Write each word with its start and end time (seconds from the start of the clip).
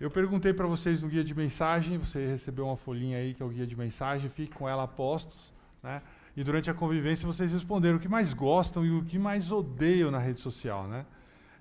Eu 0.00 0.08
perguntei 0.08 0.52
para 0.52 0.64
vocês 0.64 1.00
no 1.00 1.08
guia 1.08 1.24
de 1.24 1.34
mensagem, 1.34 1.98
você 1.98 2.24
recebeu 2.24 2.66
uma 2.66 2.76
folhinha 2.76 3.18
aí 3.18 3.34
que 3.34 3.42
é 3.42 3.46
o 3.46 3.48
guia 3.48 3.66
de 3.66 3.74
mensagem, 3.74 4.30
fique 4.30 4.54
com 4.54 4.68
ela 4.68 4.84
a 4.84 4.86
postos, 4.86 5.52
né? 5.82 6.00
E 6.36 6.44
durante 6.44 6.70
a 6.70 6.74
convivência 6.74 7.26
vocês 7.26 7.52
responderam 7.52 7.96
o 7.96 8.00
que 8.00 8.08
mais 8.08 8.32
gostam 8.32 8.86
e 8.86 8.92
o 8.92 9.04
que 9.04 9.18
mais 9.18 9.50
odeiam 9.50 10.08
na 10.08 10.20
rede 10.20 10.38
social, 10.38 10.86
né? 10.86 11.04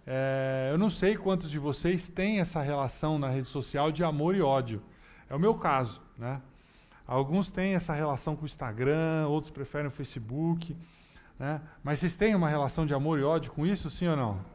É, 0.05 0.69
eu 0.71 0.77
não 0.77 0.87
sei 0.87 1.17
quantos 1.17 1.49
de 1.49 1.57
vocês 1.57 2.07
têm 2.09 2.39
essa 2.39 2.61
relação 2.61 3.17
na 3.17 3.27
rede 3.27 3.47
social 3.47 3.91
de 3.91 4.03
amor 4.03 4.35
e 4.35 4.41
ódio. 4.41 4.83
É 5.27 5.35
o 5.35 5.39
meu 5.39 5.55
caso, 5.55 5.99
né? 6.15 6.39
Alguns 7.07 7.49
têm 7.49 7.73
essa 7.73 7.93
relação 7.95 8.35
com 8.35 8.43
o 8.43 8.45
Instagram, 8.45 9.27
outros 9.27 9.49
preferem 9.49 9.87
o 9.87 9.91
Facebook, 9.91 10.77
né? 11.39 11.59
Mas 11.83 11.97
vocês 11.99 12.15
têm 12.15 12.35
uma 12.35 12.49
relação 12.49 12.85
de 12.85 12.93
amor 12.93 13.17
e 13.17 13.23
ódio 13.23 13.51
com 13.51 13.65
isso, 13.65 13.89
sim 13.89 14.07
ou 14.07 14.15
não? 14.15 14.45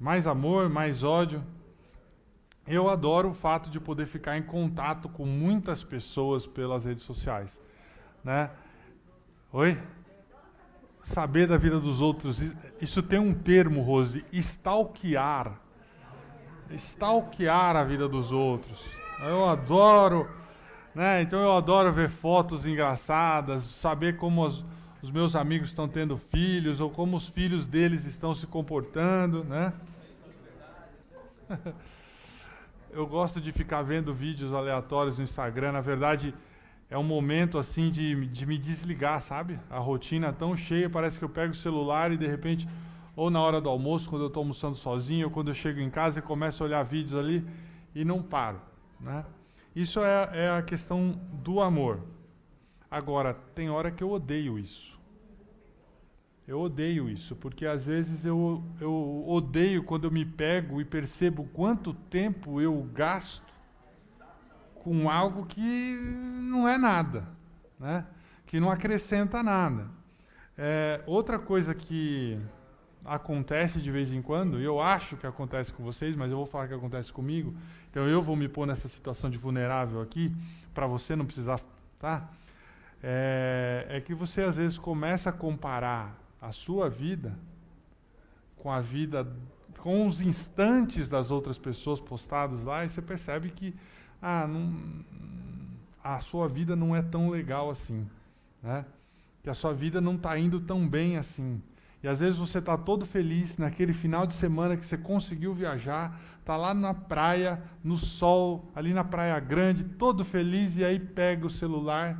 Mais 0.00 0.26
amor, 0.26 0.68
mais 0.68 1.04
ódio. 1.04 1.40
Eu 2.66 2.88
adoro 2.88 3.28
o 3.28 3.34
fato 3.34 3.68
de 3.68 3.78
poder 3.78 4.06
ficar 4.06 4.38
em 4.38 4.42
contato 4.42 5.08
com 5.08 5.26
muitas 5.26 5.84
pessoas 5.84 6.46
pelas 6.46 6.86
redes 6.86 7.04
sociais, 7.04 7.60
né? 8.22 8.50
Oi? 9.52 9.78
Saber 11.02 11.46
da 11.46 11.58
vida 11.58 11.78
dos 11.78 12.00
outros. 12.00 12.40
Isso 12.80 13.02
tem 13.02 13.18
um 13.18 13.34
termo, 13.34 13.82
Rose, 13.82 14.24
stalkear. 14.32 15.60
Stalkear 16.70 17.76
a 17.76 17.84
vida 17.84 18.08
dos 18.08 18.32
outros. 18.32 18.82
Eu 19.20 19.44
adoro, 19.46 20.26
né? 20.94 21.20
Então 21.20 21.38
eu 21.38 21.54
adoro 21.54 21.92
ver 21.92 22.08
fotos 22.08 22.64
engraçadas, 22.64 23.62
saber 23.64 24.16
como 24.16 24.46
os, 24.46 24.64
os 25.02 25.10
meus 25.10 25.36
amigos 25.36 25.68
estão 25.68 25.86
tendo 25.86 26.16
filhos 26.16 26.80
ou 26.80 26.88
como 26.88 27.18
os 27.18 27.28
filhos 27.28 27.66
deles 27.66 28.06
estão 28.06 28.34
se 28.34 28.46
comportando, 28.46 29.44
né? 29.44 29.74
eu 32.94 33.06
gosto 33.06 33.40
de 33.40 33.50
ficar 33.50 33.82
vendo 33.82 34.14
vídeos 34.14 34.52
aleatórios 34.52 35.18
no 35.18 35.24
Instagram. 35.24 35.72
Na 35.72 35.80
verdade, 35.80 36.32
é 36.88 36.96
um 36.96 37.02
momento 37.02 37.58
assim 37.58 37.90
de, 37.90 38.26
de 38.26 38.46
me 38.46 38.56
desligar, 38.56 39.20
sabe? 39.20 39.58
A 39.68 39.78
rotina 39.78 40.32
tão 40.32 40.56
cheia, 40.56 40.88
parece 40.88 41.18
que 41.18 41.24
eu 41.24 41.28
pego 41.28 41.52
o 41.52 41.56
celular 41.56 42.12
e 42.12 42.16
de 42.16 42.26
repente, 42.26 42.68
ou 43.16 43.30
na 43.30 43.40
hora 43.40 43.60
do 43.60 43.68
almoço, 43.68 44.08
quando 44.08 44.22
eu 44.22 44.28
estou 44.28 44.42
almoçando 44.42 44.76
sozinho, 44.76 45.26
ou 45.26 45.30
quando 45.32 45.48
eu 45.48 45.54
chego 45.54 45.80
em 45.80 45.90
casa 45.90 46.20
e 46.20 46.22
começo 46.22 46.62
a 46.62 46.66
olhar 46.66 46.82
vídeos 46.84 47.14
ali 47.16 47.44
e 47.94 48.04
não 48.04 48.22
paro, 48.22 48.60
né? 49.00 49.24
Isso 49.74 50.00
é, 50.00 50.30
é 50.32 50.50
a 50.50 50.62
questão 50.62 51.20
do 51.32 51.60
amor. 51.60 52.00
Agora, 52.88 53.34
tem 53.54 53.68
hora 53.68 53.90
que 53.90 54.04
eu 54.04 54.10
odeio 54.12 54.56
isso. 54.56 54.93
Eu 56.46 56.60
odeio 56.60 57.08
isso, 57.08 57.34
porque 57.34 57.64
às 57.64 57.86
vezes 57.86 58.26
eu, 58.26 58.62
eu 58.78 59.24
odeio 59.26 59.82
quando 59.82 60.04
eu 60.04 60.10
me 60.10 60.26
pego 60.26 60.78
e 60.78 60.84
percebo 60.84 61.48
quanto 61.54 61.94
tempo 61.94 62.60
eu 62.60 62.82
gasto 62.92 63.42
com 64.74 65.08
algo 65.08 65.46
que 65.46 65.96
não 66.42 66.68
é 66.68 66.76
nada, 66.76 67.26
né? 67.80 68.06
que 68.44 68.60
não 68.60 68.70
acrescenta 68.70 69.42
nada. 69.42 69.88
É, 70.56 71.00
outra 71.06 71.38
coisa 71.38 71.74
que 71.74 72.38
acontece 73.02 73.80
de 73.80 73.90
vez 73.90 74.12
em 74.12 74.20
quando, 74.20 74.60
e 74.60 74.64
eu 74.64 74.80
acho 74.82 75.16
que 75.16 75.26
acontece 75.26 75.72
com 75.72 75.82
vocês, 75.82 76.14
mas 76.14 76.30
eu 76.30 76.36
vou 76.36 76.46
falar 76.46 76.68
que 76.68 76.74
acontece 76.74 77.10
comigo, 77.10 77.54
então 77.90 78.06
eu 78.06 78.20
vou 78.20 78.36
me 78.36 78.48
pôr 78.48 78.66
nessa 78.66 78.86
situação 78.86 79.30
de 79.30 79.38
vulnerável 79.38 80.02
aqui, 80.02 80.30
para 80.74 80.86
você 80.86 81.16
não 81.16 81.24
precisar, 81.24 81.58
tá? 81.98 82.28
É, 83.02 83.86
é 83.88 84.00
que 84.00 84.14
você 84.14 84.42
às 84.42 84.56
vezes 84.56 84.78
começa 84.78 85.30
a 85.30 85.32
comparar 85.32 86.23
a 86.40 86.52
sua 86.52 86.88
vida 86.88 87.36
com 88.64 88.72
a 88.72 88.80
vida, 88.80 89.30
com 89.78 90.08
os 90.08 90.22
instantes 90.22 91.06
das 91.06 91.30
outras 91.30 91.58
pessoas 91.58 92.00
postados 92.00 92.64
lá, 92.64 92.82
e 92.82 92.88
você 92.88 93.02
percebe 93.02 93.50
que 93.50 93.74
ah, 94.22 94.46
não, 94.46 94.74
a 96.02 96.18
sua 96.20 96.48
vida 96.48 96.74
não 96.74 96.96
é 96.96 97.02
tão 97.02 97.28
legal 97.28 97.68
assim, 97.68 98.08
né? 98.62 98.86
Que 99.42 99.50
a 99.50 99.54
sua 99.54 99.74
vida 99.74 100.00
não 100.00 100.14
está 100.14 100.38
indo 100.38 100.58
tão 100.60 100.88
bem 100.88 101.18
assim. 101.18 101.60
E 102.02 102.08
às 102.08 102.20
vezes 102.20 102.38
você 102.38 102.58
está 102.58 102.78
todo 102.78 103.04
feliz 103.04 103.58
naquele 103.58 103.92
final 103.92 104.26
de 104.26 104.32
semana 104.32 104.78
que 104.78 104.86
você 104.86 104.96
conseguiu 104.96 105.52
viajar, 105.52 106.18
está 106.40 106.56
lá 106.56 106.72
na 106.72 106.94
praia, 106.94 107.62
no 107.82 107.98
sol, 107.98 108.70
ali 108.74 108.94
na 108.94 109.04
praia 109.04 109.38
grande, 109.40 109.84
todo 109.84 110.24
feliz, 110.24 110.78
e 110.78 110.84
aí 110.84 110.98
pega 110.98 111.46
o 111.46 111.50
celular 111.50 112.18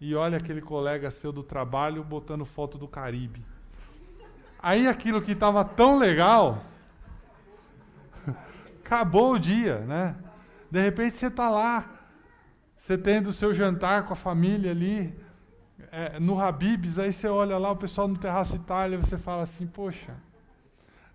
e 0.00 0.14
olha 0.14 0.38
aquele 0.38 0.60
colega 0.60 1.10
seu 1.10 1.32
do 1.32 1.42
trabalho 1.42 2.04
botando 2.04 2.44
foto 2.44 2.76
do 2.76 2.86
Caribe. 2.86 3.44
Aí 4.58 4.86
aquilo 4.86 5.22
que 5.22 5.32
estava 5.32 5.64
tão 5.64 5.98
legal, 5.98 6.64
acabou 8.84 9.34
o 9.34 9.38
dia, 9.38 9.78
né? 9.80 10.16
De 10.70 10.80
repente 10.80 11.16
você 11.16 11.28
está 11.28 11.48
lá, 11.48 11.90
você 12.76 12.98
tendo 12.98 13.30
o 13.30 13.32
seu 13.32 13.54
jantar 13.54 14.04
com 14.04 14.12
a 14.12 14.16
família 14.16 14.70
ali, 14.70 15.14
é, 15.90 16.18
no 16.20 16.40
Habibs, 16.40 16.98
aí 16.98 17.12
você 17.12 17.28
olha 17.28 17.56
lá 17.58 17.70
o 17.70 17.76
pessoal 17.76 18.08
no 18.08 18.18
Terraço 18.18 18.56
Itália, 18.56 18.98
você 18.98 19.16
fala 19.16 19.42
assim, 19.42 19.66
poxa, 19.66 20.14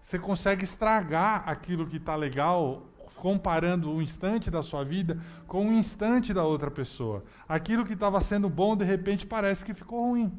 você 0.01 0.17
consegue 0.17 0.63
estragar 0.63 1.43
aquilo 1.47 1.85
que 1.85 1.97
está 1.97 2.15
legal 2.15 2.87
comparando 3.21 3.91
um 3.91 4.01
instante 4.01 4.49
da 4.49 4.63
sua 4.63 4.83
vida 4.83 5.19
com 5.45 5.67
um 5.67 5.73
instante 5.73 6.33
da 6.33 6.43
outra 6.43 6.71
pessoa. 6.71 7.23
Aquilo 7.47 7.85
que 7.85 7.93
estava 7.93 8.19
sendo 8.19 8.49
bom, 8.49 8.75
de 8.75 8.83
repente 8.83 9.27
parece 9.27 9.63
que 9.63 9.75
ficou 9.75 10.09
ruim. 10.09 10.33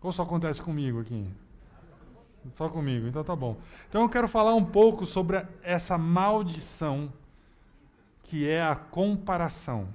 Ou 0.00 0.12
só 0.12 0.22
acontece 0.22 0.62
comigo 0.62 1.00
aqui? 1.00 1.26
Só 2.52 2.68
comigo, 2.68 3.08
então 3.08 3.24
tá 3.24 3.34
bom. 3.34 3.56
Então 3.88 4.02
eu 4.02 4.08
quero 4.08 4.28
falar 4.28 4.54
um 4.54 4.64
pouco 4.64 5.04
sobre 5.04 5.44
essa 5.60 5.98
maldição 5.98 7.12
que 8.22 8.48
é 8.48 8.62
a 8.62 8.76
comparação. 8.76 9.88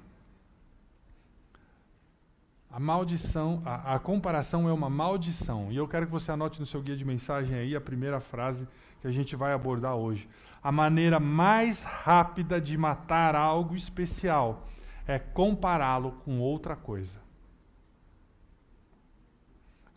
A 2.70 2.82
maldição, 2.82 3.62
a, 3.64 3.96
a, 3.96 4.00
comparação 4.00 4.68
é 4.68 4.74
uma 4.74 4.90
maldição. 4.90 5.72
E 5.72 5.78
eu 5.78 5.88
quero 5.88 6.06
que 6.06 6.12
você 6.12 6.34
anote 6.34 6.60
no 6.60 6.66
seu 6.66 6.82
guia 6.82 6.98
de 6.98 7.06
mensagem 7.06 7.56
aí 7.56 7.76
a 7.78 7.82
primeira 7.82 8.20
frase 8.20 8.68
que 9.02 9.08
a 9.08 9.12
gente 9.12 9.36
vai 9.36 9.54
abordar 9.54 9.96
hoje. 9.96 10.30
A 10.62 10.72
maneira 10.72 11.20
mais 11.20 11.84
rápida 11.84 12.60
de 12.60 12.78
matar 12.78 13.36
algo 13.36 13.76
especial 13.76 14.68
é 15.08 15.18
compará-lo 15.18 16.12
com 16.24 16.40
outra 16.40 16.76
coisa. 16.76 17.20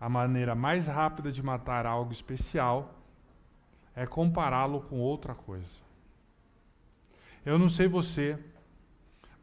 A 0.01 0.09
maneira 0.09 0.55
mais 0.55 0.87
rápida 0.87 1.31
de 1.31 1.43
matar 1.43 1.87
algo 1.87 2.13
especial 2.13 2.95
é 3.95 4.07
compará-lo 4.07 4.81
com 4.83 4.99
outra 4.99 5.35
coisa. 5.35 5.83
Eu 7.45 7.59
não 7.59 7.69
sei 7.69 7.89
você, 7.89 8.39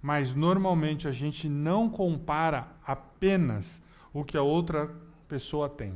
mas 0.01 0.33
normalmente 0.33 1.07
a 1.07 1.11
gente 1.11 1.47
não 1.47 1.89
compara 1.89 2.67
apenas 2.85 3.81
o 4.13 4.23
que 4.23 4.37
a 4.37 4.41
outra 4.41 4.93
pessoa 5.27 5.69
tem. 5.69 5.93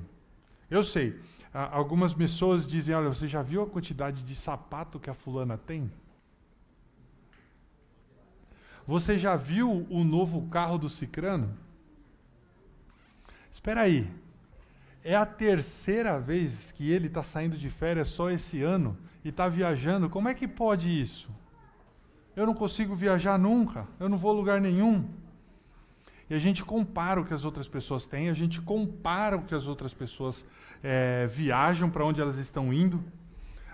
Eu 0.70 0.84
sei, 0.84 1.20
algumas 1.54 2.14
pessoas 2.14 2.66
dizem: 2.66 2.96
Olha, 2.96 3.10
você 3.10 3.28
já 3.28 3.42
viu 3.42 3.62
a 3.62 3.68
quantidade 3.68 4.24
de 4.24 4.36
sapato 4.36 5.00
que 5.00 5.10
a 5.10 5.14
fulana 5.14 5.58
tem? 5.58 5.92
Você 8.86 9.18
já 9.18 9.36
viu 9.36 9.86
o 9.90 10.04
novo 10.04 10.48
carro 10.50 10.78
do 10.78 10.90
Cicrano? 10.90 11.56
Espera 13.52 13.82
aí. 13.82 14.10
É 15.04 15.16
a 15.16 15.26
terceira 15.26 16.20
vez 16.20 16.72
que 16.72 16.90
ele 16.92 17.08
está 17.08 17.22
saindo 17.22 17.58
de 17.58 17.70
férias 17.70 18.10
só 18.10 18.30
esse 18.30 18.62
ano 18.62 18.98
e 19.24 19.30
está 19.30 19.48
viajando. 19.48 20.10
Como 20.10 20.28
é 20.28 20.34
que 20.34 20.48
pode 20.48 20.90
isso? 20.90 21.30
Eu 22.36 22.46
não 22.46 22.54
consigo 22.54 22.96
viajar 22.96 23.38
nunca, 23.38 23.88
eu 24.00 24.10
não 24.10 24.18
vou 24.18 24.32
a 24.32 24.34
lugar 24.34 24.60
nenhum. 24.60 25.08
E 26.30 26.34
a 26.34 26.40
gente 26.40 26.64
compara 26.64 27.22
o 27.22 27.26
que 27.26 27.34
as 27.34 27.46
outras 27.46 27.68
pessoas 27.68 28.06
têm, 28.06 28.30
a 28.30 28.34
gente 28.34 28.62
compara 28.62 29.38
o 29.38 29.44
que 29.44 29.54
as 29.54 29.68
outras 29.68 29.94
pessoas 29.94 30.44
é, 30.84 31.26
viajam, 31.28 31.90
para 31.90 32.06
onde 32.06 32.22
elas 32.22 32.38
estão 32.38 32.74
indo. 32.74 33.04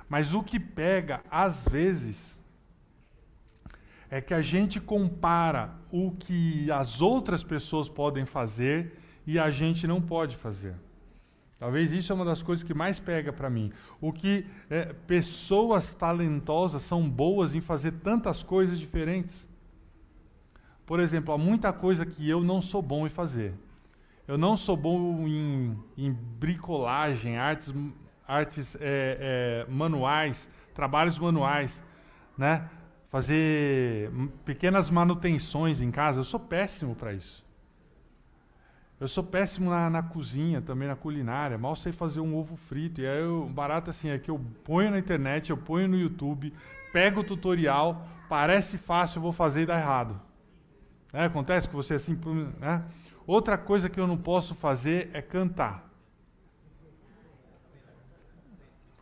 Mas 0.08 0.34
o 0.34 0.44
que 0.44 0.59
pega, 0.59 1.22
às 1.30 1.68
vezes, 1.68 2.40
é 4.10 4.22
que 4.22 4.34
a 4.34 4.42
gente 4.42 4.80
compara 4.80 5.74
o 5.92 6.12
que 6.12 6.72
as 6.72 7.01
outras 7.01 7.44
pessoas 7.44 7.89
podem 7.89 8.25
fazer 8.25 8.98
e 9.25 9.38
a 9.38 9.51
gente 9.51 9.86
não 9.86 10.01
pode 10.01 10.36
fazer. 10.36 10.75
Talvez 11.60 11.92
isso 11.92 12.12
é 12.12 12.16
uma 12.16 12.24
das 12.24 12.42
coisas 12.42 12.63
que 12.63 12.74
mais 12.74 13.00
pega 13.00 13.34
para 13.34 13.50
mim. 13.50 13.72
O 14.00 14.13
que 14.13 14.45
é, 14.69 14.94
pessoas 15.06 15.94
talentosas 15.94 16.81
são 16.84 17.07
boas 17.07 17.54
em 17.54 17.60
fazer 17.60 17.92
tantas 17.92 18.42
coisas 18.42 18.80
diferentes. 18.80 19.48
Por 20.86 21.00
exemplo, 21.01 21.34
há 21.34 21.38
muita 21.38 21.74
coisa 21.74 22.06
que 22.06 22.28
eu 22.28 22.42
não 22.42 22.62
sou 22.62 22.81
bom 22.81 23.06
em 23.06 23.10
fazer. 23.10 23.54
Eu 24.30 24.38
não 24.38 24.56
sou 24.56 24.78
bom 24.78 25.28
em, 25.28 25.76
em 25.98 26.12
bricolagem, 26.14 27.36
artes, 27.36 27.74
artes 28.28 28.76
é, 28.76 29.66
é, 29.68 29.72
manuais, 29.72 30.48
trabalhos 30.76 31.18
manuais, 31.18 31.81
né? 32.38 32.70
Fazer 33.10 34.12
pequenas 34.46 34.88
manutenções 34.88 35.81
em 35.81 35.90
casa. 35.90 36.20
Eu 36.20 36.24
sou 36.24 36.40
péssimo 36.40 36.94
para 36.94 37.12
isso. 37.12 37.44
Eu 39.00 39.08
sou 39.08 39.24
péssimo 39.24 39.72
na, 39.72 39.90
na, 39.90 40.04
cozinha, 40.04 40.62
também 40.62 40.88
na 40.88 40.96
culinária. 40.96 41.58
Mal 41.58 41.75
sei 41.75 41.92
fazer 41.92 42.20
um 42.20 42.38
ovo 42.38 42.56
frito. 42.56 43.02
E 43.02 43.08
aí 43.08 43.24
o 43.24 43.50
barato 43.50 43.90
assim 43.90 44.10
é 44.10 44.20
que 44.20 44.30
eu 44.30 44.40
ponho 44.64 44.92
na 44.92 45.00
internet, 45.00 45.50
eu 45.50 45.58
ponho 45.58 45.88
no 45.88 45.98
YouTube, 45.98 46.54
pego 46.94 47.22
o 47.22 47.24
tutorial, 47.24 48.08
parece 48.30 48.78
fácil, 48.78 49.22
vou 49.22 49.32
fazer 49.32 49.64
e 49.64 49.66
dá 49.66 49.80
errado. 49.80 50.22
É, 51.12 51.25
acontece 51.25 51.68
com 51.68 51.75
você 51.75 51.96
assim, 51.96 52.16
né? 52.60 52.86
Outra 53.30 53.60
coisa 53.60 53.88
que 53.88 54.00
eu 54.00 54.08
não 54.08 54.18
posso 54.18 54.56
fazer 54.56 55.12
é 55.14 55.22
cantar. 55.22 55.88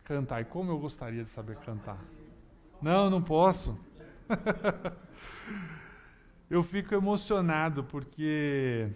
Cantar. 0.04 0.42
E 0.42 0.44
como 0.44 0.70
eu 0.70 0.78
gostaria 0.78 1.24
de 1.24 1.30
saber 1.30 1.56
cantar. 1.56 1.96
Não, 2.82 3.08
não 3.08 3.22
posso. 3.22 3.74
eu 6.50 6.62
fico 6.62 6.94
emocionado 6.94 7.84
porque 7.84 8.90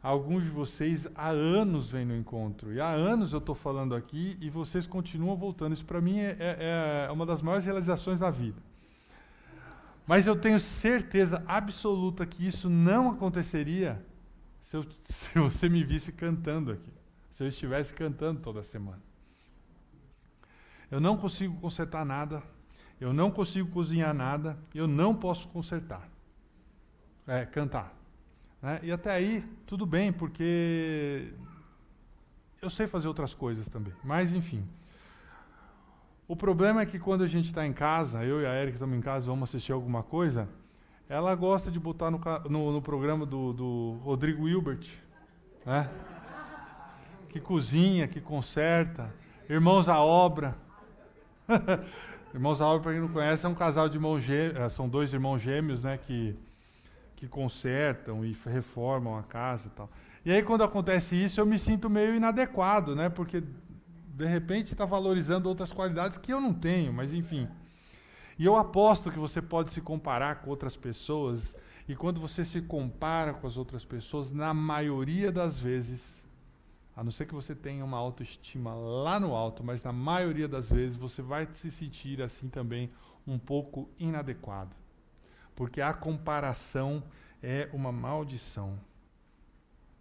alguns 0.00 0.44
de 0.44 0.50
vocês 0.50 1.08
há 1.12 1.30
anos 1.30 1.90
vêm 1.90 2.04
no 2.04 2.14
encontro. 2.14 2.72
E 2.72 2.80
há 2.80 2.90
anos 2.90 3.32
eu 3.32 3.40
estou 3.40 3.56
falando 3.56 3.96
aqui 3.96 4.38
e 4.40 4.48
vocês 4.48 4.86
continuam 4.86 5.36
voltando. 5.36 5.72
Isso 5.72 5.84
para 5.84 6.00
mim 6.00 6.20
é, 6.20 6.36
é, 6.38 7.06
é 7.08 7.10
uma 7.10 7.26
das 7.26 7.42
maiores 7.42 7.64
realizações 7.64 8.20
da 8.20 8.30
vida. 8.30 8.62
Mas 10.06 10.28
eu 10.28 10.36
tenho 10.36 10.60
certeza 10.60 11.42
absoluta 11.48 12.24
que 12.24 12.46
isso 12.46 12.70
não 12.70 13.10
aconteceria 13.10 14.00
se, 14.72 14.76
eu, 14.76 14.86
se 15.04 15.38
você 15.38 15.68
me 15.68 15.84
visse 15.84 16.10
cantando 16.10 16.72
aqui. 16.72 16.92
Se 17.30 17.44
eu 17.44 17.48
estivesse 17.48 17.92
cantando 17.92 18.40
toda 18.40 18.62
semana. 18.62 19.02
Eu 20.90 21.00
não 21.00 21.16
consigo 21.16 21.58
consertar 21.60 22.04
nada. 22.04 22.42
Eu 23.00 23.12
não 23.12 23.30
consigo 23.30 23.70
cozinhar 23.70 24.14
nada. 24.14 24.58
Eu 24.74 24.86
não 24.86 25.14
posso 25.14 25.48
consertar. 25.48 26.08
É, 27.26 27.44
cantar. 27.44 27.94
Né? 28.60 28.80
E 28.82 28.92
até 28.92 29.10
aí, 29.10 29.44
tudo 29.66 29.86
bem, 29.86 30.12
porque 30.12 31.32
eu 32.60 32.70
sei 32.70 32.86
fazer 32.86 33.08
outras 33.08 33.34
coisas 33.34 33.66
também. 33.68 33.92
Mas, 34.02 34.32
enfim. 34.32 34.66
O 36.28 36.36
problema 36.36 36.82
é 36.82 36.86
que 36.86 36.98
quando 36.98 37.24
a 37.24 37.26
gente 37.26 37.46
está 37.46 37.66
em 37.66 37.72
casa, 37.72 38.24
eu 38.24 38.40
e 38.40 38.46
a 38.46 38.54
Erika 38.54 38.76
estamos 38.76 38.96
em 38.96 39.00
casa, 39.00 39.26
vamos 39.26 39.50
assistir 39.50 39.72
alguma 39.72 40.02
coisa, 40.02 40.48
ela 41.12 41.34
gosta 41.34 41.70
de 41.70 41.78
botar 41.78 42.10
no, 42.10 42.18
no, 42.48 42.72
no 42.72 42.80
programa 42.80 43.26
do, 43.26 43.52
do, 43.52 44.00
Rodrigo 44.02 44.48
Hilbert, 44.48 44.88
né? 45.66 45.90
que 47.28 47.38
cozinha, 47.38 48.08
que 48.08 48.18
conserta, 48.18 49.12
Irmãos 49.46 49.90
à 49.90 50.00
Obra. 50.00 50.56
irmãos 52.32 52.62
à 52.62 52.66
Obra, 52.66 52.82
para 52.84 52.92
quem 52.92 53.00
não 53.02 53.08
conhece, 53.08 53.44
é 53.44 53.48
um 53.48 53.54
casal 53.54 53.90
de 53.90 53.96
irmãos 53.96 54.22
gêmeos, 54.22 54.56
é, 54.56 54.68
são 54.70 54.88
dois 54.88 55.12
irmãos 55.12 55.38
gêmeos, 55.42 55.82
né, 55.82 55.98
que, 55.98 56.34
que 57.14 57.28
consertam 57.28 58.24
e 58.24 58.34
reformam 58.46 59.18
a 59.18 59.22
casa 59.22 59.66
e 59.66 59.70
tal. 59.72 59.90
E 60.24 60.32
aí, 60.32 60.42
quando 60.42 60.64
acontece 60.64 61.14
isso, 61.14 61.38
eu 61.38 61.44
me 61.44 61.58
sinto 61.58 61.90
meio 61.90 62.14
inadequado, 62.14 62.96
né, 62.96 63.10
porque 63.10 63.42
de 63.42 64.24
repente 64.24 64.72
está 64.72 64.86
valorizando 64.86 65.46
outras 65.46 65.70
qualidades 65.70 66.16
que 66.16 66.32
eu 66.32 66.40
não 66.40 66.54
tenho, 66.54 66.90
mas 66.90 67.12
enfim. 67.12 67.46
E 68.42 68.44
eu 68.44 68.56
aposto 68.56 69.08
que 69.08 69.20
você 69.20 69.40
pode 69.40 69.70
se 69.70 69.80
comparar 69.80 70.42
com 70.42 70.50
outras 70.50 70.76
pessoas, 70.76 71.56
e 71.86 71.94
quando 71.94 72.20
você 72.20 72.44
se 72.44 72.60
compara 72.60 73.32
com 73.32 73.46
as 73.46 73.56
outras 73.56 73.84
pessoas, 73.84 74.32
na 74.32 74.52
maioria 74.52 75.30
das 75.30 75.60
vezes, 75.60 76.20
a 76.96 77.04
não 77.04 77.12
ser 77.12 77.26
que 77.26 77.34
você 77.36 77.54
tenha 77.54 77.84
uma 77.84 77.98
autoestima 77.98 78.74
lá 78.74 79.20
no 79.20 79.36
alto, 79.36 79.62
mas 79.62 79.84
na 79.84 79.92
maioria 79.92 80.48
das 80.48 80.68
vezes 80.68 80.96
você 80.96 81.22
vai 81.22 81.46
se 81.54 81.70
sentir 81.70 82.20
assim 82.20 82.48
também 82.48 82.90
um 83.24 83.38
pouco 83.38 83.88
inadequado. 83.96 84.74
Porque 85.54 85.80
a 85.80 85.94
comparação 85.94 87.00
é 87.40 87.70
uma 87.72 87.92
maldição. 87.92 88.76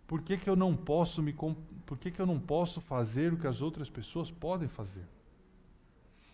Por 0.08 0.20
que, 0.24 0.36
que 0.36 0.50
eu 0.50 0.56
não 0.56 0.76
posso 0.76 1.22
me 1.22 1.32
por 1.86 1.96
que, 2.00 2.10
que 2.10 2.20
eu 2.20 2.26
não 2.26 2.40
posso 2.40 2.82
fazer 2.82 3.34
o 3.34 3.38
que 3.38 3.46
as 3.46 3.62
outras 3.62 3.88
pessoas 3.88 4.32
podem 4.32 4.68
fazer? 4.68 5.06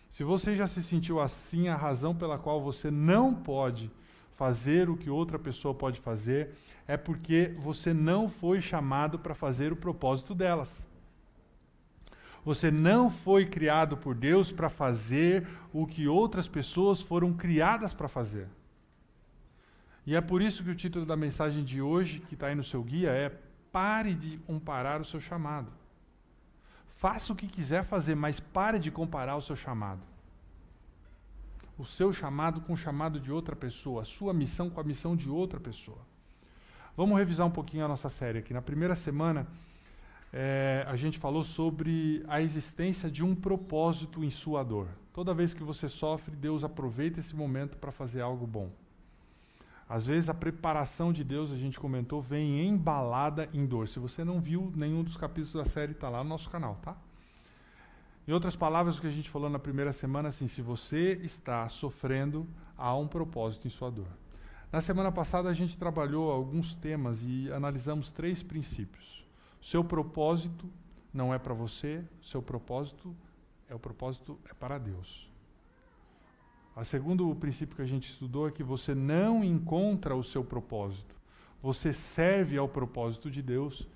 Se 0.08 0.24
você 0.24 0.56
já 0.56 0.66
se 0.66 0.82
sentiu 0.82 1.20
assim, 1.20 1.68
a 1.68 1.76
razão 1.76 2.14
pela 2.14 2.38
qual 2.38 2.60
você 2.60 2.90
não 2.90 3.34
pode 3.34 3.90
fazer 4.36 4.88
o 4.88 4.96
que 4.96 5.10
outra 5.10 5.38
pessoa 5.38 5.74
pode 5.74 6.00
fazer 6.00 6.54
é 6.86 6.96
porque 6.96 7.54
você 7.58 7.92
não 7.92 8.28
foi 8.28 8.60
chamado 8.60 9.18
para 9.18 9.34
fazer 9.34 9.72
o 9.72 9.76
propósito 9.76 10.34
delas. 10.34 10.86
Você 12.44 12.70
não 12.70 13.10
foi 13.10 13.44
criado 13.46 13.96
por 13.96 14.14
Deus 14.14 14.50
para 14.50 14.70
fazer 14.70 15.46
o 15.72 15.86
que 15.86 16.08
outras 16.08 16.48
pessoas 16.48 17.02
foram 17.02 17.32
criadas 17.32 17.92
para 17.92 18.08
fazer. 18.08 18.48
E 20.06 20.14
é 20.14 20.20
por 20.20 20.40
isso 20.40 20.64
que 20.64 20.70
o 20.70 20.74
título 20.74 21.04
da 21.04 21.16
mensagem 21.16 21.62
de 21.62 21.82
hoje, 21.82 22.20
que 22.20 22.34
está 22.34 22.46
aí 22.46 22.54
no 22.54 22.64
seu 22.64 22.82
guia, 22.82 23.10
é 23.10 23.30
Pare 23.70 24.14
de 24.14 24.38
comparar 24.38 25.00
o 25.00 25.04
seu 25.04 25.20
chamado. 25.20 25.70
Faça 26.98 27.32
o 27.32 27.36
que 27.36 27.46
quiser 27.46 27.84
fazer, 27.84 28.16
mas 28.16 28.40
pare 28.40 28.76
de 28.80 28.90
comparar 28.90 29.36
o 29.36 29.40
seu 29.40 29.54
chamado. 29.54 30.02
O 31.78 31.84
seu 31.84 32.12
chamado 32.12 32.60
com 32.60 32.72
o 32.72 32.76
chamado 32.76 33.20
de 33.20 33.30
outra 33.30 33.54
pessoa, 33.54 34.02
a 34.02 34.04
sua 34.04 34.34
missão 34.34 34.68
com 34.68 34.80
a 34.80 34.84
missão 34.84 35.14
de 35.14 35.30
outra 35.30 35.60
pessoa. 35.60 36.00
Vamos 36.96 37.16
revisar 37.16 37.46
um 37.46 37.52
pouquinho 37.52 37.84
a 37.84 37.88
nossa 37.88 38.10
série 38.10 38.40
aqui. 38.40 38.52
Na 38.52 38.60
primeira 38.60 38.96
semana, 38.96 39.46
é, 40.32 40.84
a 40.88 40.96
gente 40.96 41.20
falou 41.20 41.44
sobre 41.44 42.24
a 42.26 42.42
existência 42.42 43.08
de 43.08 43.22
um 43.22 43.32
propósito 43.32 44.24
em 44.24 44.30
sua 44.30 44.64
dor. 44.64 44.88
Toda 45.14 45.32
vez 45.32 45.54
que 45.54 45.62
você 45.62 45.88
sofre, 45.88 46.34
Deus 46.34 46.64
aproveita 46.64 47.20
esse 47.20 47.36
momento 47.36 47.76
para 47.76 47.92
fazer 47.92 48.22
algo 48.22 48.44
bom. 48.44 48.72
Às 49.88 50.04
vezes 50.04 50.28
a 50.28 50.34
preparação 50.34 51.12
de 51.12 51.24
Deus, 51.24 51.50
a 51.50 51.56
gente 51.56 51.80
comentou, 51.80 52.20
vem 52.20 52.66
embalada 52.66 53.48
em 53.54 53.64
dor. 53.64 53.88
Se 53.88 53.98
você 53.98 54.22
não 54.22 54.40
viu 54.40 54.70
nenhum 54.76 55.02
dos 55.02 55.16
capítulos 55.16 55.54
da 55.54 55.64
série, 55.64 55.92
está 55.92 56.08
lá 56.10 56.22
no 56.22 56.28
nosso 56.28 56.50
canal, 56.50 56.76
tá? 56.82 56.96
Em 58.26 58.32
outras 58.32 58.54
palavras, 58.54 58.98
o 58.98 59.00
que 59.00 59.06
a 59.06 59.10
gente 59.10 59.30
falou 59.30 59.48
na 59.48 59.58
primeira 59.58 59.90
semana, 59.90 60.28
assim, 60.28 60.46
se 60.46 60.60
você 60.60 61.18
está 61.22 61.66
sofrendo, 61.70 62.46
há 62.76 62.94
um 62.94 63.08
propósito 63.08 63.66
em 63.66 63.70
sua 63.70 63.90
dor. 63.90 64.08
Na 64.70 64.82
semana 64.82 65.10
passada 65.10 65.48
a 65.48 65.54
gente 65.54 65.78
trabalhou 65.78 66.30
alguns 66.30 66.74
temas 66.74 67.22
e 67.22 67.50
analisamos 67.50 68.12
três 68.12 68.42
princípios. 68.42 69.24
Seu 69.62 69.82
propósito 69.82 70.70
não 71.12 71.32
é 71.32 71.38
para 71.38 71.54
você, 71.54 72.04
seu 72.22 72.42
propósito 72.42 73.16
é 73.66 73.74
o 73.74 73.78
propósito 73.78 74.38
é 74.44 74.52
para 74.52 74.76
Deus. 74.76 75.27
O 76.80 76.84
segundo 76.84 77.34
princípio 77.34 77.74
que 77.74 77.82
a 77.82 77.86
gente 77.86 78.08
estudou 78.08 78.46
é 78.46 78.52
que 78.52 78.62
você 78.62 78.94
não 78.94 79.42
encontra 79.42 80.14
o 80.14 80.22
seu 80.22 80.44
propósito. 80.44 81.12
Você 81.60 81.92
serve 81.92 82.56
ao 82.56 82.68
propósito 82.68 83.28
de 83.28 83.42
Deus. 83.42 83.88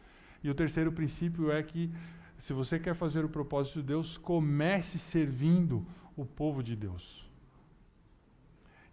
E 0.42 0.50
o 0.50 0.54
terceiro 0.54 0.90
princípio 0.90 1.52
é 1.52 1.62
que 1.62 1.92
se 2.38 2.52
você 2.52 2.80
quer 2.80 2.94
fazer 2.96 3.24
o 3.24 3.28
propósito 3.28 3.80
de 3.80 3.86
Deus, 3.86 4.18
comece 4.18 4.98
servindo 4.98 5.86
o 6.16 6.26
povo 6.26 6.60
de 6.60 6.74
Deus. 6.74 7.24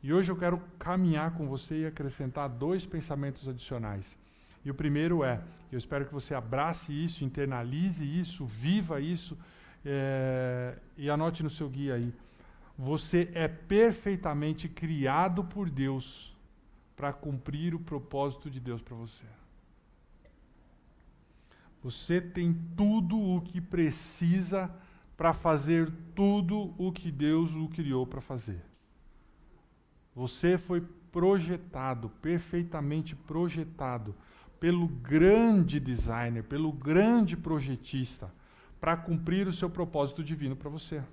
E 0.03 0.13
hoje 0.13 0.31
eu 0.31 0.37
quero 0.37 0.61
caminhar 0.77 1.31
com 1.31 1.47
você 1.47 1.81
e 1.81 1.85
acrescentar 1.87 2.47
dois 2.47 2.85
pensamentos 2.85 3.47
adicionais. 3.47 4.15
E 4.63 4.69
o 4.69 4.75
primeiro 4.75 5.23
é: 5.23 5.41
eu 5.71 5.79
espero 5.79 6.05
que 6.05 6.13
você 6.13 6.35
abrace 6.35 6.93
isso, 6.93 7.23
internalize 7.23 8.05
isso, 8.05 8.45
viva 8.45 9.01
isso 9.01 9.35
é, 9.83 10.77
e 10.95 11.09
anote 11.09 11.41
no 11.41 11.49
seu 11.49 11.67
guia 11.67 11.95
aí. 11.95 12.13
Você 12.81 13.29
é 13.33 13.45
perfeitamente 13.45 14.69
criado 14.69 15.43
por 15.43 15.69
Deus 15.69 16.33
para 16.95 17.11
cumprir 17.11 17.75
o 17.75 17.79
propósito 17.79 18.49
de 18.49 18.57
Deus 18.57 18.81
para 18.81 18.95
você. 18.95 19.25
Você 21.83 22.21
tem 22.21 22.53
tudo 22.77 23.19
o 23.19 23.41
que 23.41 23.59
precisa 23.59 24.73
para 25.17 25.33
fazer 25.33 25.91
tudo 26.15 26.73
o 26.77 26.89
que 26.93 27.11
Deus 27.11 27.53
o 27.53 27.67
criou 27.67 28.07
para 28.07 28.21
fazer. 28.21 28.63
Você 30.15 30.57
foi 30.57 30.79
projetado, 31.11 32.09
perfeitamente 32.21 33.13
projetado, 33.13 34.15
pelo 34.57 34.87
grande 34.87 35.81
designer, 35.81 36.45
pelo 36.45 36.71
grande 36.71 37.35
projetista, 37.35 38.33
para 38.79 38.95
cumprir 38.95 39.49
o 39.49 39.53
seu 39.53 39.69
propósito 39.69 40.23
divino 40.23 40.55
para 40.55 40.69
você. 40.69 41.03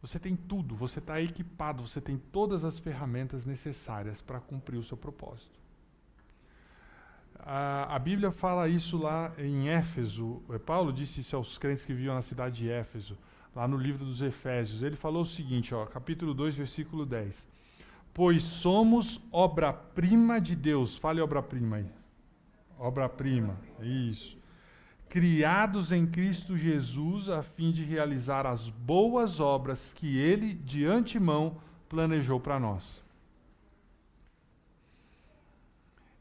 Você 0.00 0.18
tem 0.18 0.36
tudo, 0.36 0.76
você 0.76 1.00
está 1.00 1.20
equipado, 1.20 1.86
você 1.86 2.00
tem 2.00 2.16
todas 2.16 2.64
as 2.64 2.78
ferramentas 2.78 3.44
necessárias 3.44 4.20
para 4.22 4.38
cumprir 4.38 4.78
o 4.78 4.84
seu 4.84 4.96
propósito. 4.96 5.58
A, 7.40 7.96
a, 7.96 7.98
Bíblia 7.98 8.30
fala 8.30 8.68
isso 8.68 8.96
lá 8.96 9.32
em 9.38 9.68
Éfeso. 9.68 10.42
É, 10.50 10.58
Paulo 10.58 10.92
disse 10.92 11.20
isso 11.20 11.34
aos 11.34 11.58
crentes 11.58 11.84
que 11.84 11.92
viviam 11.92 12.14
na 12.14 12.22
cidade 12.22 12.58
de 12.58 12.70
Éfeso, 12.70 13.18
lá 13.54 13.66
no 13.66 13.76
livro 13.76 14.04
dos 14.04 14.22
Efésios. 14.22 14.82
Ele 14.82 14.96
falou 14.96 15.22
o 15.22 15.26
seguinte, 15.26 15.74
ó, 15.74 15.84
capítulo 15.86 16.32
2, 16.32 16.56
versículo 16.56 17.04
10. 17.04 17.48
Pois 18.14 18.42
somos 18.44 19.20
obra-prima 19.32 20.40
de 20.40 20.54
Deus. 20.54 20.96
Fale 20.96 21.20
obra-prima 21.20 21.76
aí. 21.76 21.90
Obra-prima, 22.78 23.58
isso 23.80 24.37
criados 25.08 25.90
em 25.90 26.06
Cristo 26.06 26.56
Jesus 26.56 27.28
a 27.28 27.42
fim 27.42 27.72
de 27.72 27.84
realizar 27.84 28.46
as 28.46 28.68
boas 28.68 29.40
obras 29.40 29.92
que 29.94 30.18
ele 30.18 30.52
de 30.52 30.84
antemão 30.84 31.60
planejou 31.88 32.38
para 32.38 32.60
nós. 32.60 33.02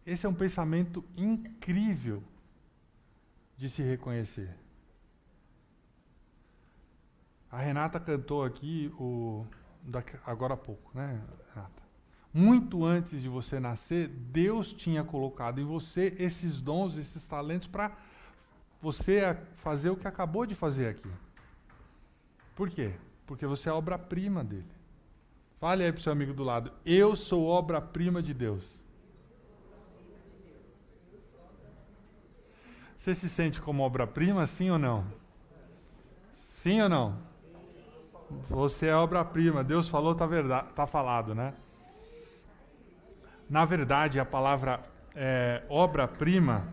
Esse 0.06 0.26
é 0.26 0.30
um 0.30 0.34
pensamento 0.34 1.04
incrível 1.18 2.24
de 3.58 3.70
se 3.70 3.82
reconhecer. 3.82 4.56
A 7.52 7.60
Renata 7.60 8.00
cantou 8.00 8.44
aqui 8.44 8.92
o 8.98 9.46
agora 10.26 10.54
há 10.54 10.58
pouco, 10.58 10.92
né, 10.94 11.22
Renata? 11.54 11.82
Muito 12.34 12.86
antes 12.86 13.22
de 13.22 13.28
você 13.28 13.60
nascer, 13.60 14.08
Deus 14.08 14.72
tinha 14.72 15.04
colocado 15.04 15.60
em 15.60 15.66
você 15.66 16.14
esses 16.20 16.62
dons, 16.62 16.98
esses 16.98 17.26
talentos 17.26 17.68
para 17.68 17.98
você 18.82 19.38
fazer 19.58 19.90
o 19.90 19.96
que 19.96 20.08
acabou 20.08 20.46
de 20.46 20.56
fazer 20.56 20.88
aqui. 20.88 21.10
Por 22.56 22.70
quê? 22.70 22.94
Porque 23.26 23.46
você 23.46 23.70
é 23.70 23.72
obra-prima 23.72 24.44
dele. 24.44 24.66
Fale 25.60 25.84
aí 25.84 25.92
para 25.92 26.00
o 26.00 26.04
seu 26.04 26.12
amigo 26.12 26.34
do 26.34 26.44
lado. 26.44 26.72
Eu 26.86 27.16
sou 27.16 27.46
obra-prima 27.46 28.22
de 28.22 28.34
Deus. 28.34 28.64
Você 32.98 33.16
se 33.16 33.30
sente 33.30 33.62
como 33.62 33.84
obra-prima, 33.84 34.46
sim 34.46 34.70
ou 34.70 34.78
não? 34.78 35.06
Sim 36.50 36.82
ou 36.82 36.90
não? 36.90 37.18
Você 38.50 38.88
é 38.88 38.96
obra-prima. 38.96 39.64
Deus 39.64 39.88
falou, 39.88 40.12
está 40.12 40.26
verdade, 40.26 40.68
tá 40.76 40.86
falado, 40.86 41.34
né? 41.34 41.54
Na 43.50 43.64
verdade, 43.64 44.20
a 44.20 44.26
palavra 44.26 44.84
é, 45.16 45.64
obra-prima, 45.70 46.68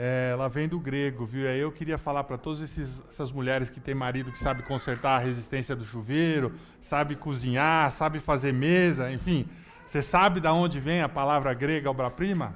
é, 0.00 0.30
ela 0.30 0.48
vem 0.48 0.68
do 0.68 0.78
grego, 0.78 1.26
viu? 1.26 1.48
Aí 1.48 1.58
eu 1.58 1.72
queria 1.72 1.98
falar 1.98 2.22
para 2.22 2.38
todas 2.38 2.62
essas 2.62 3.32
mulheres 3.32 3.68
que 3.68 3.80
têm 3.80 3.96
marido 3.96 4.30
que 4.30 4.38
sabe 4.38 4.62
consertar 4.62 5.16
a 5.16 5.18
resistência 5.18 5.74
do 5.74 5.84
chuveiro, 5.84 6.54
sabe 6.80 7.16
cozinhar, 7.16 7.90
sabe 7.90 8.20
fazer 8.20 8.52
mesa, 8.52 9.10
enfim. 9.10 9.48
Você 9.84 10.00
sabe 10.00 10.38
de 10.38 10.46
onde 10.46 10.78
vem 10.78 11.02
a 11.02 11.08
palavra 11.08 11.52
grega 11.52 11.90
obra-prima? 11.90 12.54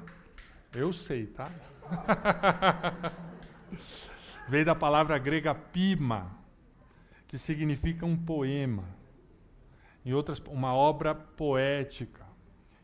Eu 0.71 0.93
sei, 0.93 1.25
tá? 1.25 1.51
Veio 4.47 4.63
da 4.63 4.73
palavra 4.73 5.17
grega 5.17 5.53
pima, 5.53 6.31
que 7.27 7.37
significa 7.37 8.05
um 8.05 8.15
poema. 8.15 8.85
Em 10.05 10.13
outras, 10.13 10.41
uma 10.47 10.73
obra 10.73 11.13
poética. 11.13 12.23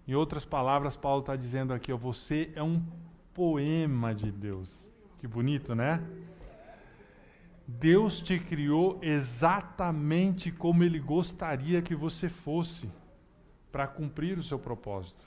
Em 0.06 0.16
outras 0.16 0.44
palavras, 0.44 0.98
Paulo 0.98 1.22
está 1.22 1.38
dizendo 1.38 1.74
aqui: 1.74 1.94
ó, 1.94 1.98
você 1.98 2.51
é 2.56 2.62
um 2.62 2.84
poema 3.34 4.14
de 4.14 4.32
Deus. 4.32 4.70
Que 5.20 5.28
bonito, 5.28 5.76
né? 5.76 6.04
Deus 7.68 8.20
te 8.20 8.40
criou 8.40 8.98
exatamente 9.02 10.52
como 10.52 10.84
Ele 10.84 11.00
gostaria 11.00 11.82
que 11.82 11.94
você 11.94 12.28
fosse 12.28 12.90
para 13.72 13.86
cumprir 13.86 14.38
o 14.38 14.44
seu 14.44 14.58
propósito. 14.58 15.24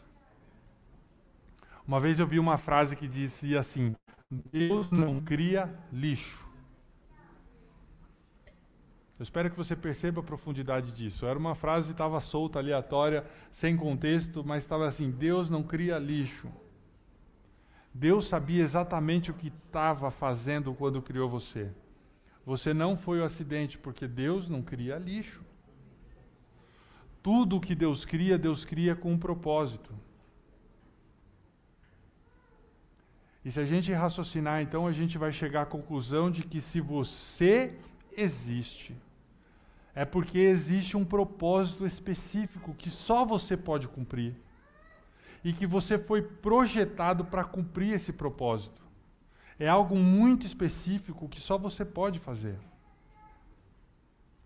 Uma 1.87 2.01
vez 2.01 2.19
eu 2.19 2.27
vi 2.27 2.39
uma 2.39 2.59
frase 2.59 2.97
que 2.97 3.07
dizia 3.07 3.61
assim: 3.61 3.95
Deus 4.31 4.91
não 4.91 5.21
cria 5.21 5.73
lixo. 5.93 6.45
Eu 9.19 9.23
espero 9.23 9.51
que 9.51 9.57
você 9.57 9.77
perceba 9.77 10.21
a 10.21 10.25
profundidade 10.25 10.91
disso. 10.91 11.27
Era 11.27 11.39
uma 11.39 11.55
frase 11.55 11.87
que 11.87 11.93
estava 11.93 12.21
solta, 12.21 12.59
aleatória, 12.59 13.25
sem 13.53 13.77
contexto, 13.77 14.43
mas 14.45 14.65
estava 14.65 14.89
assim: 14.89 15.11
Deus 15.11 15.49
não 15.49 15.63
cria 15.63 15.99
lixo. 15.99 16.49
Deus 17.95 18.27
sabia 18.27 18.63
exatamente 18.63 19.31
o 19.31 19.35
que 19.35 19.49
estava 19.49 20.11
fazendo 20.11 20.75
quando 20.75 21.03
criou 21.03 21.29
você. 21.29 21.71
Você 22.45 22.73
não 22.73 22.97
foi 22.97 23.21
o 23.21 23.25
acidente, 23.25 23.79
porque 23.79 24.09
Deus 24.09 24.49
não 24.49 24.63
cria 24.63 24.99
lixo. 24.99 25.45
Tudo 27.23 27.57
o 27.57 27.61
que 27.61 27.75
Deus 27.75 28.05
cria, 28.05 28.37
Deus 28.37 28.65
cria 28.65 28.97
com 28.97 29.13
um 29.13 29.19
propósito. 29.19 29.95
E 33.45 33.51
se 33.51 33.61
a 33.61 33.65
gente 33.65 33.93
raciocinar, 33.93 34.63
então, 34.63 34.87
a 34.87 34.93
gente 34.93 35.19
vai 35.19 35.33
chegar 35.33 35.63
à 35.63 35.67
conclusão 35.67 36.31
de 36.31 36.43
que 36.43 36.61
se 36.61 36.81
você 36.81 37.77
existe, 38.17 38.97
é 39.95 40.05
porque 40.05 40.39
existe 40.39 40.97
um 40.97 41.05
propósito 41.05 41.87
específico 41.87 42.75
que 42.75 42.89
só 42.89 43.25
você 43.25 43.57
pode 43.57 43.89
cumprir. 43.89 44.35
E 45.45 45.53
que 45.53 45.67
você 45.67 45.99
foi 45.99 46.23
projetado 46.23 47.25
para 47.25 47.45
cumprir 47.45 47.95
esse 47.95 48.13
propósito. 48.13 48.83
É 49.59 49.69
algo 49.69 49.97
muito 49.97 50.47
específico 50.47 51.29
que 51.29 51.41
só 51.41 51.59
você 51.59 51.85
pode 51.85 52.19
fazer. 52.19 52.59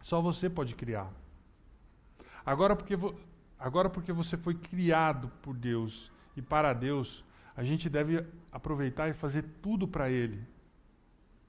Só 0.03 0.21
você 0.21 0.49
pode 0.49 0.75
criar. 0.75 1.11
Agora 2.45 2.76
porque, 2.76 2.95
agora 3.59 3.91
porque 3.91 4.12
você 4.12 4.37
foi 4.37 4.55
criado 4.55 5.29
por 5.43 5.55
Deus 5.55 6.12
e 6.37 6.43
para 6.43 6.73
Deus, 6.73 7.25
a 7.57 7.65
gente 7.65 7.88
deve 7.88 8.25
aproveitar 8.53 9.09
e 9.09 9.15
fazer 9.15 9.43
tudo 9.62 9.88
para 9.88 10.11
Ele. 10.11 10.47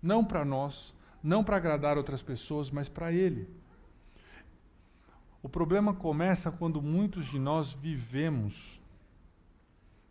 Não 0.02 0.24
para 0.24 0.46
nós, 0.46 0.94
não 1.22 1.44
para 1.44 1.58
agradar 1.58 1.98
outras 1.98 2.22
pessoas, 2.22 2.72
mas 2.72 2.88
para 2.88 3.12
Ele. 3.12 3.48
O 5.44 5.50
problema 5.50 5.94
começa 5.94 6.52
quando 6.52 6.82
muitos 6.82 7.26
de 7.26 7.38
nós 7.38 7.74
vivemos 7.74 8.80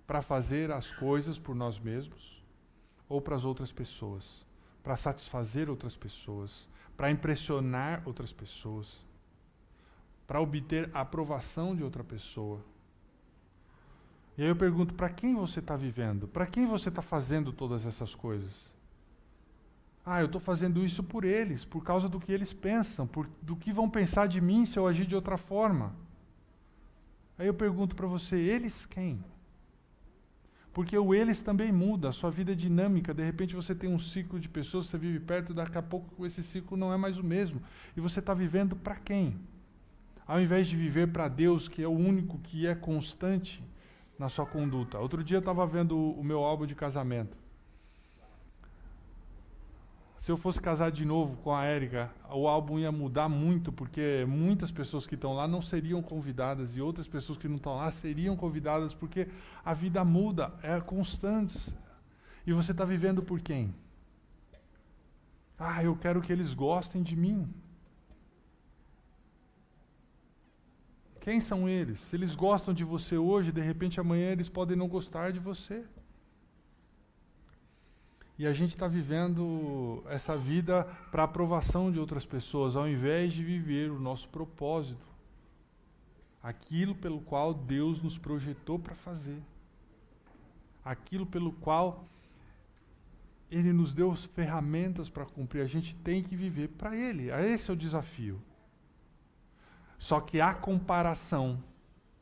para 0.06 0.22
fazer 0.22 0.70
as 0.70 0.90
coisas 0.92 1.38
por 1.38 1.54
nós 1.54 1.78
mesmos 1.78 2.42
ou 3.08 3.20
para 3.20 3.36
as 3.36 3.44
outras 3.44 3.72
pessoas, 3.72 4.44
para 4.82 4.96
satisfazer 4.96 5.68
outras 5.68 5.96
pessoas, 5.96 6.68
para 6.96 7.10
impressionar 7.10 8.02
outras 8.04 8.32
pessoas, 8.32 9.04
para 10.26 10.40
obter 10.40 10.90
a 10.92 11.00
aprovação 11.00 11.74
de 11.74 11.82
outra 11.82 12.02
pessoa. 12.02 12.60
E 14.38 14.42
aí 14.42 14.48
eu 14.48 14.56
pergunto: 14.56 14.94
para 14.94 15.08
quem 15.08 15.34
você 15.34 15.60
está 15.60 15.76
vivendo? 15.76 16.26
Para 16.28 16.46
quem 16.46 16.66
você 16.66 16.88
está 16.88 17.02
fazendo 17.02 17.52
todas 17.52 17.86
essas 17.86 18.14
coisas? 18.14 18.52
Ah, 20.04 20.20
eu 20.20 20.26
estou 20.26 20.40
fazendo 20.40 20.84
isso 20.84 21.02
por 21.02 21.24
eles, 21.24 21.64
por 21.64 21.82
causa 21.82 22.08
do 22.08 22.20
que 22.20 22.30
eles 22.30 22.52
pensam, 22.52 23.08
por, 23.08 23.28
do 23.42 23.56
que 23.56 23.72
vão 23.72 23.90
pensar 23.90 24.28
de 24.28 24.40
mim 24.40 24.64
se 24.64 24.78
eu 24.78 24.86
agir 24.86 25.04
de 25.04 25.16
outra 25.16 25.36
forma. 25.36 25.92
Aí 27.36 27.48
eu 27.48 27.54
pergunto 27.54 27.96
para 27.96 28.06
você, 28.06 28.36
eles 28.36 28.86
quem? 28.86 29.22
Porque 30.76 30.98
o 30.98 31.14
eles 31.14 31.40
também 31.40 31.72
muda, 31.72 32.10
a 32.10 32.12
sua 32.12 32.30
vida 32.30 32.52
é 32.52 32.54
dinâmica. 32.54 33.14
De 33.14 33.24
repente 33.24 33.56
você 33.56 33.74
tem 33.74 33.88
um 33.88 33.98
ciclo 33.98 34.38
de 34.38 34.46
pessoas, 34.46 34.84
você 34.84 34.98
vive 34.98 35.18
perto, 35.18 35.54
daqui 35.54 35.78
a 35.78 35.82
pouco 35.82 36.26
esse 36.26 36.42
ciclo 36.42 36.76
não 36.76 36.92
é 36.92 36.98
mais 36.98 37.16
o 37.16 37.24
mesmo. 37.24 37.62
E 37.96 38.00
você 38.00 38.18
está 38.18 38.34
vivendo 38.34 38.76
para 38.76 38.94
quem? 38.94 39.40
Ao 40.26 40.38
invés 40.38 40.66
de 40.66 40.76
viver 40.76 41.10
para 41.10 41.28
Deus, 41.28 41.66
que 41.66 41.82
é 41.82 41.88
o 41.88 41.92
único 41.92 42.38
que 42.40 42.66
é 42.66 42.74
constante 42.74 43.64
na 44.18 44.28
sua 44.28 44.44
conduta. 44.44 44.98
Outro 44.98 45.24
dia 45.24 45.38
eu 45.38 45.40
estava 45.40 45.66
vendo 45.66 45.98
o, 45.98 46.22
meu 46.22 46.44
álbum 46.44 46.66
de 46.66 46.74
casamento 46.74 47.34
se 50.26 50.32
eu 50.32 50.36
fosse 50.36 50.60
casar 50.60 50.90
de 50.90 51.04
novo 51.04 51.36
com 51.36 51.54
a 51.54 51.64
Érica, 51.64 52.10
o 52.28 52.48
álbum 52.48 52.80
ia 52.80 52.90
mudar 52.90 53.28
muito, 53.28 53.70
porque 53.70 54.26
muitas 54.26 54.72
pessoas 54.72 55.06
que 55.06 55.14
estão 55.14 55.32
lá 55.32 55.46
não 55.46 55.62
seriam 55.62 56.02
convidadas 56.02 56.76
e 56.76 56.80
outras 56.80 57.06
pessoas 57.06 57.38
que 57.38 57.46
não 57.46 57.58
estão 57.58 57.76
lá 57.76 57.92
seriam 57.92 58.34
convidadas, 58.34 58.92
porque 58.92 59.28
a 59.64 59.72
vida 59.72 60.04
muda, 60.04 60.52
é 60.64 60.80
constante. 60.80 61.56
E 62.44 62.52
você 62.52 62.72
está 62.72 62.84
vivendo 62.84 63.22
por 63.22 63.38
quem? 63.38 63.72
Ah, 65.56 65.84
eu 65.84 65.94
quero 65.94 66.20
que 66.20 66.32
eles 66.32 66.52
gostem 66.52 67.04
de 67.04 67.14
mim. 67.14 67.48
Quem 71.20 71.40
são 71.40 71.68
eles? 71.68 72.00
Se 72.00 72.16
eles 72.16 72.34
gostam 72.34 72.74
de 72.74 72.82
você 72.82 73.16
hoje, 73.16 73.52
de 73.52 73.60
repente 73.60 74.00
amanhã 74.00 74.32
eles 74.32 74.48
podem 74.48 74.76
não 74.76 74.88
gostar 74.88 75.30
de 75.30 75.38
você. 75.38 75.84
E 78.38 78.46
a 78.46 78.52
gente 78.52 78.70
está 78.70 78.86
vivendo 78.86 80.04
essa 80.08 80.36
vida 80.36 80.84
para 81.10 81.22
aprovação 81.22 81.90
de 81.90 81.98
outras 81.98 82.26
pessoas, 82.26 82.76
ao 82.76 82.86
invés 82.86 83.32
de 83.32 83.42
viver 83.42 83.90
o 83.90 83.98
nosso 83.98 84.28
propósito, 84.28 85.06
aquilo 86.42 86.94
pelo 86.94 87.20
qual 87.20 87.54
Deus 87.54 88.02
nos 88.02 88.18
projetou 88.18 88.78
para 88.78 88.94
fazer, 88.94 89.40
aquilo 90.84 91.24
pelo 91.24 91.50
qual 91.50 92.04
Ele 93.50 93.72
nos 93.72 93.94
deu 93.94 94.12
as 94.12 94.26
ferramentas 94.26 95.08
para 95.08 95.24
cumprir. 95.24 95.62
A 95.62 95.66
gente 95.66 95.94
tem 95.96 96.22
que 96.22 96.36
viver 96.36 96.68
para 96.68 96.94
Ele. 96.94 97.30
Esse 97.30 97.70
é 97.70 97.72
o 97.72 97.76
desafio. 97.76 98.38
Só 99.98 100.20
que 100.20 100.42
a 100.42 100.52
comparação 100.52 101.62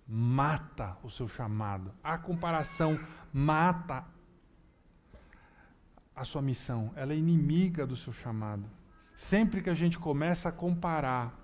mata 0.07 0.97
o 1.03 1.11
seu 1.11 1.27
chamado. 1.27 1.93
A 2.05 2.17
comparação 2.17 2.99
mata 3.33 4.05
a 6.15 6.25
sua 6.25 6.41
missão, 6.41 6.93
ela 6.95 7.13
é 7.13 7.17
inimiga 7.17 7.87
do 7.87 7.97
seu 7.97 8.13
chamado. 8.13 8.65
Sempre 9.15 9.63
que 9.63 9.71
a 9.71 9.75
gente 9.75 9.99
começa 9.99 10.49
a 10.49 10.53
comparar 10.53 11.41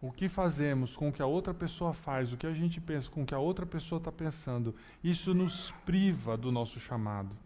o 0.00 0.12
que 0.12 0.28
fazemos 0.28 0.94
com 0.94 1.08
o 1.08 1.12
que 1.12 1.22
a 1.22 1.26
outra 1.26 1.54
pessoa 1.54 1.92
faz, 1.92 2.32
o 2.32 2.36
que 2.36 2.46
a 2.46 2.52
gente 2.52 2.80
pensa 2.80 3.10
com 3.10 3.22
o 3.22 3.26
que 3.26 3.34
a 3.34 3.38
outra 3.38 3.66
pessoa 3.66 3.98
está 3.98 4.12
pensando, 4.12 4.74
isso 5.02 5.34
nos 5.34 5.72
priva 5.84 6.36
do 6.36 6.52
nosso 6.52 6.78
chamado. 6.78 7.36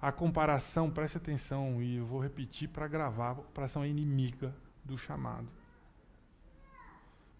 A 0.00 0.12
comparação, 0.12 0.90
preste 0.90 1.16
atenção, 1.16 1.82
e 1.82 1.96
eu 1.96 2.06
vou 2.06 2.20
repetir 2.20 2.68
para 2.68 2.88
gravar, 2.88 3.32
a 3.32 3.34
comparação 3.36 3.82
é 3.82 3.88
inimiga 3.88 4.54
do 4.84 4.98
chamado. 4.98 5.48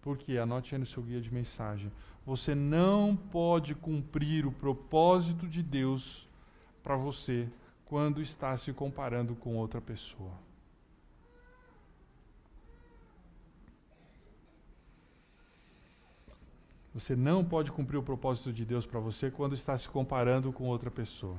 Porque, 0.01 0.37
anote 0.37 0.73
aí 0.73 0.79
no 0.79 0.85
seu 0.85 1.03
guia 1.03 1.21
de 1.21 1.33
mensagem, 1.33 1.91
você 2.25 2.55
não 2.55 3.15
pode 3.15 3.75
cumprir 3.75 4.45
o 4.45 4.51
propósito 4.51 5.47
de 5.47 5.61
Deus 5.61 6.27
para 6.83 6.95
você 6.97 7.47
quando 7.85 8.21
está 8.21 8.55
se 8.57 8.73
comparando 8.73 9.35
com 9.35 9.55
outra 9.55 9.79
pessoa. 9.79 10.33
Você 16.93 17.15
não 17.15 17.43
pode 17.43 17.71
cumprir 17.71 17.97
o 17.97 18.03
propósito 18.03 18.53
de 18.53 18.63
Deus 18.63 18.85
para 18.85 18.99
você 18.99 19.31
quando 19.31 19.55
está 19.55 19.75
se 19.77 19.89
comparando 19.89 20.53
com 20.53 20.65
outra 20.65 20.91
pessoa. 20.91 21.37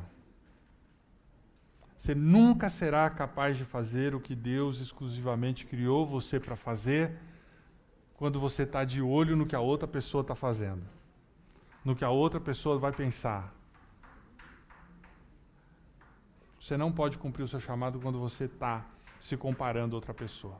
Você 1.96 2.14
nunca 2.14 2.68
será 2.68 3.08
capaz 3.08 3.56
de 3.56 3.64
fazer 3.64 4.14
o 4.14 4.20
que 4.20 4.34
Deus 4.34 4.80
exclusivamente 4.80 5.64
criou 5.64 6.04
você 6.04 6.40
para 6.40 6.56
fazer 6.56 7.16
quando 8.14 8.40
você 8.40 8.64
está 8.64 8.84
de 8.84 9.00
olho 9.00 9.36
no 9.36 9.46
que 9.46 9.56
a 9.56 9.60
outra 9.60 9.86
pessoa 9.86 10.22
está 10.22 10.34
fazendo, 10.34 10.82
no 11.84 11.94
que 11.94 12.04
a 12.04 12.10
outra 12.10 12.40
pessoa 12.40 12.78
vai 12.78 12.92
pensar. 12.92 13.54
Você 16.64 16.78
não 16.78 16.90
pode 16.90 17.18
cumprir 17.18 17.42
o 17.42 17.46
seu 17.46 17.60
chamado 17.60 18.00
quando 18.00 18.18
você 18.18 18.44
está 18.44 18.86
se 19.20 19.36
comparando 19.36 19.94
a 19.94 19.98
outra 19.98 20.14
pessoa. 20.14 20.58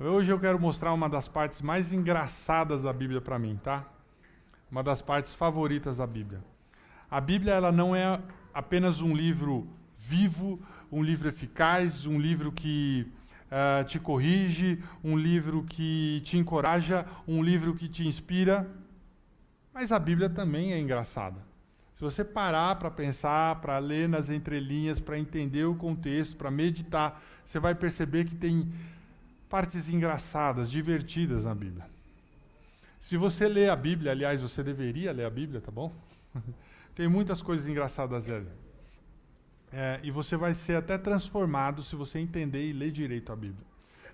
Hoje 0.00 0.32
eu 0.32 0.40
quero 0.40 0.58
mostrar 0.58 0.94
uma 0.94 1.10
das 1.10 1.28
partes 1.28 1.60
mais 1.60 1.92
engraçadas 1.92 2.80
da 2.80 2.90
Bíblia 2.90 3.20
para 3.20 3.38
mim, 3.38 3.60
tá? 3.62 3.86
Uma 4.70 4.82
das 4.82 5.02
partes 5.02 5.34
favoritas 5.34 5.98
da 5.98 6.06
Bíblia. 6.06 6.42
A 7.10 7.20
Bíblia 7.20 7.52
ela 7.52 7.70
não 7.70 7.94
é 7.94 8.18
apenas 8.54 9.02
um 9.02 9.14
livro 9.14 9.68
vivo, 9.98 10.58
um 10.90 11.02
livro 11.02 11.28
eficaz, 11.28 12.06
um 12.06 12.18
livro 12.18 12.50
que 12.50 13.06
uh, 13.52 13.84
te 13.84 14.00
corrige, 14.00 14.82
um 15.04 15.18
livro 15.18 15.64
que 15.64 16.22
te 16.24 16.38
encoraja, 16.38 17.04
um 17.28 17.42
livro 17.42 17.74
que 17.74 17.90
te 17.90 18.08
inspira. 18.08 18.66
Mas 19.70 19.92
a 19.92 19.98
Bíblia 19.98 20.30
também 20.30 20.72
é 20.72 20.78
engraçada. 20.78 21.52
Se 21.94 22.00
você 22.00 22.24
parar 22.24 22.74
para 22.76 22.90
pensar, 22.90 23.60
para 23.60 23.78
ler 23.78 24.08
nas 24.08 24.28
entrelinhas, 24.28 24.98
para 24.98 25.18
entender 25.18 25.64
o 25.64 25.76
contexto, 25.76 26.36
para 26.36 26.50
meditar, 26.50 27.22
você 27.46 27.60
vai 27.60 27.74
perceber 27.74 28.24
que 28.24 28.34
tem 28.34 28.72
partes 29.48 29.88
engraçadas, 29.88 30.68
divertidas 30.68 31.44
na 31.44 31.54
Bíblia. 31.54 31.86
Se 32.98 33.16
você 33.16 33.46
lê 33.46 33.68
a 33.68 33.76
Bíblia, 33.76 34.10
aliás, 34.10 34.40
você 34.40 34.62
deveria 34.62 35.12
ler 35.12 35.24
a 35.24 35.30
Bíblia, 35.30 35.60
tá 35.60 35.70
bom? 35.70 35.94
tem 36.96 37.06
muitas 37.06 37.40
coisas 37.40 37.68
engraçadas 37.68 38.28
ali. 38.28 38.48
É, 39.72 40.00
e 40.02 40.10
você 40.10 40.36
vai 40.36 40.54
ser 40.54 40.76
até 40.76 40.98
transformado 40.98 41.82
se 41.82 41.94
você 41.94 42.18
entender 42.18 42.68
e 42.68 42.72
ler 42.72 42.90
direito 42.90 43.32
a 43.32 43.36
Bíblia. 43.36 43.66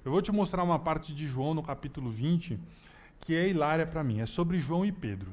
Eu 0.05 0.11
vou 0.11 0.21
te 0.21 0.33
mostrar 0.33 0.63
uma 0.63 0.79
parte 0.79 1.15
de 1.15 1.27
João 1.27 1.55
no 1.55 1.63
capítulo 1.63 2.11
20 2.11 2.59
que 3.21 3.35
é 3.35 3.49
hilária 3.49 3.87
para 3.87 4.03
mim. 4.03 4.21
É 4.21 4.27
sobre 4.27 4.59
João 4.59 4.85
e 4.85 4.93
Pedro. 4.93 5.31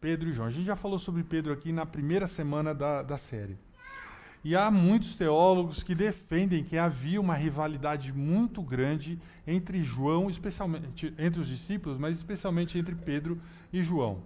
Pedro 0.00 0.28
e 0.28 0.32
João. 0.32 0.48
A 0.48 0.50
gente 0.50 0.64
já 0.64 0.76
falou 0.76 0.98
sobre 0.98 1.22
Pedro 1.22 1.52
aqui 1.52 1.72
na 1.72 1.84
primeira 1.84 2.26
semana 2.26 2.74
da, 2.74 3.02
da 3.02 3.18
série. 3.18 3.56
E 4.44 4.54
há 4.54 4.70
muitos 4.70 5.16
teólogos 5.16 5.82
que 5.82 5.94
defendem 5.94 6.62
que 6.62 6.78
havia 6.78 7.20
uma 7.20 7.34
rivalidade 7.34 8.12
muito 8.12 8.62
grande 8.62 9.18
entre 9.46 9.82
João, 9.82 10.30
especialmente 10.30 11.12
entre 11.18 11.40
os 11.40 11.48
discípulos, 11.48 11.98
mas 11.98 12.16
especialmente 12.16 12.78
entre 12.78 12.94
Pedro 12.94 13.40
e 13.72 13.82
João. 13.82 14.22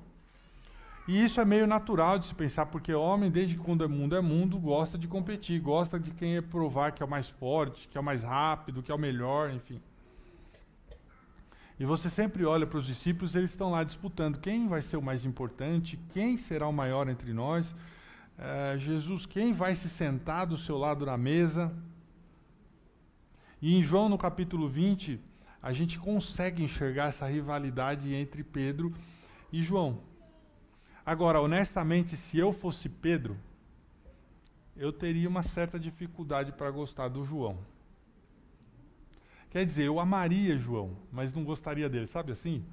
E 1.09 1.25
isso 1.25 1.41
é 1.41 1.45
meio 1.45 1.67
natural 1.67 2.19
de 2.19 2.27
se 2.27 2.35
pensar, 2.35 2.67
porque 2.67 2.95
homem, 2.95 3.31
desde 3.31 3.57
quando 3.57 3.83
é 3.83 3.89
mundo 3.89 4.15
é 4.15 4.21
mundo, 4.21 4.59
gosta 4.59 4.97
de 4.97 5.09
competir, 5.09 5.61
gosta 5.61 5.99
de 5.99 6.13
quem 6.13 6.37
é 6.37 6.41
provar 6.41 6.93
que 6.93 7.03
é 7.03 7.07
o 7.07 7.09
mais 7.09 7.29
forte, 7.29 7.89
que 7.89 7.99
é 7.99 8.01
o 8.01 8.05
mais 8.05 8.23
rápido, 8.23 8.83
que 8.83 8.93
é 8.93 8.95
o 8.95 8.99
melhor, 8.99 9.51
enfim. 9.51 9.81
E 11.83 11.85
você 11.85 12.09
sempre 12.09 12.45
olha 12.45 12.65
para 12.65 12.79
os 12.79 12.87
discípulos, 12.87 13.35
eles 13.35 13.51
estão 13.51 13.73
lá 13.73 13.83
disputando 13.83 14.39
quem 14.39 14.69
vai 14.69 14.81
ser 14.81 14.97
o 14.97 15.03
mais 15.03 15.25
importante, 15.25 15.99
quem 16.15 16.37
será 16.37 16.69
o 16.69 16.73
maior 16.73 17.09
entre 17.09 17.33
nós. 17.33 17.75
É, 18.39 18.79
Jesus, 18.79 19.27
quem 19.27 19.53
vai 19.53 19.75
se 19.75 19.89
sentar 19.89 20.47
do 20.47 20.57
seu 20.57 20.79
lado 20.79 21.05
na 21.05 21.17
mesa? 21.17 21.75
E 23.61 23.75
em 23.75 23.83
João, 23.83 24.09
no 24.09 24.17
capítulo 24.17 24.69
20, 24.69 25.19
a 25.61 25.73
gente 25.73 25.99
consegue 25.99 26.63
enxergar 26.63 27.09
essa 27.09 27.27
rivalidade 27.27 28.15
entre 28.15 28.45
Pedro 28.45 28.95
e 29.53 29.61
João. 29.61 29.99
Agora, 31.05 31.41
honestamente, 31.41 32.17
se 32.17 32.39
eu 32.39 32.53
fosse 32.53 32.89
Pedro, 32.89 33.37
eu 34.77 34.93
teria 34.93 35.29
uma 35.29 35.43
certa 35.43 35.81
dificuldade 35.81 36.53
para 36.53 36.71
gostar 36.71 37.09
do 37.09 37.25
João. 37.25 37.59
Quer 39.53 39.67
dizer, 39.67 39.85
eu 39.85 40.01
amaria 40.01 40.57
João, 40.57 40.97
mas 41.13 41.31
não 41.31 41.45
gostaria 41.45 41.87
dele, 41.87 42.07
sabe 42.07 42.33
assim? 42.33 42.65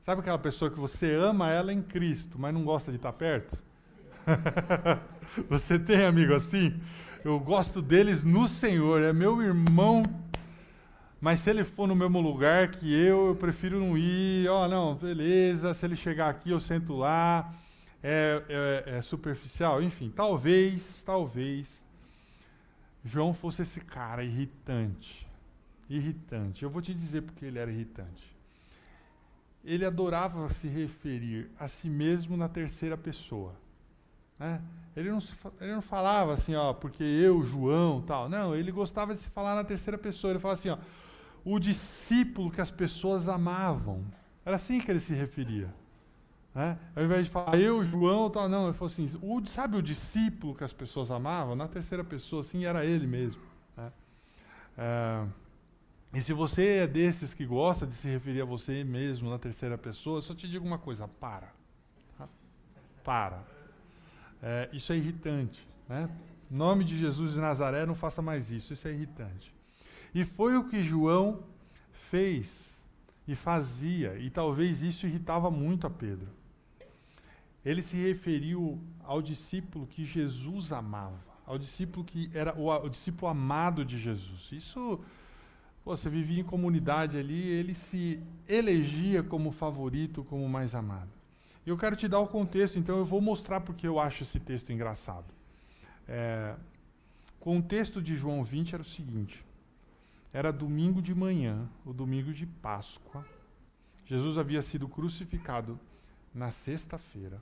Sabe 0.00 0.22
aquela 0.22 0.38
pessoa 0.38 0.70
que 0.70 0.80
você 0.80 1.12
ama 1.12 1.50
ela 1.50 1.74
em 1.74 1.82
Cristo, 1.82 2.38
mas 2.38 2.54
não 2.54 2.64
gosta 2.64 2.90
de 2.90 2.96
estar 2.96 3.12
perto? 3.12 3.54
você 5.46 5.78
tem 5.78 6.06
amigo 6.06 6.32
assim? 6.32 6.80
Eu 7.22 7.38
gosto 7.38 7.82
deles 7.82 8.24
no 8.24 8.48
Senhor, 8.48 9.02
é 9.02 9.12
meu 9.12 9.42
irmão, 9.42 10.02
mas 11.20 11.40
se 11.40 11.50
ele 11.50 11.64
for 11.64 11.86
no 11.86 11.94
mesmo 11.94 12.18
lugar 12.18 12.68
que 12.68 12.90
eu, 12.90 13.26
eu 13.26 13.36
prefiro 13.36 13.78
não 13.78 13.98
ir. 13.98 14.48
Ó, 14.48 14.64
oh, 14.64 14.68
não, 14.68 14.94
beleza, 14.94 15.74
se 15.74 15.84
ele 15.84 15.96
chegar 15.96 16.30
aqui 16.30 16.48
eu 16.48 16.60
sento 16.60 16.96
lá. 16.96 17.52
É, 18.02 18.42
é, 18.48 18.96
é 18.96 19.02
superficial, 19.02 19.82
enfim, 19.82 20.10
talvez, 20.10 21.02
talvez 21.04 21.84
João 23.04 23.34
fosse 23.34 23.60
esse 23.62 23.80
cara 23.80 24.24
irritante 24.24 25.30
irritante. 25.88 26.62
Eu 26.62 26.70
vou 26.70 26.82
te 26.82 26.94
dizer 26.94 27.22
porque 27.22 27.44
ele 27.44 27.58
era 27.58 27.70
irritante. 27.70 28.34
Ele 29.64 29.84
adorava 29.84 30.48
se 30.50 30.66
referir 30.66 31.50
a 31.58 31.68
si 31.68 31.88
mesmo 31.88 32.36
na 32.36 32.48
terceira 32.48 32.96
pessoa. 32.96 33.54
Né? 34.38 34.60
Ele, 34.96 35.10
não 35.10 35.20
se, 35.20 35.34
ele 35.60 35.72
não 35.72 35.82
falava 35.82 36.34
assim, 36.34 36.54
ó, 36.54 36.72
porque 36.72 37.04
eu, 37.04 37.44
João, 37.44 38.02
tal. 38.02 38.28
Não, 38.28 38.56
ele 38.56 38.72
gostava 38.72 39.14
de 39.14 39.20
se 39.20 39.28
falar 39.28 39.54
na 39.54 39.62
terceira 39.64 39.96
pessoa. 39.96 40.32
Ele 40.32 40.40
falava 40.40 40.58
assim, 40.58 40.70
ó, 40.70 40.78
o 41.44 41.58
discípulo 41.58 42.50
que 42.50 42.60
as 42.60 42.70
pessoas 42.70 43.28
amavam. 43.28 44.04
Era 44.44 44.56
assim 44.56 44.80
que 44.80 44.90
ele 44.90 45.00
se 45.00 45.14
referia. 45.14 45.72
Né? 46.54 46.78
Ao 46.94 47.04
invés 47.04 47.24
de 47.26 47.30
falar 47.30 47.56
eu, 47.56 47.82
João, 47.84 48.28
tal, 48.28 48.48
não, 48.48 48.64
ele 48.64 48.74
falou 48.74 48.92
assim, 48.92 49.10
o, 49.22 49.46
sabe 49.46 49.76
o 49.76 49.82
discípulo 49.82 50.54
que 50.54 50.64
as 50.64 50.72
pessoas 50.72 51.10
amavam? 51.10 51.54
Na 51.56 51.68
terceira 51.68 52.04
pessoa, 52.04 52.42
assim, 52.42 52.64
era 52.64 52.84
ele 52.84 53.06
mesmo. 53.06 53.40
Né? 53.76 53.92
É, 54.76 55.26
e 56.14 56.20
se 56.20 56.32
você 56.32 56.78
é 56.78 56.86
desses 56.86 57.32
que 57.32 57.46
gosta 57.46 57.86
de 57.86 57.94
se 57.94 58.08
referir 58.08 58.42
a 58.42 58.44
você 58.44 58.84
mesmo 58.84 59.30
na 59.30 59.38
terceira 59.38 59.78
pessoa, 59.78 60.18
eu 60.18 60.22
só 60.22 60.34
te 60.34 60.48
digo 60.48 60.66
uma 60.66 60.78
coisa: 60.78 61.08
para. 61.08 61.52
Para. 63.02 63.42
É, 64.42 64.68
isso 64.72 64.92
é 64.92 64.96
irritante. 64.96 65.66
Né? 65.88 66.10
Nome 66.50 66.84
de 66.84 66.98
Jesus 66.98 67.32
de 67.32 67.40
Nazaré, 67.40 67.86
não 67.86 67.94
faça 67.94 68.20
mais 68.20 68.50
isso. 68.50 68.72
Isso 68.72 68.86
é 68.86 68.92
irritante. 68.92 69.54
E 70.14 70.24
foi 70.24 70.56
o 70.56 70.68
que 70.68 70.82
João 70.82 71.42
fez 72.10 72.72
e 73.26 73.34
fazia, 73.34 74.18
e 74.18 74.28
talvez 74.28 74.82
isso 74.82 75.06
irritava 75.06 75.50
muito 75.50 75.86
a 75.86 75.90
Pedro. 75.90 76.28
Ele 77.64 77.82
se 77.82 77.96
referiu 77.96 78.82
ao 79.04 79.22
discípulo 79.22 79.86
que 79.86 80.04
Jesus 80.04 80.72
amava, 80.72 81.18
ao 81.46 81.56
discípulo 81.56 82.04
que 82.04 82.30
era 82.34 82.54
o, 82.58 82.68
o 82.68 82.88
discípulo 82.88 83.30
amado 83.30 83.84
de 83.84 83.98
Jesus. 83.98 84.50
Isso 84.50 85.00
Você 85.84 86.08
vivia 86.08 86.40
em 86.40 86.44
comunidade 86.44 87.18
ali, 87.18 87.48
ele 87.48 87.74
se 87.74 88.22
elegia 88.48 89.22
como 89.22 89.50
favorito, 89.50 90.22
como 90.24 90.48
mais 90.48 90.74
amado. 90.74 91.10
E 91.66 91.70
eu 91.70 91.76
quero 91.76 91.96
te 91.96 92.06
dar 92.06 92.20
o 92.20 92.28
contexto, 92.28 92.78
então 92.78 92.96
eu 92.96 93.04
vou 93.04 93.20
mostrar 93.20 93.60
porque 93.60 93.86
eu 93.86 93.98
acho 93.98 94.22
esse 94.22 94.38
texto 94.38 94.72
engraçado. 94.72 95.26
É, 96.08 96.54
contexto 97.40 98.00
de 98.00 98.16
João 98.16 98.44
20 98.44 98.74
era 98.74 98.82
o 98.82 98.84
seguinte: 98.84 99.44
era 100.32 100.52
domingo 100.52 101.02
de 101.02 101.14
manhã, 101.14 101.68
o 101.84 101.92
domingo 101.92 102.32
de 102.32 102.46
Páscoa. 102.46 103.26
Jesus 104.06 104.38
havia 104.38 104.62
sido 104.62 104.88
crucificado 104.88 105.78
na 106.34 106.50
sexta-feira. 106.50 107.40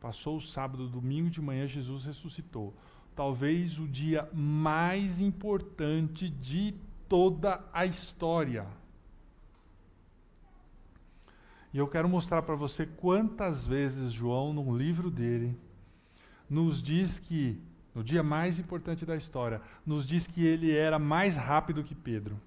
Passou 0.00 0.36
o 0.36 0.40
sábado, 0.40 0.88
domingo 0.88 1.28
de 1.28 1.40
manhã, 1.40 1.66
Jesus 1.66 2.04
ressuscitou. 2.04 2.74
Talvez 3.14 3.78
o 3.78 3.86
dia 3.86 4.28
mais 4.32 5.20
importante 5.20 6.28
de 6.28 6.74
toda 7.10 7.60
a 7.72 7.84
história. 7.84 8.64
E 11.74 11.78
eu 11.78 11.88
quero 11.88 12.08
mostrar 12.08 12.40
para 12.42 12.54
você 12.54 12.86
quantas 12.86 13.66
vezes 13.66 14.12
João, 14.12 14.52
no 14.52 14.76
livro 14.76 15.10
dele, 15.10 15.58
nos 16.48 16.80
diz 16.80 17.18
que, 17.18 17.60
no 17.92 18.04
dia 18.04 18.22
mais 18.22 18.60
importante 18.60 19.04
da 19.04 19.16
história, 19.16 19.60
nos 19.84 20.06
diz 20.06 20.24
que 20.24 20.46
ele 20.46 20.70
era 20.70 21.00
mais 21.00 21.34
rápido 21.34 21.82
que 21.82 21.96
Pedro. 21.96 22.40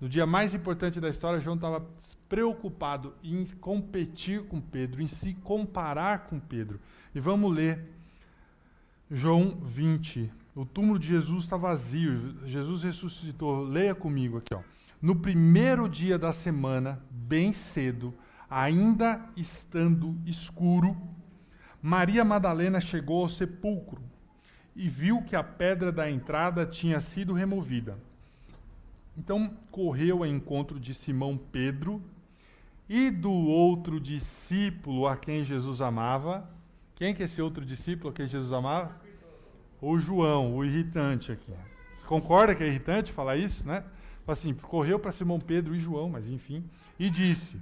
No 0.00 0.08
dia 0.08 0.26
mais 0.26 0.54
importante 0.54 1.00
da 1.00 1.08
história, 1.08 1.40
João 1.40 1.54
estava 1.54 1.86
preocupado 2.28 3.14
em 3.22 3.46
competir 3.60 4.44
com 4.48 4.60
Pedro, 4.60 5.00
em 5.00 5.06
se 5.06 5.34
comparar 5.34 6.26
com 6.26 6.40
Pedro. 6.40 6.80
E 7.14 7.20
vamos 7.20 7.54
ler 7.54 7.88
João 9.08 9.50
20, 9.62 10.32
o 10.54 10.64
túmulo 10.64 10.98
de 10.98 11.08
Jesus 11.08 11.44
está 11.44 11.56
vazio. 11.56 12.36
Jesus 12.46 12.82
ressuscitou. 12.82 13.64
Leia 13.64 13.94
comigo 13.94 14.38
aqui, 14.38 14.54
ó. 14.54 14.60
No 15.00 15.16
primeiro 15.16 15.88
dia 15.88 16.18
da 16.18 16.32
semana, 16.32 17.02
bem 17.10 17.52
cedo, 17.52 18.14
ainda 18.48 19.20
estando 19.36 20.16
escuro, 20.24 20.96
Maria 21.80 22.24
Madalena 22.24 22.80
chegou 22.80 23.22
ao 23.22 23.28
sepulcro 23.28 24.00
e 24.76 24.88
viu 24.88 25.22
que 25.22 25.34
a 25.34 25.42
pedra 25.42 25.90
da 25.90 26.08
entrada 26.08 26.64
tinha 26.64 27.00
sido 27.00 27.32
removida. 27.32 27.98
Então 29.16 29.50
correu 29.70 30.18
ao 30.18 30.26
encontro 30.26 30.78
de 30.78 30.94
Simão 30.94 31.36
Pedro 31.36 32.00
e 32.88 33.10
do 33.10 33.32
outro 33.32 33.98
discípulo 33.98 35.06
a 35.06 35.16
quem 35.16 35.44
Jesus 35.44 35.80
amava. 35.80 36.48
Quem 36.94 37.14
que 37.14 37.22
é 37.22 37.24
esse 37.24 37.42
outro 37.42 37.64
discípulo 37.64 38.10
a 38.10 38.12
quem 38.12 38.28
Jesus 38.28 38.52
amava? 38.52 38.94
O 39.82 39.98
João, 39.98 40.56
o 40.56 40.64
irritante 40.64 41.32
aqui. 41.32 41.50
Você 41.50 42.06
concorda 42.06 42.54
que 42.54 42.62
é 42.62 42.68
irritante 42.68 43.12
falar 43.12 43.36
isso, 43.36 43.66
né? 43.66 43.82
Assim, 44.28 44.54
correu 44.54 44.96
para 44.96 45.10
Simão 45.10 45.40
Pedro 45.40 45.74
e 45.74 45.80
João, 45.80 46.08
mas 46.08 46.28
enfim, 46.28 46.64
e 46.96 47.10
disse: 47.10 47.60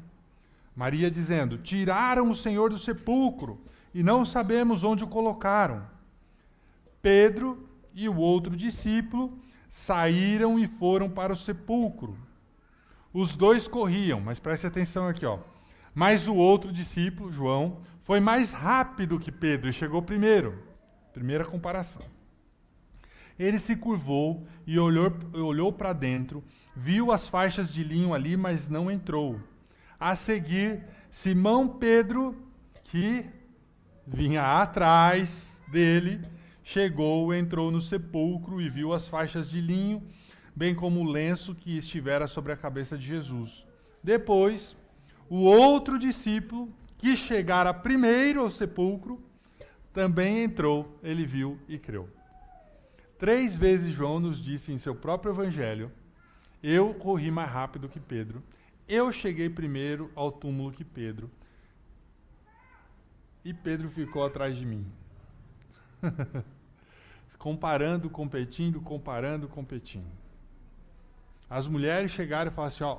Maria 0.77 1.11
dizendo: 1.11 1.57
Tiraram 1.57 2.29
o 2.31 2.35
Senhor 2.35 2.69
do 2.69 2.79
sepulcro 2.79 3.59
e 3.95 4.03
não 4.03 4.27
sabemos 4.27 4.85
onde 4.85 5.03
o 5.03 5.09
colocaram. 5.09 5.83
Pedro 7.01 7.67
e 7.95 8.07
o 8.07 8.17
outro 8.19 8.55
discípulo 8.55 9.39
saíram 9.71 10.59
e 10.59 10.67
foram 10.67 11.09
para 11.09 11.33
o 11.33 11.37
sepulcro. 11.37 12.19
Os 13.15 13.35
dois 13.35 13.67
corriam, 13.67 14.21
mas 14.21 14.39
preste 14.39 14.67
atenção 14.67 15.09
aqui, 15.09 15.25
ó. 15.25 15.39
Mas 15.95 16.29
o 16.29 16.35
outro 16.35 16.71
discípulo, 16.71 17.33
João, 17.33 17.79
foi 18.03 18.21
mais 18.21 18.53
rápido 18.53 19.19
que 19.19 19.33
Pedro 19.33 19.71
e 19.71 19.73
chegou 19.73 20.03
primeiro. 20.03 20.70
Primeira 21.21 21.45
comparação. 21.45 22.01
Ele 23.39 23.59
se 23.59 23.77
curvou 23.77 24.47
e 24.67 24.79
olhou, 24.79 25.13
olhou 25.35 25.71
para 25.71 25.93
dentro, 25.93 26.43
viu 26.75 27.13
as 27.13 27.29
faixas 27.29 27.71
de 27.71 27.85
linho 27.85 28.15
ali, 28.15 28.39
mas 28.39 28.71
não 28.71 28.91
entrou. 28.91 29.39
A 29.99 30.17
seguir, 30.17 30.83
Simão 31.11 31.69
Pedro, 31.69 32.35
que 32.85 33.27
vinha 34.07 34.63
atrás 34.63 35.61
dele, 35.69 36.23
chegou, 36.65 37.35
entrou 37.35 37.71
no 37.71 37.83
sepulcro 37.83 38.59
e 38.59 38.71
viu 38.71 38.95
as 38.95 39.07
faixas 39.07 39.51
de 39.51 39.61
linho, 39.61 40.03
bem 40.57 40.75
como 40.75 41.01
o 41.01 41.11
lenço 41.11 41.55
que 41.55 41.77
estivera 41.77 42.27
sobre 42.27 42.51
a 42.53 42.57
cabeça 42.57 42.97
de 42.97 43.07
Jesus. 43.07 43.63
Depois, 44.03 44.75
o 45.29 45.43
outro 45.43 45.99
discípulo, 45.99 46.73
que 46.97 47.15
chegara 47.15 47.75
primeiro 47.75 48.41
ao 48.41 48.49
sepulcro, 48.49 49.23
também 49.93 50.45
entrou, 50.45 50.99
ele 51.03 51.27
viu 51.27 51.59
e 51.69 51.79
creu. 51.79 52.09
Três 53.19 53.57
vezes 53.57 53.93
João 53.93 54.19
nos 54.19 54.43
disse 54.43 54.73
em 54.73 54.79
seu 54.79 54.95
próprio 54.95 55.33
evangelho: 55.33 55.93
Eu 56.63 56.95
corri 56.95 57.31
mais 57.31 57.51
rápido 57.51 57.89
que 57.89 58.01
Pedro, 58.01 58.43
eu 58.89 59.13
cheguei 59.13 59.49
primeiro 59.51 60.11
ao 60.15 60.33
túmulo 60.33 60.73
que 60.73 60.85
Pedro, 60.85 61.31
e 63.45 63.53
Pedro 63.53 63.89
ficou 63.89 64.25
atrás 64.25 64.57
de 64.57 64.65
mim. 64.65 64.87
comparando, 67.39 68.11
competindo, 68.11 68.81
comparando, 68.81 69.49
competindo. 69.49 70.11
As 71.49 71.67
mulheres 71.67 72.11
chegaram 72.11 72.51
e 72.51 72.55
falaram 72.55 72.75
assim: 72.75 72.85
ó, 72.85 72.99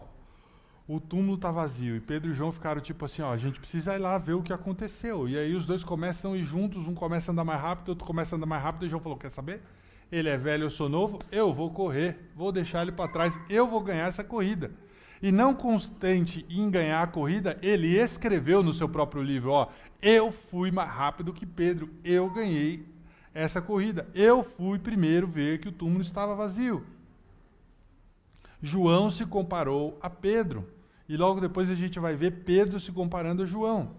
o 0.94 1.00
túmulo 1.00 1.36
está 1.36 1.50
vazio. 1.50 1.96
E 1.96 2.02
Pedro 2.02 2.32
e 2.32 2.34
João 2.34 2.52
ficaram 2.52 2.82
tipo 2.82 3.06
assim: 3.06 3.22
ó, 3.22 3.32
a 3.32 3.38
gente 3.38 3.60
precisa 3.62 3.96
ir 3.96 4.00
lá 4.00 4.18
ver 4.18 4.34
o 4.34 4.44
que 4.44 4.52
aconteceu. 4.52 5.28
E 5.30 5.38
aí 5.38 5.56
os 5.56 5.66
dois 5.66 5.86
começam 5.86 6.34
a 6.34 6.38
ir 6.38 6.44
juntos, 6.44 6.86
um 6.86 6.94
começa 6.94 7.32
a 7.32 7.34
andar 7.34 7.46
mais 7.46 7.62
rápido, 7.62 7.90
outro 7.90 8.06
começa 8.06 8.36
a 8.36 8.38
andar 8.38 8.46
mais 8.46 8.62
rápido. 8.62 8.86
E 8.86 8.90
João 8.90 9.02
falou: 9.02 9.18
quer 9.18 9.32
saber? 9.32 9.62
Ele 10.12 10.28
é 10.28 10.38
velho, 10.38 10.66
eu 10.66 10.70
sou 10.70 10.90
novo, 10.90 11.18
eu 11.32 11.54
vou 11.54 11.72
correr, 11.72 12.30
vou 12.36 12.52
deixar 12.52 12.82
ele 12.82 12.92
para 12.92 13.10
trás, 13.10 13.40
eu 13.50 13.66
vou 13.66 13.80
ganhar 13.80 14.10
essa 14.10 14.22
corrida. 14.22 14.70
E 15.22 15.32
não 15.32 15.54
contente 15.54 16.46
em 16.50 16.70
ganhar 16.70 17.02
a 17.02 17.08
corrida, 17.08 17.58
ele 17.62 17.98
escreveu 17.98 18.62
no 18.62 18.74
seu 18.74 18.90
próprio 18.90 19.24
livro: 19.24 19.52
ó, 19.52 19.70
eu 20.02 20.30
fui 20.30 20.72
mais 20.72 20.90
rápido 20.90 21.32
que 21.32 21.46
Pedro, 21.46 21.90
eu 22.04 22.30
ganhei 22.30 22.86
essa 23.34 23.62
corrida. 23.62 24.10
Eu 24.14 24.44
fui 24.44 24.78
primeiro 24.78 25.26
ver 25.26 25.62
que 25.62 25.70
o 25.70 25.72
túmulo 25.72 26.02
estava 26.02 26.36
vazio. 26.36 26.86
João 28.62 29.10
se 29.10 29.26
comparou 29.26 29.98
a 30.02 30.10
Pedro. 30.10 30.81
E 31.12 31.18
logo 31.18 31.42
depois 31.42 31.70
a 31.70 31.76
gente 31.76 32.00
vai 32.00 32.16
ver 32.16 32.32
Pedro 32.46 32.80
se 32.80 32.90
comparando 32.90 33.44
a 33.44 33.46
João. 33.46 33.92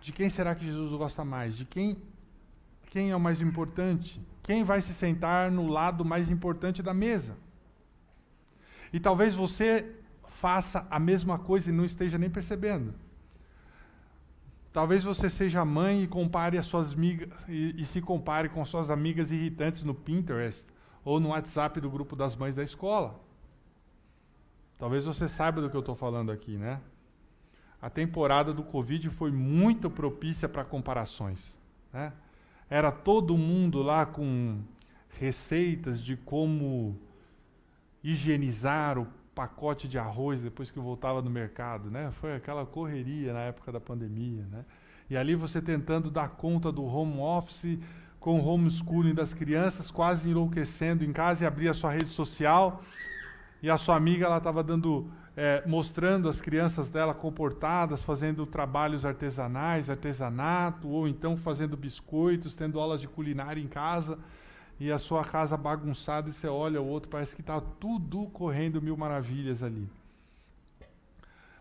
De 0.00 0.10
quem 0.10 0.28
será 0.28 0.56
que 0.56 0.64
Jesus 0.64 0.90
gosta 0.90 1.24
mais? 1.24 1.56
De 1.56 1.64
quem, 1.64 2.02
quem 2.90 3.12
é 3.12 3.16
o 3.16 3.20
mais 3.20 3.40
importante? 3.40 4.20
Quem 4.42 4.64
vai 4.64 4.82
se 4.82 4.92
sentar 4.92 5.52
no 5.52 5.68
lado 5.68 6.04
mais 6.04 6.32
importante 6.32 6.82
da 6.82 6.92
mesa? 6.92 7.36
E 8.92 8.98
talvez 8.98 9.36
você 9.36 9.88
faça 10.26 10.84
a 10.90 10.98
mesma 10.98 11.38
coisa 11.38 11.70
e 11.70 11.72
não 11.72 11.84
esteja 11.84 12.18
nem 12.18 12.28
percebendo. 12.28 12.92
Talvez 14.72 15.04
você 15.04 15.30
seja 15.30 15.64
mãe 15.64 16.02
e 16.02 16.08
compare 16.08 16.58
as 16.58 16.66
suas 16.66 16.92
amigas 16.92 17.28
e, 17.46 17.76
e, 17.78 17.86
se 17.86 18.00
compare 18.00 18.48
com 18.48 18.64
suas 18.64 18.90
amigas 18.90 19.30
irritantes 19.30 19.84
no 19.84 19.94
Pinterest 19.94 20.64
ou 21.04 21.20
no 21.20 21.28
WhatsApp 21.28 21.80
do 21.80 21.88
grupo 21.88 22.16
das 22.16 22.34
mães 22.34 22.56
da 22.56 22.64
escola. 22.64 23.22
Talvez 24.78 25.04
você 25.04 25.28
saiba 25.28 25.60
do 25.60 25.70
que 25.70 25.76
eu 25.76 25.80
estou 25.80 25.94
falando 25.94 26.32
aqui, 26.32 26.56
né? 26.56 26.80
A 27.80 27.90
temporada 27.90 28.52
do 28.52 28.62
Covid 28.62 29.10
foi 29.10 29.32
muito 29.32 29.90
propícia 29.90 30.48
para 30.48 30.64
comparações. 30.64 31.56
Né? 31.92 32.12
Era 32.70 32.92
todo 32.92 33.36
mundo 33.36 33.82
lá 33.82 34.06
com 34.06 34.60
receitas 35.18 36.00
de 36.00 36.16
como 36.16 36.96
higienizar 38.02 38.98
o 38.98 39.06
pacote 39.34 39.88
de 39.88 39.98
arroz 39.98 40.40
depois 40.40 40.70
que 40.70 40.78
voltava 40.78 41.20
no 41.22 41.30
mercado, 41.30 41.90
né? 41.90 42.10
Foi 42.12 42.34
aquela 42.34 42.66
correria 42.66 43.32
na 43.32 43.40
época 43.40 43.72
da 43.72 43.80
pandemia, 43.80 44.44
né? 44.50 44.64
E 45.08 45.16
ali 45.16 45.34
você 45.34 45.60
tentando 45.60 46.10
dar 46.10 46.30
conta 46.30 46.70
do 46.70 46.84
home 46.84 47.18
office 47.18 47.78
com 48.20 48.40
o 48.40 48.46
homeschooling 48.46 49.14
das 49.14 49.34
crianças, 49.34 49.90
quase 49.90 50.30
enlouquecendo 50.30 51.04
em 51.04 51.12
casa 51.12 51.44
e 51.44 51.46
abrir 51.46 51.68
a 51.68 51.74
sua 51.74 51.90
rede 51.90 52.10
social 52.10 52.82
e 53.62 53.70
a 53.70 53.78
sua 53.78 53.96
amiga 53.96 54.26
ela 54.26 54.38
estava 54.38 54.62
dando 54.62 55.10
é, 55.36 55.62
mostrando 55.66 56.28
as 56.28 56.40
crianças 56.40 56.90
dela 56.90 57.14
comportadas, 57.14 58.02
fazendo 58.02 58.44
trabalhos 58.44 59.06
artesanais, 59.06 59.88
artesanato, 59.88 60.88
ou 60.88 61.08
então 61.08 61.36
fazendo 61.36 61.76
biscoitos, 61.76 62.54
tendo 62.54 62.78
aulas 62.78 63.00
de 63.00 63.08
culinária 63.08 63.60
em 63.60 63.68
casa 63.68 64.18
e 64.78 64.90
a 64.90 64.98
sua 64.98 65.24
casa 65.24 65.56
bagunçada 65.56 66.28
e 66.28 66.32
você 66.32 66.48
olha 66.48 66.82
o 66.82 66.86
outro, 66.86 67.08
parece 67.08 67.34
que 67.34 67.40
está 67.40 67.60
tudo 67.60 68.26
correndo 68.26 68.82
mil 68.82 68.96
maravilhas 68.96 69.62
ali. 69.62 69.88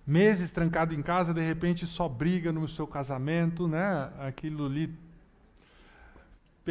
Meses 0.05 0.51
trancado 0.51 0.93
em 0.93 1.01
casa, 1.01 1.33
de 1.33 1.41
repente 1.41 1.85
só 1.85 2.09
briga 2.09 2.51
no 2.51 2.67
seu 2.67 2.87
casamento, 2.87 3.67
né? 3.67 4.11
Aquilo 4.19 4.65
ali 4.65 4.91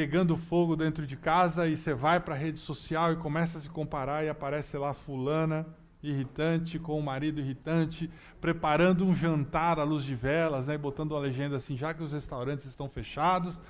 pegando 0.01 0.35
fogo 0.35 0.77
dentro 0.77 1.07
de 1.07 1.15
casa 1.15 1.69
e 1.69 1.77
você 1.77 1.93
vai 1.93 2.19
para 2.19 2.35
a 2.35 2.39
rede 2.39 2.59
social 2.59 3.13
e 3.13 3.17
começa 3.17 3.59
a 3.59 3.61
se 3.61 3.69
comparar 3.69 4.25
e 4.25 4.31
aparece 4.31 4.79
lá 4.79 4.95
fulana 4.95 5.67
irritante 6.03 6.79
com 6.79 6.99
o 6.99 7.03
marido 7.03 7.39
irritante, 7.39 8.11
preparando 8.41 9.05
um 9.05 9.15
jantar 9.15 9.79
à 9.79 9.83
luz 9.85 10.03
de 10.03 10.15
velas, 10.15 10.69
né, 10.69 10.79
botando 10.79 11.13
uma 11.13 11.21
legenda 11.21 11.59
assim, 11.59 11.77
já 11.77 11.93
que 11.93 12.03
os 12.03 12.15
restaurantes 12.15 12.65
estão 12.65 12.89
fechados, 12.89 13.61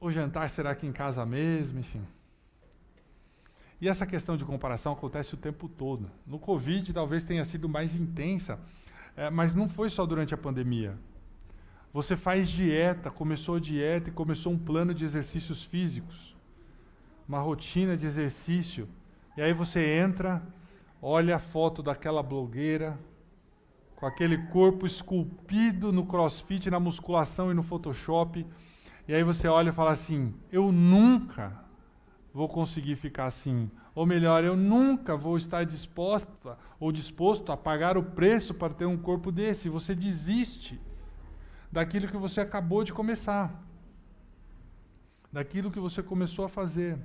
o 0.00 0.10
jantar 0.10 0.48
será 0.48 0.70
aqui 0.70 0.86
em 0.86 0.92
casa 0.92 1.26
mesmo, 1.26 1.78
enfim. 1.78 2.00
E 3.78 3.90
essa 3.90 4.06
questão 4.06 4.34
de 4.34 4.46
comparação 4.46 4.94
acontece 4.94 5.34
o 5.34 5.36
tempo 5.36 5.68
todo. 5.68 6.10
No 6.26 6.38
Covid 6.38 6.90
talvez 6.94 7.22
tenha 7.22 7.44
sido 7.44 7.68
mais 7.68 7.94
intensa, 7.94 8.58
é, 9.14 9.28
mas 9.28 9.54
não 9.54 9.68
foi 9.68 9.90
só 9.90 10.06
durante 10.06 10.32
a 10.32 10.38
pandemia. 10.38 10.96
Você 11.96 12.14
faz 12.16 12.48
dieta, 12.48 13.10
começou 13.10 13.56
a 13.56 13.60
dieta 13.60 14.10
e 14.10 14.12
começou 14.12 14.52
um 14.52 14.58
plano 14.58 14.92
de 14.92 15.02
exercícios 15.02 15.64
físicos, 15.64 16.36
uma 17.26 17.40
rotina 17.40 17.96
de 17.96 18.04
exercício. 18.04 18.86
E 19.34 19.40
aí 19.40 19.54
você 19.54 19.96
entra, 19.96 20.42
olha 21.00 21.36
a 21.36 21.38
foto 21.38 21.82
daquela 21.82 22.22
blogueira, 22.22 22.98
com 23.94 24.04
aquele 24.04 24.36
corpo 24.48 24.86
esculpido 24.86 25.90
no 25.90 26.04
crossfit, 26.04 26.70
na 26.70 26.78
musculação 26.78 27.50
e 27.50 27.54
no 27.54 27.62
Photoshop 27.62 28.46
e 29.08 29.14
aí 29.14 29.22
você 29.22 29.46
olha 29.46 29.70
e 29.70 29.72
fala 29.72 29.92
assim: 29.92 30.34
eu 30.50 30.72
nunca 30.72 31.64
vou 32.34 32.48
conseguir 32.48 32.96
ficar 32.96 33.26
assim. 33.26 33.70
Ou 33.94 34.04
melhor, 34.04 34.44
eu 34.44 34.56
nunca 34.56 35.16
vou 35.16 35.38
estar 35.38 35.64
disposta 35.64 36.58
ou 36.78 36.92
disposto 36.92 37.50
a 37.50 37.56
pagar 37.56 37.96
o 37.96 38.02
preço 38.02 38.52
para 38.52 38.74
ter 38.74 38.84
um 38.84 38.98
corpo 38.98 39.32
desse. 39.32 39.70
Você 39.70 39.94
desiste 39.94 40.78
daquilo 41.76 42.08
que 42.08 42.16
você 42.16 42.40
acabou 42.40 42.82
de 42.82 42.90
começar, 42.90 43.62
daquilo 45.30 45.70
que 45.70 45.78
você 45.78 46.02
começou 46.02 46.46
a 46.46 46.48
fazer. 46.48 46.98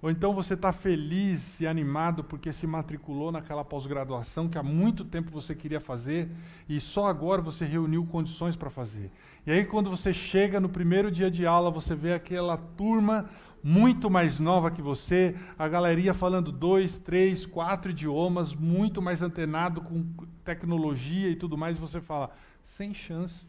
Ou 0.00 0.10
então 0.10 0.32
você 0.32 0.54
está 0.54 0.72
feliz 0.72 1.60
e 1.60 1.66
animado 1.66 2.24
porque 2.24 2.50
se 2.54 2.66
matriculou 2.66 3.30
naquela 3.30 3.62
pós-graduação 3.62 4.48
que 4.48 4.56
há 4.56 4.62
muito 4.62 5.04
tempo 5.04 5.30
você 5.30 5.54
queria 5.54 5.78
fazer 5.78 6.30
e 6.66 6.80
só 6.80 7.04
agora 7.06 7.42
você 7.42 7.66
reuniu 7.66 8.06
condições 8.06 8.56
para 8.56 8.70
fazer. 8.70 9.10
E 9.46 9.50
aí, 9.52 9.62
quando 9.66 9.90
você 9.90 10.14
chega 10.14 10.58
no 10.58 10.70
primeiro 10.70 11.10
dia 11.10 11.30
de 11.30 11.44
aula, 11.44 11.70
você 11.70 11.94
vê 11.94 12.14
aquela 12.14 12.56
turma 12.56 13.28
muito 13.62 14.08
mais 14.08 14.38
nova 14.38 14.70
que 14.70 14.80
você, 14.80 15.36
a 15.58 15.68
galeria 15.68 16.14
falando 16.14 16.50
dois, 16.50 16.96
três, 16.96 17.44
quatro 17.44 17.90
idiomas, 17.90 18.54
muito 18.54 19.02
mais 19.02 19.20
antenado 19.20 19.82
com 19.82 20.02
tecnologia 20.42 21.28
e 21.28 21.36
tudo 21.36 21.58
mais, 21.58 21.76
e 21.76 21.80
você 21.80 22.00
fala: 22.00 22.30
Sem 22.76 22.94
chance. 22.94 23.46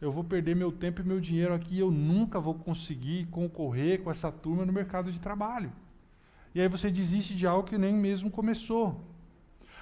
Eu 0.00 0.12
vou 0.12 0.22
perder 0.22 0.54
meu 0.54 0.70
tempo 0.70 1.00
e 1.00 1.04
meu 1.04 1.20
dinheiro 1.20 1.52
aqui 1.52 1.78
eu 1.78 1.90
nunca 1.90 2.38
vou 2.40 2.54
conseguir 2.54 3.26
concorrer 3.26 4.02
com 4.02 4.10
essa 4.10 4.30
turma 4.30 4.64
no 4.64 4.72
mercado 4.72 5.10
de 5.10 5.18
trabalho. 5.18 5.72
E 6.54 6.60
aí 6.60 6.68
você 6.68 6.90
desiste 6.90 7.34
de 7.34 7.46
algo 7.46 7.68
que 7.68 7.76
nem 7.76 7.92
mesmo 7.92 8.30
começou. 8.30 9.00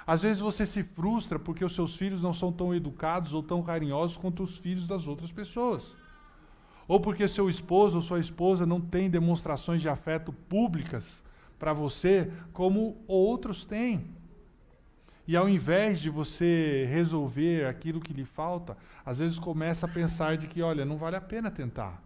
Às 0.07 0.23
vezes 0.23 0.41
você 0.41 0.65
se 0.65 0.83
frustra 0.83 1.39
porque 1.39 1.65
os 1.65 1.75
seus 1.75 1.95
filhos 1.95 2.23
não 2.23 2.33
são 2.33 2.51
tão 2.51 2.75
educados 2.75 3.35
ou 3.35 3.43
tão 3.43 3.63
carinhosos 3.63 4.17
quanto 4.17 4.43
os 4.43 4.59
filhos 4.59 4.87
das 4.87 5.07
outras 5.07 5.31
pessoas. 5.31 5.95
Ou 6.89 6.99
porque 7.01 7.29
seu 7.29 7.51
esposo 7.51 7.97
ou 7.97 8.03
sua 8.03 8.19
esposa 8.19 8.65
não 8.65 8.81
tem 8.81 9.11
demonstrações 9.11 9.83
de 9.83 9.89
afeto 9.89 10.33
públicas 10.33 11.23
para 11.59 11.73
você 11.73 12.33
como 12.53 12.97
outros 13.07 13.65
têm. 13.65 14.22
E 15.33 15.37
ao 15.37 15.49
invés 15.49 15.99
de 15.99 16.11
você 16.11 16.85
resolver 16.91 17.65
aquilo 17.65 18.03
que 18.03 18.13
lhe 18.13 18.23
falta, 18.23 18.77
às 19.03 19.19
vezes 19.19 19.39
começa 19.39 19.87
a 19.87 19.89
pensar 19.89 20.37
de 20.37 20.47
que, 20.47 20.61
olha, 20.61 20.85
não 20.85 20.99
vale 20.99 21.17
a 21.17 21.23
pena 21.23 21.51
tentar. 21.51 22.03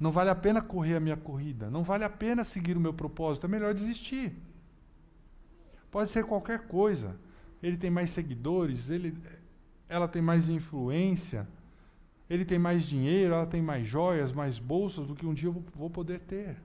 Não 0.00 0.10
vale 0.10 0.28
a 0.28 0.34
pena 0.34 0.60
correr 0.60 0.96
a 0.96 1.00
minha 1.00 1.16
corrida, 1.16 1.70
não 1.70 1.84
vale 1.84 2.02
a 2.02 2.10
pena 2.10 2.42
seguir 2.42 2.76
o 2.76 2.80
meu 2.80 2.92
propósito, 2.92 3.46
é 3.46 3.48
melhor 3.48 3.72
desistir. 3.74 4.32
Pode 5.88 6.10
ser 6.10 6.24
qualquer 6.24 6.66
coisa. 6.66 7.14
Ele 7.62 7.76
tem 7.76 7.90
mais 7.90 8.10
seguidores, 8.10 8.90
ele, 8.90 9.16
ela 9.88 10.08
tem 10.08 10.20
mais 10.20 10.48
influência, 10.48 11.46
ele 12.28 12.44
tem 12.44 12.58
mais 12.58 12.82
dinheiro, 12.82 13.34
ela 13.34 13.46
tem 13.46 13.62
mais 13.62 13.86
joias, 13.86 14.32
mais 14.32 14.58
bolsas 14.58 15.06
do 15.06 15.14
que 15.14 15.24
um 15.24 15.32
dia 15.32 15.48
eu 15.48 15.64
vou, 15.76 15.88
poder 15.88 16.18
ter. 16.18 16.56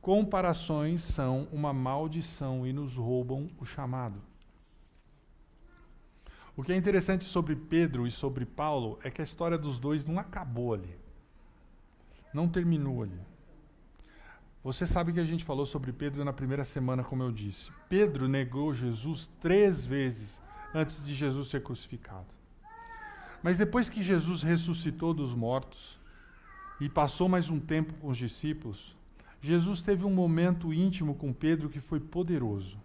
Comparações 0.00 1.02
são 1.02 1.46
uma 1.52 1.72
maldição 1.72 2.66
e 2.66 2.72
nos 2.72 2.96
roubam 2.96 3.48
o 3.60 3.64
chamado. 3.64 4.29
O 6.56 6.62
que 6.62 6.72
é 6.72 6.76
interessante 6.76 7.24
sobre 7.24 7.54
Pedro 7.54 8.06
e 8.06 8.10
sobre 8.10 8.44
Paulo 8.44 8.98
é 9.02 9.10
que 9.10 9.20
a 9.20 9.24
história 9.24 9.56
dos 9.56 9.78
dois 9.78 10.04
não 10.04 10.18
acabou 10.18 10.74
ali. 10.74 10.94
Não 12.34 12.48
terminou 12.48 13.02
ali. 13.02 13.20
Você 14.62 14.86
sabe 14.86 15.12
que 15.12 15.20
a 15.20 15.24
gente 15.24 15.44
falou 15.44 15.64
sobre 15.64 15.90
Pedro 15.90 16.24
na 16.24 16.34
primeira 16.34 16.64
semana, 16.64 17.02
como 17.02 17.22
eu 17.22 17.32
disse. 17.32 17.70
Pedro 17.88 18.28
negou 18.28 18.74
Jesus 18.74 19.30
três 19.40 19.86
vezes 19.86 20.40
antes 20.74 21.02
de 21.04 21.14
Jesus 21.14 21.48
ser 21.48 21.62
crucificado. 21.62 22.26
Mas 23.42 23.56
depois 23.56 23.88
que 23.88 24.02
Jesus 24.02 24.42
ressuscitou 24.42 25.14
dos 25.14 25.34
mortos 25.34 25.98
e 26.78 26.88
passou 26.88 27.28
mais 27.28 27.48
um 27.48 27.58
tempo 27.58 27.94
com 27.94 28.08
os 28.08 28.18
discípulos, 28.18 28.94
Jesus 29.40 29.80
teve 29.80 30.04
um 30.04 30.12
momento 30.12 30.74
íntimo 30.74 31.14
com 31.14 31.32
Pedro 31.32 31.70
que 31.70 31.80
foi 31.80 31.98
poderoso. 31.98 32.78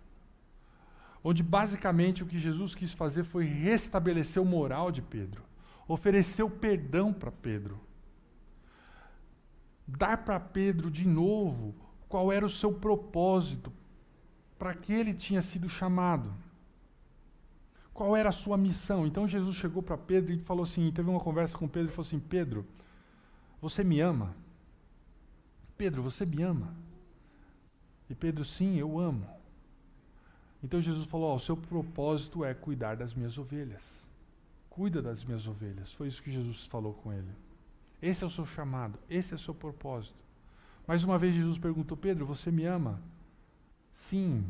Onde 1.27 1.43
basicamente 1.43 2.23
o 2.23 2.27
que 2.27 2.38
Jesus 2.38 2.73
quis 2.73 2.93
fazer 2.93 3.25
foi 3.25 3.43
restabelecer 3.43 4.41
o 4.41 4.45
moral 4.45 4.91
de 4.91 5.01
Pedro, 5.01 5.43
ofereceu 5.88 6.49
perdão 6.49 7.11
para 7.11 7.31
Pedro 7.31 7.81
dar 9.88 10.17
para 10.23 10.39
Pedro 10.39 10.89
de 10.89 11.07
novo 11.07 11.75
qual 12.07 12.31
era 12.31 12.45
o 12.45 12.49
seu 12.49 12.73
propósito, 12.73 13.71
para 14.57 14.73
que 14.73 14.93
ele 14.93 15.13
tinha 15.13 15.41
sido 15.41 15.67
chamado. 15.69 16.33
Qual 17.93 18.15
era 18.15 18.29
a 18.29 18.33
sua 18.33 18.57
missão? 18.57 19.05
Então 19.05 19.27
Jesus 19.27 19.55
chegou 19.55 19.81
para 19.81 19.97
Pedro 19.97 20.33
e 20.33 20.39
falou 20.39 20.63
assim: 20.63 20.91
teve 20.91 21.09
uma 21.09 21.19
conversa 21.19 21.57
com 21.57 21.67
Pedro 21.67 21.91
e 21.91 21.95
falou 21.95 22.07
assim: 22.07 22.19
Pedro, 22.19 22.65
você 23.61 23.83
me 23.83 23.99
ama? 23.99 24.35
Pedro, 25.77 26.01
você 26.01 26.25
me 26.25 26.41
ama? 26.41 26.75
E 28.09 28.15
Pedro, 28.15 28.45
sim, 28.45 28.77
eu 28.77 28.99
amo. 28.99 29.27
Então 30.65 30.82
Jesus 30.82 31.06
falou: 31.06 31.36
o 31.36 31.39
seu 31.39 31.56
propósito 31.56 32.43
é 32.43 32.51
cuidar 32.51 32.95
das 32.95 33.13
minhas 33.13 33.38
ovelhas. 33.38 33.84
Cuida 34.67 34.99
das 34.99 35.23
minhas 35.23 35.47
ovelhas. 35.47 35.93
Foi 35.93 36.08
isso 36.08 36.23
que 36.23 36.32
Jesus 36.32 36.65
falou 36.65 36.91
com 36.95 37.13
ele. 37.13 37.30
Esse 38.01 38.23
é 38.23 38.28
o 38.28 38.32
seu 38.32 38.47
chamado, 38.47 38.97
esse 39.08 39.32
é 39.32 39.36
o 39.36 39.39
seu 39.39 39.54
propósito. 39.54 40.17
Mais 40.88 41.04
uma 41.04 41.19
vez 41.19 41.36
Jesus 41.36 41.60
perguntou: 41.60 41.95
Pedro, 41.95 42.25
você 42.25 42.49
me 42.49 42.65
ama? 42.65 42.99
Sim, 43.93 44.43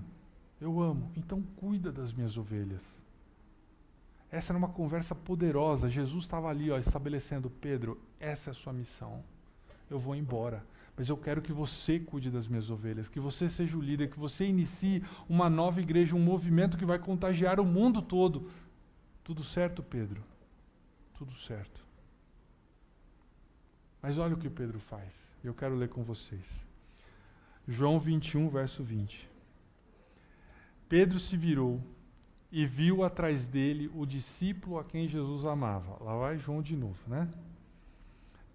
eu 0.61 0.81
amo. 0.81 1.11
Então 1.17 1.43
cuida 1.57 1.91
das 1.91 2.13
minhas 2.13 2.37
ovelhas. 2.37 2.81
Essa 4.31 4.53
era 4.53 4.57
uma 4.57 4.69
conversa 4.69 5.13
poderosa. 5.13 5.89
Jesus 5.89 6.23
estava 6.23 6.47
ali, 6.47 6.71
ó, 6.71 6.77
estabelecendo: 6.77 7.49
Pedro, 7.49 8.01
essa 8.21 8.49
é 8.49 8.51
a 8.51 8.55
sua 8.55 8.71
missão. 8.71 9.21
Eu 9.89 9.99
vou 9.99 10.15
embora, 10.15 10.65
mas 10.97 11.09
eu 11.09 11.17
quero 11.17 11.41
que 11.41 11.51
você 11.51 11.99
cuide 11.99 12.29
das 12.29 12.47
minhas 12.47 12.69
ovelhas, 12.69 13.09
que 13.09 13.19
você 13.19 13.49
seja 13.49 13.77
o 13.77 13.81
líder, 13.81 14.09
que 14.09 14.19
você 14.19 14.45
inicie 14.45 15.03
uma 15.27 15.49
nova 15.49 15.81
igreja, 15.81 16.15
um 16.15 16.19
movimento 16.19 16.77
que 16.77 16.85
vai 16.85 16.97
contagiar 16.97 17.59
o 17.59 17.65
mundo 17.65 18.01
todo. 18.01 18.49
Tudo 19.23 19.43
certo, 19.43 19.83
Pedro? 19.83 20.23
Tudo 21.17 21.33
certo. 21.33 21.83
Mas 24.01 24.17
olha 24.17 24.35
o 24.35 24.37
que 24.37 24.49
Pedro 24.49 24.79
faz. 24.79 25.11
Eu 25.43 25.53
quero 25.53 25.75
ler 25.75 25.89
com 25.89 26.03
vocês. 26.03 26.65
João 27.67 27.99
21, 27.99 28.47
verso 28.49 28.83
20. 28.83 29.29
Pedro 30.87 31.19
se 31.19 31.35
virou 31.35 31.81
e 32.51 32.65
viu 32.65 33.03
atrás 33.03 33.45
dele 33.45 33.91
o 33.93 34.05
discípulo 34.05 34.77
a 34.77 34.83
quem 34.83 35.09
Jesus 35.09 35.43
amava. 35.43 36.01
Lá 36.03 36.15
vai 36.17 36.37
João 36.37 36.61
de 36.61 36.75
novo, 36.75 36.99
né? 37.07 37.29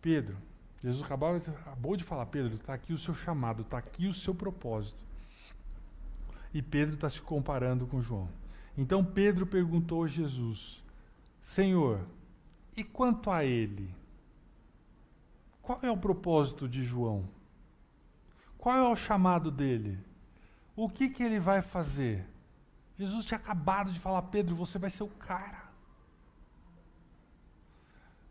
Pedro, 0.01 0.39
Jesus 0.83 1.03
acabou, 1.03 1.97
de 1.97 2.05
falar, 2.05 2.27
Pedro, 2.27 2.55
está 2.55 2.73
aqui 2.73 2.93
o 2.93 2.99
seu 2.99 3.15
chamado, 3.15 3.63
está 3.63 3.77
aqui 3.77 4.07
o 4.07 4.15
seu 4.15 4.35
propósito. 4.35 4.99
E 6.55 6.63
Pedro 6.63 6.95
está 6.95 7.09
se 7.09 7.21
comparando 7.21 7.87
com 7.87 8.01
João. 8.01 8.29
Então 8.77 9.05
Pedro 9.05 9.47
perguntou 9.47 10.05
a 10.05 10.09
Jesus: 10.09 10.83
Senhor, 11.43 12.01
e 12.77 12.83
quanto 12.83 13.31
a 13.31 13.45
ele? 13.45 13.95
Qual 15.61 15.79
é 15.83 15.91
o 15.91 15.97
propósito 15.97 16.69
de 16.69 16.83
João? 16.83 17.29
Qual 18.57 18.77
é 18.77 18.83
o 18.83 18.97
chamado 18.97 19.51
dele? 19.51 19.99
O 20.75 20.89
que, 20.89 21.11
que 21.11 21.23
ele 21.23 21.39
vai 21.39 21.61
fazer? 21.61 22.27
Jesus 22.99 23.25
tinha 23.25 23.39
acabado 23.39 23.93
de 23.93 24.01
falar, 24.01 24.23
Pedro, 24.23 24.57
você 24.57 24.79
vai 24.79 24.91
ser 24.91 25.03
o 25.03 25.09
cara. 25.09 25.70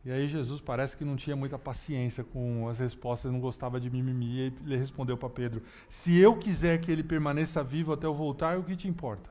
E 0.05 0.11
aí 0.11 0.27
Jesus 0.29 0.61
parece 0.61 0.95
que 0.95 1.03
não 1.03 1.15
tinha 1.15 1.35
muita 1.35 1.59
paciência 1.59 2.23
com 2.23 2.69
as 2.69 2.79
respostas, 2.79 3.31
não 3.31 3.39
gostava 3.39 3.79
de 3.79 3.89
mimimi, 3.89 4.25
e 4.27 4.39
ele 4.65 4.77
respondeu 4.77 5.17
para 5.17 5.29
Pedro: 5.29 5.61
Se 5.89 6.17
eu 6.17 6.37
quiser 6.37 6.79
que 6.79 6.91
ele 6.91 7.03
permaneça 7.03 7.63
vivo 7.63 7.91
até 7.91 8.05
eu 8.05 8.13
voltar, 8.13 8.57
o 8.57 8.63
que 8.63 8.75
te 8.75 8.87
importa? 8.87 9.29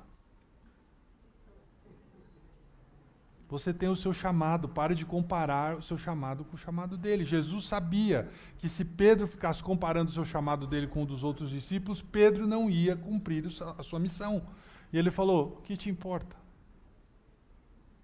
Você 3.48 3.72
tem 3.72 3.88
o 3.88 3.96
seu 3.96 4.12
chamado, 4.12 4.68
pare 4.68 4.94
de 4.94 5.06
comparar 5.06 5.78
o 5.78 5.82
seu 5.82 5.96
chamado 5.96 6.44
com 6.44 6.54
o 6.54 6.58
chamado 6.58 6.98
dele. 6.98 7.24
Jesus 7.24 7.64
sabia 7.64 8.28
que 8.58 8.68
se 8.68 8.84
Pedro 8.84 9.26
ficasse 9.26 9.62
comparando 9.62 10.10
o 10.10 10.12
seu 10.12 10.24
chamado 10.24 10.66
dele 10.66 10.86
com 10.86 11.02
o 11.02 11.06
dos 11.06 11.24
outros 11.24 11.48
discípulos, 11.48 12.02
Pedro 12.02 12.46
não 12.46 12.68
ia 12.68 12.94
cumprir 12.94 13.46
a 13.78 13.82
sua 13.82 13.98
missão. 13.98 14.46
E 14.92 14.98
ele 14.98 15.10
falou: 15.10 15.56
O 15.58 15.62
que 15.62 15.78
te 15.78 15.88
importa? 15.88 16.36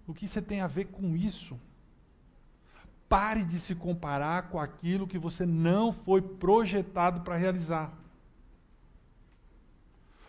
O 0.07 0.15
que 0.15 0.27
você 0.27 0.41
tem 0.41 0.61
a 0.61 0.67
ver 0.67 0.85
com 0.85 1.15
isso? 1.15 1.59
Pare 3.07 3.43
de 3.43 3.59
se 3.59 3.75
comparar 3.75 4.49
com 4.49 4.59
aquilo 4.59 5.07
que 5.07 5.17
você 5.17 5.45
não 5.45 5.91
foi 5.91 6.21
projetado 6.21 7.21
para 7.21 7.35
realizar. 7.35 7.93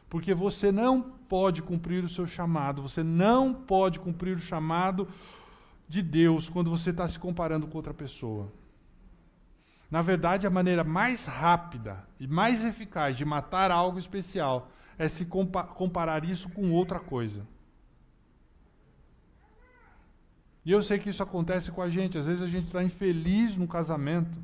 Porque 0.09 0.35
você 0.35 0.71
não 0.71 1.03
pode 1.03 1.63
cumprir 1.63 2.05
o 2.05 2.09
seu 2.09 2.27
chamado, 2.27 2.83
você 2.83 3.03
não 3.03 3.53
pode 3.53 3.99
cumprir 3.99 4.37
o 4.37 4.41
chamado 4.41 5.09
de 5.89 6.03
Deus 6.03 6.49
quando 6.49 6.71
você 6.71 6.91
está 6.91 7.09
se 7.09 7.19
comparando 7.19 7.67
com 7.67 7.77
outra 7.77 7.95
pessoa. 7.95 8.53
Na 9.91 10.03
verdade, 10.03 10.47
a 10.47 10.51
maneira 10.51 10.83
mais 10.83 11.27
rápida 11.27 12.05
e 12.19 12.27
mais 12.27 12.65
eficaz 12.65 13.17
de 13.17 13.25
matar 13.25 13.71
algo 13.71 13.99
especial 13.99 14.71
é 14.99 15.09
se 15.09 15.25
compa 15.25 15.63
comparar 15.63 16.25
isso 16.25 16.49
com 16.49 16.73
outra 16.73 16.99
coisa. 16.99 17.47
E 20.67 20.73
eu 20.73 20.83
sei 20.83 20.99
que 20.99 21.09
isso 21.09 21.23
acontece 21.23 21.71
com 21.71 21.81
a 21.81 21.89
gente. 21.89 22.19
Às 22.19 22.27
vezes 22.27 22.43
a 22.43 22.49
gente 22.49 22.67
está 22.67 22.83
infeliz 22.83 23.57
no 23.57 23.69
casamento 23.69 24.37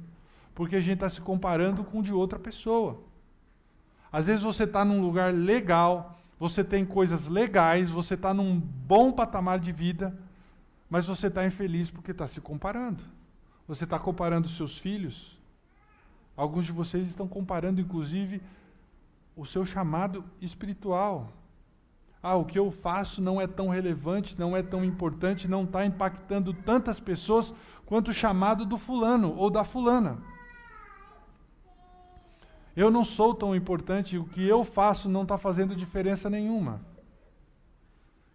porque 0.54 0.76
a 0.76 0.80
gente 0.80 0.94
está 0.94 1.10
se 1.10 1.20
comparando 1.20 1.82
com 1.82 2.00
de 2.00 2.12
outra 2.12 2.38
pessoa. 2.38 3.02
Às 4.12 4.26
vezes 4.26 4.42
você 4.42 4.62
está 4.62 4.84
num 4.84 5.00
lugar 5.00 5.34
legal, 5.34 6.20
você 6.38 6.62
tem 6.62 6.84
coisas 6.84 7.26
legais, 7.26 7.90
você 7.90 8.14
está 8.14 8.32
num 8.32 8.60
bom 8.60 9.10
patamar 9.10 9.58
de 9.58 9.72
vida, 9.72 10.16
mas 10.88 11.06
você 11.06 11.26
está 11.26 11.44
infeliz 11.44 11.90
porque 11.90 12.12
está 12.12 12.28
se 12.28 12.40
comparando. 12.40 13.02
Você 13.66 13.82
está 13.82 13.98
comparando 13.98 14.48
seus 14.48 14.78
filhos. 14.78 15.36
Alguns 16.36 16.66
de 16.66 16.72
vocês 16.72 17.08
estão 17.08 17.26
comparando, 17.26 17.80
inclusive, 17.80 18.40
o 19.34 19.44
seu 19.44 19.66
chamado 19.66 20.24
espiritual. 20.40 21.32
Ah, 22.22 22.36
o 22.36 22.44
que 22.44 22.58
eu 22.58 22.70
faço 22.70 23.20
não 23.20 23.40
é 23.40 23.46
tão 23.48 23.68
relevante, 23.68 24.38
não 24.38 24.56
é 24.56 24.62
tão 24.62 24.84
importante, 24.84 25.48
não 25.48 25.64
está 25.64 25.84
impactando 25.84 26.54
tantas 26.54 27.00
pessoas 27.00 27.52
quanto 27.84 28.12
o 28.12 28.14
chamado 28.14 28.64
do 28.64 28.78
fulano 28.78 29.34
ou 29.36 29.50
da 29.50 29.64
fulana. 29.64 30.22
Eu 32.76 32.90
não 32.90 33.04
sou 33.04 33.34
tão 33.34 33.54
importante, 33.56 34.16
o 34.16 34.24
que 34.24 34.46
eu 34.46 34.64
faço 34.64 35.08
não 35.08 35.22
está 35.22 35.36
fazendo 35.36 35.74
diferença 35.74 36.30
nenhuma. 36.30 36.80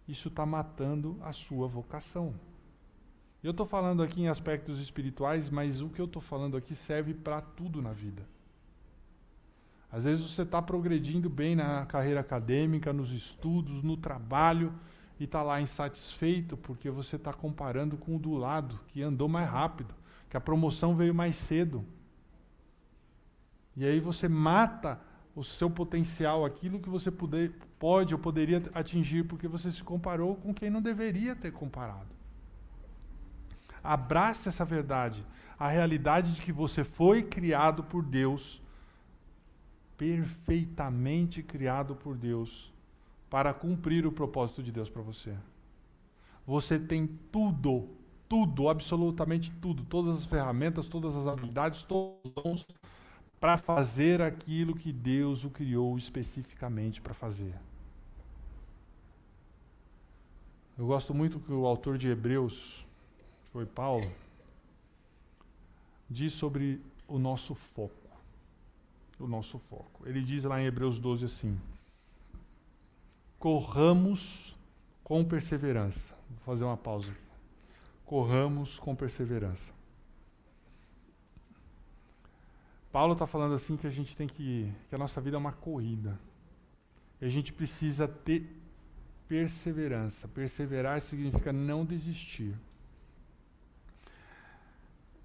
Isso 0.06 0.28
está 0.28 0.44
matando 0.44 1.18
a 1.22 1.32
sua 1.32 1.66
vocação. 1.66 2.34
Eu 3.42 3.52
estou 3.52 3.66
falando 3.66 4.02
aqui 4.02 4.20
em 4.20 4.28
aspectos 4.28 4.78
espirituais, 4.80 5.48
mas 5.48 5.80
o 5.80 5.88
que 5.88 6.00
eu 6.00 6.06
estou 6.06 6.20
falando 6.20 6.56
aqui 6.56 6.74
serve 6.74 7.14
para 7.14 7.40
tudo 7.40 7.80
na 7.80 7.92
vida. 7.92 8.22
Às 9.90 10.04
vezes 10.04 10.30
você 10.30 10.42
está 10.42 10.60
progredindo 10.60 11.30
bem 11.30 11.56
na 11.56 11.86
carreira 11.86 12.20
acadêmica, 12.20 12.92
nos 12.92 13.10
estudos, 13.10 13.82
no 13.82 13.96
trabalho, 13.96 14.72
e 15.18 15.24
está 15.24 15.42
lá 15.42 15.60
insatisfeito 15.60 16.56
porque 16.56 16.90
você 16.90 17.16
está 17.16 17.32
comparando 17.32 17.96
com 17.96 18.16
o 18.16 18.18
do 18.18 18.34
lado, 18.34 18.78
que 18.88 19.02
andou 19.02 19.28
mais 19.28 19.48
rápido, 19.48 19.94
que 20.28 20.36
a 20.36 20.40
promoção 20.40 20.94
veio 20.94 21.14
mais 21.14 21.36
cedo. 21.36 21.84
E 23.76 23.84
aí 23.84 23.98
você 23.98 24.28
mata 24.28 25.00
o 25.34 25.42
seu 25.42 25.70
potencial, 25.70 26.44
aquilo 26.44 26.80
que 26.80 26.88
você 26.88 27.10
poder, 27.10 27.52
pode 27.78 28.12
ou 28.12 28.20
poderia 28.20 28.62
atingir, 28.74 29.24
porque 29.24 29.48
você 29.48 29.70
se 29.70 29.82
comparou 29.82 30.34
com 30.36 30.52
quem 30.52 30.68
não 30.68 30.82
deveria 30.82 31.34
ter 31.34 31.52
comparado. 31.52 32.08
Abrace 33.82 34.48
essa 34.48 34.64
verdade, 34.64 35.24
a 35.58 35.68
realidade 35.68 36.34
de 36.34 36.42
que 36.42 36.52
você 36.52 36.84
foi 36.84 37.22
criado 37.22 37.84
por 37.84 38.04
Deus, 38.04 38.60
perfeitamente 39.98 41.42
criado 41.42 41.96
por 41.96 42.16
Deus 42.16 42.72
para 43.28 43.52
cumprir 43.52 44.06
o 44.06 44.12
propósito 44.12 44.62
de 44.62 44.72
Deus 44.72 44.88
para 44.88 45.02
você. 45.02 45.36
Você 46.46 46.78
tem 46.78 47.06
tudo, 47.30 47.88
tudo, 48.26 48.68
absolutamente 48.70 49.50
tudo, 49.60 49.84
todas 49.84 50.18
as 50.18 50.24
ferramentas, 50.24 50.88
todas 50.88 51.14
as 51.14 51.26
habilidades, 51.26 51.82
todos 51.82 52.16
os 52.24 52.32
dons 52.32 52.66
para 53.40 53.56
fazer 53.56 54.22
aquilo 54.22 54.74
que 54.74 54.92
Deus 54.92 55.44
o 55.44 55.50
criou 55.50 55.98
especificamente 55.98 57.00
para 57.00 57.12
fazer. 57.12 57.54
Eu 60.78 60.86
gosto 60.86 61.12
muito 61.12 61.40
que 61.40 61.52
o 61.52 61.66
autor 61.66 61.98
de 61.98 62.08
Hebreus, 62.08 62.86
foi 63.52 63.66
Paulo, 63.66 64.10
diz 66.08 66.32
sobre 66.32 66.80
o 67.06 67.18
nosso 67.18 67.54
foco. 67.54 68.07
O 69.18 69.26
nosso 69.26 69.58
foco. 69.58 70.06
Ele 70.06 70.22
diz 70.22 70.44
lá 70.44 70.60
em 70.60 70.66
Hebreus 70.66 70.98
12 70.98 71.24
assim: 71.24 71.58
corramos 73.38 74.56
com 75.02 75.24
perseverança. 75.24 76.14
Vou 76.28 76.38
fazer 76.44 76.64
uma 76.64 76.76
pausa 76.76 77.10
aqui. 77.10 77.20
Corramos 78.04 78.78
com 78.78 78.94
perseverança. 78.94 79.72
Paulo 82.90 83.12
está 83.12 83.26
falando 83.26 83.54
assim 83.54 83.76
que 83.76 83.86
a 83.86 83.90
gente 83.90 84.16
tem 84.16 84.26
que. 84.26 84.72
que 84.88 84.94
a 84.94 84.98
nossa 84.98 85.20
vida 85.20 85.36
é 85.36 85.38
uma 85.38 85.52
corrida. 85.52 86.18
E 87.20 87.26
a 87.26 87.28
gente 87.28 87.52
precisa 87.52 88.08
ter 88.08 88.46
perseverança. 89.28 90.26
Perseverar 90.28 91.00
significa 91.00 91.52
não 91.52 91.84
desistir. 91.84 92.54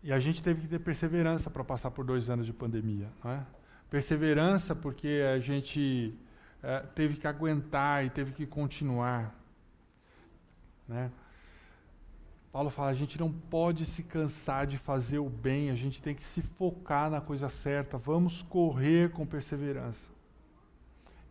E 0.02 0.12
a 0.12 0.20
gente 0.20 0.44
teve 0.44 0.62
que 0.62 0.68
ter 0.68 0.80
perseverança 0.80 1.50
para 1.50 1.64
passar 1.64 1.90
por 1.92 2.04
dois 2.04 2.30
anos 2.30 2.46
de 2.46 2.52
pandemia. 2.52 3.10
Não 3.24 3.32
é? 3.32 3.46
Perseverança 3.94 4.74
porque 4.74 5.22
a 5.32 5.38
gente 5.38 6.16
é, 6.64 6.80
teve 6.80 7.16
que 7.16 7.28
aguentar 7.28 8.04
e 8.04 8.10
teve 8.10 8.32
que 8.32 8.44
continuar. 8.44 9.40
Né? 10.88 11.12
Paulo 12.52 12.72
fala: 12.72 12.90
a 12.90 12.96
gente 12.96 13.20
não 13.20 13.32
pode 13.32 13.86
se 13.86 14.02
cansar 14.02 14.66
de 14.66 14.80
fazer 14.80 15.20
o 15.20 15.30
bem, 15.30 15.70
a 15.70 15.76
gente 15.76 16.02
tem 16.02 16.16
que 16.16 16.24
se 16.24 16.42
focar 16.42 17.12
na 17.12 17.22
coisa 17.22 17.50
certa, 17.50 17.96
vamos 17.96 18.42
correr 18.42 19.12
com 19.12 19.28
perseverança. 19.28 20.10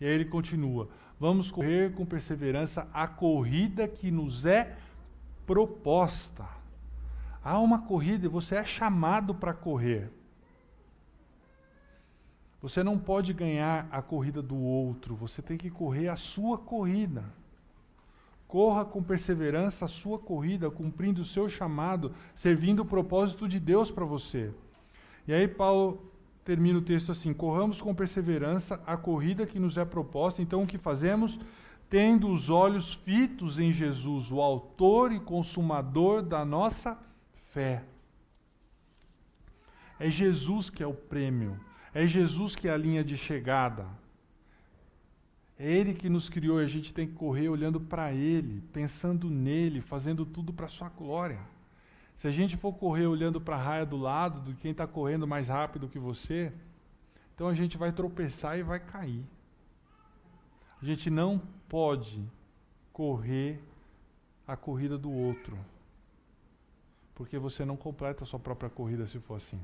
E 0.00 0.04
aí 0.04 0.12
ele 0.12 0.26
continua: 0.26 0.88
vamos 1.18 1.50
correr 1.50 1.92
com 1.92 2.06
perseverança 2.06 2.86
a 2.94 3.08
corrida 3.08 3.88
que 3.88 4.08
nos 4.08 4.46
é 4.46 4.76
proposta. 5.44 6.46
Há 7.42 7.58
uma 7.58 7.82
corrida 7.82 8.26
e 8.26 8.28
você 8.28 8.54
é 8.54 8.64
chamado 8.64 9.34
para 9.34 9.52
correr. 9.52 10.21
Você 12.62 12.84
não 12.84 12.96
pode 12.96 13.32
ganhar 13.32 13.88
a 13.90 14.00
corrida 14.00 14.40
do 14.40 14.56
outro, 14.56 15.16
você 15.16 15.42
tem 15.42 15.58
que 15.58 15.68
correr 15.68 16.08
a 16.08 16.14
sua 16.14 16.56
corrida. 16.56 17.24
Corra 18.46 18.84
com 18.84 19.02
perseverança 19.02 19.86
a 19.86 19.88
sua 19.88 20.16
corrida, 20.18 20.70
cumprindo 20.70 21.22
o 21.22 21.24
seu 21.24 21.48
chamado, 21.48 22.14
servindo 22.36 22.80
o 22.80 22.84
propósito 22.84 23.48
de 23.48 23.58
Deus 23.58 23.90
para 23.90 24.04
você. 24.04 24.52
E 25.26 25.32
aí 25.32 25.48
Paulo 25.48 26.12
termina 26.44 26.78
o 26.78 26.82
texto 26.82 27.10
assim: 27.10 27.32
Corramos 27.32 27.82
com 27.82 27.94
perseverança 27.94 28.80
a 28.86 28.96
corrida 28.96 29.44
que 29.46 29.58
nos 29.58 29.76
é 29.76 29.84
proposta. 29.84 30.40
Então 30.40 30.62
o 30.62 30.66
que 30.66 30.78
fazemos? 30.78 31.40
Tendo 31.90 32.28
os 32.28 32.48
olhos 32.48 32.94
fitos 32.94 33.58
em 33.58 33.72
Jesus, 33.72 34.30
o 34.30 34.40
autor 34.40 35.12
e 35.12 35.18
consumador 35.18 36.22
da 36.22 36.44
nossa 36.44 36.96
fé. 37.52 37.82
É 39.98 40.08
Jesus 40.08 40.70
que 40.70 40.82
é 40.82 40.86
o 40.86 40.94
prêmio. 40.94 41.58
É 41.94 42.06
Jesus 42.06 42.54
que 42.54 42.68
é 42.68 42.72
a 42.72 42.76
linha 42.76 43.04
de 43.04 43.16
chegada. 43.16 43.86
É 45.58 45.70
Ele 45.70 45.94
que 45.94 46.08
nos 46.08 46.28
criou 46.28 46.60
e 46.60 46.64
a 46.64 46.68
gente 46.68 46.92
tem 46.92 47.06
que 47.06 47.14
correr 47.14 47.48
olhando 47.48 47.80
para 47.80 48.12
Ele, 48.12 48.62
pensando 48.72 49.28
nele, 49.28 49.80
fazendo 49.80 50.24
tudo 50.24 50.52
para 50.52 50.68
Sua 50.68 50.88
glória. 50.88 51.38
Se 52.16 52.26
a 52.28 52.30
gente 52.30 52.56
for 52.56 52.72
correr 52.72 53.06
olhando 53.06 53.40
para 53.40 53.56
a 53.56 53.62
raia 53.62 53.86
do 53.86 53.96
lado, 53.96 54.40
de 54.40 54.54
quem 54.60 54.70
está 54.70 54.86
correndo 54.86 55.26
mais 55.26 55.48
rápido 55.48 55.88
que 55.88 55.98
você, 55.98 56.52
então 57.34 57.48
a 57.48 57.54
gente 57.54 57.76
vai 57.76 57.92
tropeçar 57.92 58.58
e 58.58 58.62
vai 58.62 58.80
cair. 58.80 59.24
A 60.80 60.84
gente 60.84 61.10
não 61.10 61.40
pode 61.68 62.24
correr 62.92 63.60
a 64.46 64.56
corrida 64.56 64.98
do 64.98 65.10
outro, 65.10 65.58
porque 67.14 67.38
você 67.38 67.64
não 67.64 67.76
completa 67.76 68.24
a 68.24 68.26
sua 68.26 68.38
própria 68.38 68.70
corrida 68.70 69.06
se 69.06 69.18
for 69.18 69.36
assim. 69.36 69.60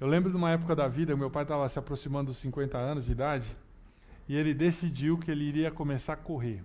Eu 0.00 0.06
lembro 0.06 0.30
de 0.30 0.36
uma 0.38 0.50
época 0.50 0.74
da 0.74 0.88
vida, 0.88 1.14
meu 1.14 1.30
pai 1.30 1.42
estava 1.42 1.68
se 1.68 1.78
aproximando 1.78 2.28
dos 2.28 2.38
50 2.38 2.78
anos 2.78 3.04
de 3.04 3.12
idade, 3.12 3.54
e 4.26 4.34
ele 4.34 4.54
decidiu 4.54 5.18
que 5.18 5.30
ele 5.30 5.44
iria 5.44 5.70
começar 5.70 6.14
a 6.14 6.16
correr. 6.16 6.64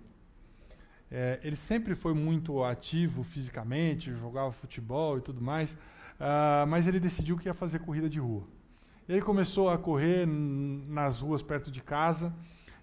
É, 1.10 1.38
ele 1.42 1.54
sempre 1.54 1.94
foi 1.94 2.14
muito 2.14 2.64
ativo 2.64 3.22
fisicamente, 3.22 4.10
jogava 4.14 4.50
futebol 4.52 5.18
e 5.18 5.20
tudo 5.20 5.42
mais, 5.42 5.70
uh, 5.72 6.66
mas 6.66 6.86
ele 6.86 6.98
decidiu 6.98 7.36
que 7.36 7.46
ia 7.46 7.52
fazer 7.52 7.80
corrida 7.80 8.08
de 8.08 8.18
rua. 8.18 8.44
Ele 9.06 9.20
começou 9.20 9.68
a 9.68 9.76
correr 9.76 10.26
nas 10.26 11.20
ruas 11.20 11.42
perto 11.42 11.70
de 11.70 11.82
casa 11.82 12.32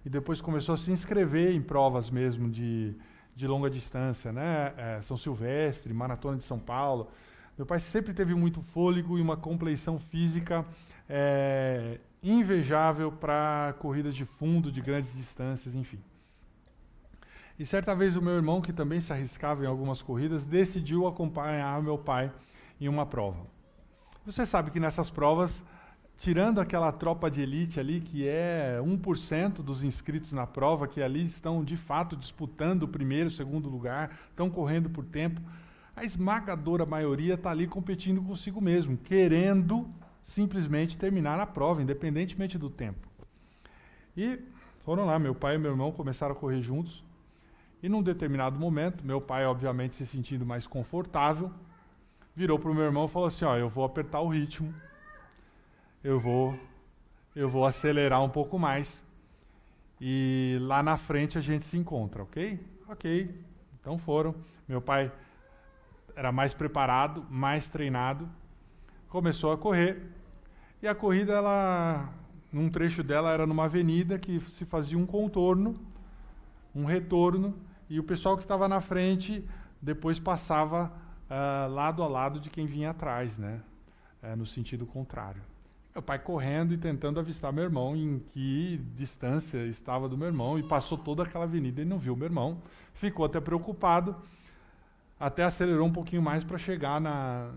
e 0.05 0.09
depois 0.09 0.39
começou 0.39 0.75
a 0.75 0.77
se 0.77 0.91
inscrever 0.91 1.51
em 1.51 1.63
provas 1.63 2.11
mesmo 2.11 2.47
de, 2.47 2.95
de 3.35 3.47
longa 3.47 3.71
distância, 3.71 4.31
né? 4.31 4.71
É, 4.77 5.01
São 5.01 5.17
Silvestre, 5.17 5.91
Maratona 5.95 6.37
de 6.37 6.43
São 6.43 6.59
Paulo. 6.59 7.09
Meu 7.57 7.65
pai 7.65 7.79
sempre 7.79 8.13
teve 8.13 8.33
muito 8.33 8.61
fôlego 8.61 9.17
e 9.17 9.21
uma 9.21 9.37
compleição 9.37 9.99
física 9.99 10.65
é, 11.07 11.99
invejável 12.21 13.11
para 13.11 13.75
corridas 13.79 14.15
de 14.15 14.25
fundo, 14.25 14.71
de 14.71 14.81
grandes 14.81 15.13
distâncias, 15.13 15.75
enfim. 15.75 15.99
E 17.59 17.65
certa 17.65 17.95
vez 17.95 18.15
o 18.15 18.21
meu 18.21 18.33
irmão, 18.33 18.61
que 18.61 18.73
também 18.73 18.99
se 18.99 19.13
arriscava 19.13 19.63
em 19.63 19.67
algumas 19.67 20.01
corridas, 20.01 20.43
decidiu 20.43 21.05
acompanhar 21.05 21.81
meu 21.83 21.97
pai 21.97 22.31
em 22.81 22.87
uma 22.87 23.05
prova. 23.05 23.45
Você 24.25 24.45
sabe 24.45 24.71
que 24.71 24.79
nessas 24.79 25.11
provas, 25.11 25.63
tirando 26.17 26.59
aquela 26.59 26.91
tropa 26.91 27.29
de 27.29 27.41
elite 27.41 27.79
ali, 27.79 28.01
que 28.01 28.27
é 28.27 28.79
1% 28.81 29.61
dos 29.61 29.83
inscritos 29.83 30.31
na 30.31 30.47
prova, 30.47 30.87
que 30.87 31.01
ali 31.01 31.23
estão 31.25 31.63
de 31.63 31.77
fato 31.77 32.15
disputando 32.17 32.83
o 32.83 32.87
primeiro, 32.87 33.29
segundo 33.29 33.69
lugar, 33.69 34.17
estão 34.29 34.49
correndo 34.49 34.89
por 34.89 35.05
tempo, 35.05 35.39
a 35.95 36.03
esmagadora 36.03 36.85
maioria 36.85 37.35
está 37.35 37.51
ali 37.51 37.67
competindo 37.67 38.21
consigo 38.21 38.59
mesmo, 38.59 38.97
querendo 38.97 39.87
simplesmente 40.23 40.97
terminar 40.97 41.39
a 41.39 41.45
prova, 41.45 41.81
independentemente 41.81 42.57
do 42.57 42.69
tempo. 42.69 43.07
E 44.15 44.39
foram 44.79 45.05
lá, 45.05 45.19
meu 45.19 45.35
pai 45.35 45.55
e 45.55 45.57
meu 45.57 45.71
irmão 45.71 45.91
começaram 45.91 46.33
a 46.33 46.37
correr 46.37 46.61
juntos. 46.61 47.03
E 47.81 47.89
num 47.89 48.01
determinado 48.01 48.57
momento, 48.57 49.05
meu 49.05 49.19
pai, 49.19 49.45
obviamente 49.45 49.95
se 49.95 50.05
sentindo 50.05 50.45
mais 50.45 50.65
confortável, 50.65 51.51
virou 52.35 52.57
para 52.57 52.71
o 52.71 52.73
meu 52.73 52.83
irmão 52.83 53.05
e 53.05 53.09
falou 53.09 53.27
assim: 53.27 53.45
Ó, 53.45 53.55
eu 53.55 53.69
vou 53.69 53.83
apertar 53.83 54.21
o 54.21 54.29
ritmo, 54.29 54.73
eu 56.03 56.19
vou, 56.19 56.57
eu 57.35 57.49
vou 57.49 57.65
acelerar 57.65 58.23
um 58.23 58.29
pouco 58.29 58.57
mais. 58.57 59.03
E 59.99 60.57
lá 60.61 60.81
na 60.81 60.97
frente 60.97 61.37
a 61.37 61.41
gente 61.41 61.65
se 61.65 61.77
encontra, 61.77 62.23
ok? 62.23 62.59
Ok. 62.89 63.43
Então 63.79 63.97
foram. 63.97 64.35
Meu 64.67 64.81
pai 64.81 65.11
era 66.15 66.31
mais 66.31 66.53
preparado, 66.53 67.25
mais 67.29 67.67
treinado, 67.67 68.29
começou 69.09 69.51
a 69.51 69.57
correr. 69.57 70.01
E 70.81 70.87
a 70.87 70.93
corrida, 70.93 71.33
ela, 71.33 72.09
num 72.51 72.69
trecho 72.69 73.03
dela, 73.03 73.31
era 73.31 73.47
numa 73.47 73.65
avenida 73.65 74.19
que 74.19 74.39
se 74.57 74.65
fazia 74.65 74.97
um 74.97 75.05
contorno, 75.05 75.75
um 76.75 76.85
retorno, 76.85 77.55
e 77.89 77.99
o 77.99 78.03
pessoal 78.03 78.35
que 78.35 78.43
estava 78.43 78.67
na 78.67 78.81
frente 78.81 79.47
depois 79.81 80.19
passava 80.19 80.91
uh, 81.29 81.71
lado 81.71 82.01
a 82.03 82.07
lado 82.07 82.39
de 82.39 82.49
quem 82.49 82.65
vinha 82.65 82.91
atrás, 82.91 83.37
né? 83.37 83.61
Uh, 84.21 84.35
no 84.35 84.45
sentido 84.45 84.85
contrário. 84.85 85.41
Meu 85.93 86.01
pai 86.01 86.17
correndo 86.17 86.73
e 86.73 86.77
tentando 86.77 87.19
avistar 87.19 87.53
meu 87.53 87.63
irmão 87.63 87.95
em 87.95 88.19
que 88.31 88.81
distância 88.95 89.59
estava 89.67 90.09
do 90.09 90.17
meu 90.17 90.27
irmão 90.27 90.57
e 90.57 90.63
passou 90.63 90.97
toda 90.97 91.21
aquela 91.21 91.43
avenida 91.43 91.83
e 91.83 91.85
não 91.85 91.99
viu 91.99 92.15
meu 92.15 92.25
irmão. 92.25 92.57
Ficou 92.95 93.25
até 93.25 93.39
preocupado 93.39 94.15
até 95.23 95.43
acelerou 95.43 95.87
um 95.87 95.91
pouquinho 95.91 96.21
mais 96.21 96.43
para 96.43 96.57
chegar 96.57 96.99
na 96.99 97.49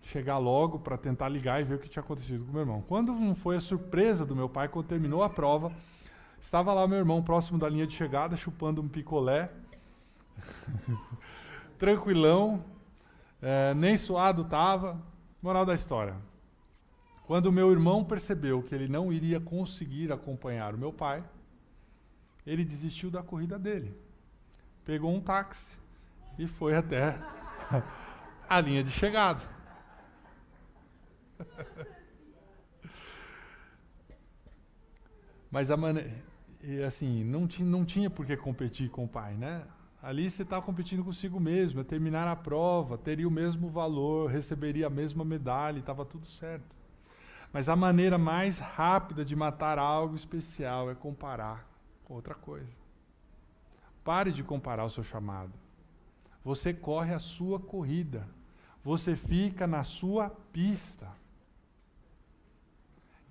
chegar 0.00 0.38
logo 0.38 0.78
para 0.78 0.96
tentar 0.96 1.28
ligar 1.28 1.60
e 1.60 1.64
ver 1.64 1.74
o 1.74 1.78
que 1.78 1.90
tinha 1.90 2.02
acontecido 2.02 2.46
com 2.46 2.52
meu 2.52 2.62
irmão. 2.62 2.82
Quando 2.88 3.12
não 3.12 3.34
foi 3.34 3.56
a 3.56 3.60
surpresa 3.60 4.24
do 4.24 4.34
meu 4.34 4.48
pai 4.48 4.66
quando 4.68 4.86
terminou 4.86 5.22
a 5.22 5.28
prova, 5.28 5.70
estava 6.40 6.72
lá 6.72 6.88
meu 6.88 6.96
irmão 6.96 7.22
próximo 7.22 7.58
da 7.58 7.68
linha 7.68 7.86
de 7.86 7.94
chegada 7.94 8.34
chupando 8.34 8.80
um 8.80 8.88
picolé, 8.88 9.50
tranquilão, 11.76 12.64
é, 13.42 13.74
nem 13.74 13.98
suado 13.98 14.42
estava. 14.42 14.98
Moral 15.42 15.66
da 15.66 15.74
história. 15.74 16.16
Quando 17.26 17.52
meu 17.52 17.70
irmão 17.70 18.02
percebeu 18.04 18.62
que 18.62 18.74
ele 18.74 18.88
não 18.88 19.12
iria 19.12 19.38
conseguir 19.38 20.10
acompanhar 20.10 20.74
o 20.74 20.78
meu 20.78 20.92
pai, 20.92 21.22
ele 22.46 22.64
desistiu 22.64 23.10
da 23.10 23.22
corrida 23.22 23.58
dele. 23.58 23.94
Pegou 24.84 25.14
um 25.14 25.20
táxi 25.20 25.75
e 26.38 26.46
foi 26.46 26.76
até 26.76 27.18
a 28.48 28.60
linha 28.60 28.84
de 28.84 28.90
chegada. 28.90 29.42
Mas 35.50 35.70
a 35.70 35.76
maneira. 35.76 36.10
Assim, 36.86 37.22
não, 37.22 37.46
tinha, 37.46 37.68
não 37.68 37.84
tinha 37.84 38.10
por 38.10 38.26
que 38.26 38.36
competir 38.36 38.90
com 38.90 39.04
o 39.04 39.08
pai, 39.08 39.34
né? 39.34 39.62
Ali 40.02 40.28
você 40.30 40.42
está 40.42 40.60
competindo 40.60 41.04
consigo 41.04 41.40
mesmo, 41.40 41.80
é 41.80 41.84
terminar 41.84 42.28
a 42.28 42.36
prova, 42.36 42.98
teria 42.98 43.26
o 43.26 43.30
mesmo 43.30 43.68
valor, 43.68 44.30
receberia 44.30 44.88
a 44.88 44.90
mesma 44.90 45.24
medalha, 45.24 45.78
estava 45.78 46.04
tudo 46.04 46.26
certo. 46.26 46.76
Mas 47.52 47.68
a 47.68 47.76
maneira 47.76 48.18
mais 48.18 48.58
rápida 48.58 49.24
de 49.24 49.34
matar 49.34 49.78
algo 49.78 50.14
especial 50.14 50.90
é 50.90 50.94
comparar 50.94 51.66
com 52.04 52.14
outra 52.14 52.34
coisa. 52.34 52.70
Pare 54.04 54.30
de 54.30 54.42
comparar 54.44 54.84
o 54.84 54.90
seu 54.90 55.02
chamado. 55.02 55.52
Você 56.46 56.72
corre 56.72 57.12
a 57.12 57.18
sua 57.18 57.58
corrida. 57.58 58.24
Você 58.84 59.16
fica 59.16 59.66
na 59.66 59.82
sua 59.82 60.30
pista. 60.52 61.08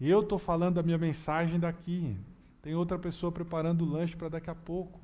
Eu 0.02 0.20
estou 0.20 0.38
falando 0.38 0.82
a 0.82 0.84
minha 0.84 0.98
mensagem 0.98 1.58
daqui. 1.58 2.18
Tem 2.62 2.76
outra 2.76 3.00
pessoa 3.00 3.32
preparando 3.32 3.84
o 3.86 3.90
lanche 3.90 4.18
para 4.18 4.28
daqui 4.28 4.50
a 4.50 4.54
pouco. 4.54 5.00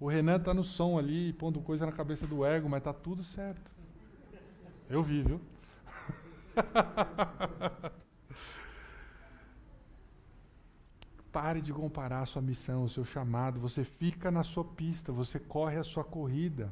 O 0.00 0.08
Renan 0.08 0.38
está 0.38 0.52
no 0.52 0.64
som 0.64 0.98
ali, 0.98 1.32
pondo 1.34 1.60
coisa 1.60 1.86
na 1.86 1.92
cabeça 1.92 2.26
do 2.26 2.44
ego, 2.44 2.68
mas 2.68 2.78
está 2.78 2.92
tudo 2.92 3.22
certo. 3.22 3.70
Eu 4.90 5.04
vi, 5.04 5.22
viu? 5.22 5.40
Pare 11.32 11.60
de 11.62 11.72
comparar 11.72 12.20
a 12.20 12.26
sua 12.26 12.42
missão, 12.42 12.84
o 12.84 12.88
seu 12.88 13.04
chamado. 13.04 13.58
Você 13.58 13.82
fica 13.82 14.30
na 14.30 14.44
sua 14.44 14.64
pista, 14.64 15.10
você 15.10 15.38
corre 15.38 15.78
a 15.78 15.84
sua 15.84 16.04
corrida. 16.04 16.70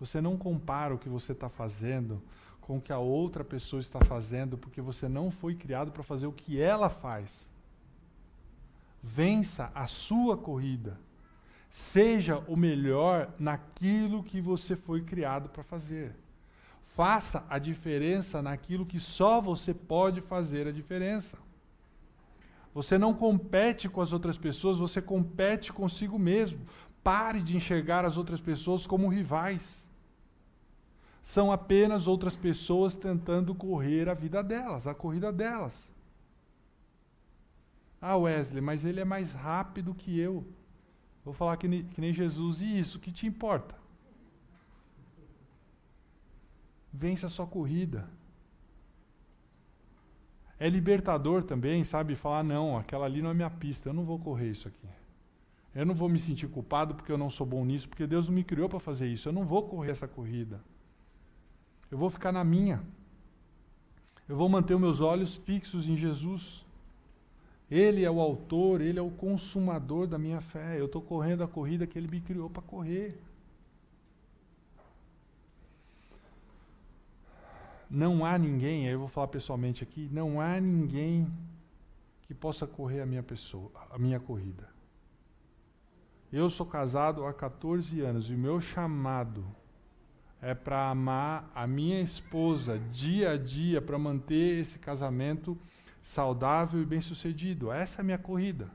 Você 0.00 0.20
não 0.20 0.36
compara 0.36 0.92
o 0.92 0.98
que 0.98 1.08
você 1.08 1.30
está 1.30 1.48
fazendo 1.48 2.20
com 2.62 2.78
o 2.78 2.80
que 2.80 2.92
a 2.92 2.98
outra 2.98 3.44
pessoa 3.44 3.80
está 3.80 4.00
fazendo, 4.04 4.56
porque 4.56 4.80
você 4.80 5.08
não 5.08 5.30
foi 5.30 5.54
criado 5.54 5.90
para 5.90 6.02
fazer 6.02 6.26
o 6.26 6.32
que 6.32 6.60
ela 6.60 6.88
faz. 6.88 7.50
Vença 9.02 9.70
a 9.74 9.86
sua 9.88 10.36
corrida. 10.36 10.98
Seja 11.68 12.38
o 12.46 12.56
melhor 12.56 13.32
naquilo 13.38 14.22
que 14.22 14.40
você 14.40 14.76
foi 14.76 15.02
criado 15.02 15.48
para 15.48 15.64
fazer. 15.64 16.14
Faça 16.94 17.44
a 17.48 17.58
diferença 17.58 18.40
naquilo 18.40 18.86
que 18.86 19.00
só 19.00 19.40
você 19.40 19.74
pode 19.74 20.20
fazer 20.20 20.68
a 20.68 20.72
diferença. 20.72 21.36
Você 22.74 22.96
não 22.96 23.12
compete 23.12 23.88
com 23.88 24.00
as 24.00 24.12
outras 24.12 24.38
pessoas, 24.38 24.78
você 24.78 25.02
compete 25.02 25.72
consigo 25.72 26.18
mesmo. 26.18 26.60
Pare 27.04 27.42
de 27.42 27.56
enxergar 27.56 28.04
as 28.04 28.16
outras 28.16 28.40
pessoas 28.40 28.86
como 28.86 29.08
rivais. 29.08 29.86
São 31.22 31.52
apenas 31.52 32.06
outras 32.06 32.34
pessoas 32.34 32.94
tentando 32.94 33.54
correr 33.54 34.08
a 34.08 34.14
vida 34.14 34.42
delas, 34.42 34.86
a 34.86 34.94
corrida 34.94 35.32
delas. 35.32 35.92
Ah, 38.00 38.16
Wesley, 38.16 38.60
mas 38.60 38.84
ele 38.84 39.00
é 39.00 39.04
mais 39.04 39.32
rápido 39.32 39.94
que 39.94 40.18
eu. 40.18 40.44
Vou 41.24 41.32
falar 41.32 41.56
que 41.56 41.68
nem, 41.68 41.84
que 41.84 42.00
nem 42.00 42.12
Jesus. 42.12 42.60
E 42.60 42.78
isso, 42.78 42.98
que 42.98 43.12
te 43.12 43.26
importa? 43.26 43.76
Vença 46.92 47.28
a 47.28 47.30
sua 47.30 47.46
corrida. 47.46 48.08
É 50.62 50.68
libertador 50.68 51.42
também, 51.42 51.82
sabe? 51.82 52.14
Falar, 52.14 52.44
não, 52.44 52.78
aquela 52.78 53.04
ali 53.04 53.20
não 53.20 53.30
é 53.30 53.34
minha 53.34 53.50
pista, 53.50 53.88
eu 53.88 53.92
não 53.92 54.04
vou 54.04 54.16
correr 54.16 54.52
isso 54.52 54.68
aqui. 54.68 54.86
Eu 55.74 55.84
não 55.84 55.92
vou 55.92 56.08
me 56.08 56.20
sentir 56.20 56.46
culpado 56.46 56.94
porque 56.94 57.10
eu 57.10 57.18
não 57.18 57.28
sou 57.28 57.44
bom 57.44 57.64
nisso, 57.64 57.88
porque 57.88 58.06
Deus 58.06 58.28
não 58.28 58.32
me 58.32 58.44
criou 58.44 58.68
para 58.68 58.78
fazer 58.78 59.08
isso. 59.08 59.28
Eu 59.28 59.32
não 59.32 59.44
vou 59.44 59.64
correr 59.64 59.90
essa 59.90 60.06
corrida. 60.06 60.60
Eu 61.90 61.98
vou 61.98 62.08
ficar 62.10 62.30
na 62.30 62.44
minha. 62.44 62.80
Eu 64.28 64.36
vou 64.36 64.48
manter 64.48 64.74
os 64.74 64.80
meus 64.80 65.00
olhos 65.00 65.34
fixos 65.34 65.88
em 65.88 65.96
Jesus. 65.96 66.64
Ele 67.68 68.04
é 68.04 68.10
o 68.12 68.20
autor, 68.20 68.80
ele 68.80 69.00
é 69.00 69.02
o 69.02 69.10
consumador 69.10 70.06
da 70.06 70.16
minha 70.16 70.40
fé. 70.40 70.78
Eu 70.78 70.86
estou 70.86 71.02
correndo 71.02 71.42
a 71.42 71.48
corrida 71.48 71.88
que 71.88 71.98
ele 71.98 72.06
me 72.06 72.20
criou 72.20 72.48
para 72.48 72.62
correr. 72.62 73.18
Não 77.92 78.24
há 78.24 78.38
ninguém, 78.38 78.86
eu 78.86 78.98
vou 78.98 79.08
falar 79.08 79.28
pessoalmente 79.28 79.84
aqui, 79.84 80.08
não 80.10 80.40
há 80.40 80.58
ninguém 80.58 81.30
que 82.22 82.32
possa 82.32 82.66
correr 82.66 83.02
a 83.02 83.06
minha 83.06 83.22
pessoa, 83.22 83.70
a 83.90 83.98
minha 83.98 84.18
corrida. 84.18 84.66
Eu 86.32 86.48
sou 86.48 86.64
casado 86.64 87.26
há 87.26 87.34
14 87.34 88.00
anos 88.00 88.30
e 88.30 88.34
o 88.34 88.38
meu 88.38 88.62
chamado 88.62 89.44
é 90.40 90.54
para 90.54 90.88
amar 90.88 91.50
a 91.54 91.66
minha 91.66 92.00
esposa 92.00 92.78
dia 92.90 93.32
a 93.32 93.36
dia 93.36 93.82
para 93.82 93.98
manter 93.98 94.60
esse 94.60 94.78
casamento 94.78 95.58
saudável 96.02 96.80
e 96.80 96.86
bem-sucedido. 96.86 97.70
Essa 97.70 97.98
é 97.98 98.00
a 98.00 98.04
minha 98.04 98.18
corrida. 98.18 98.70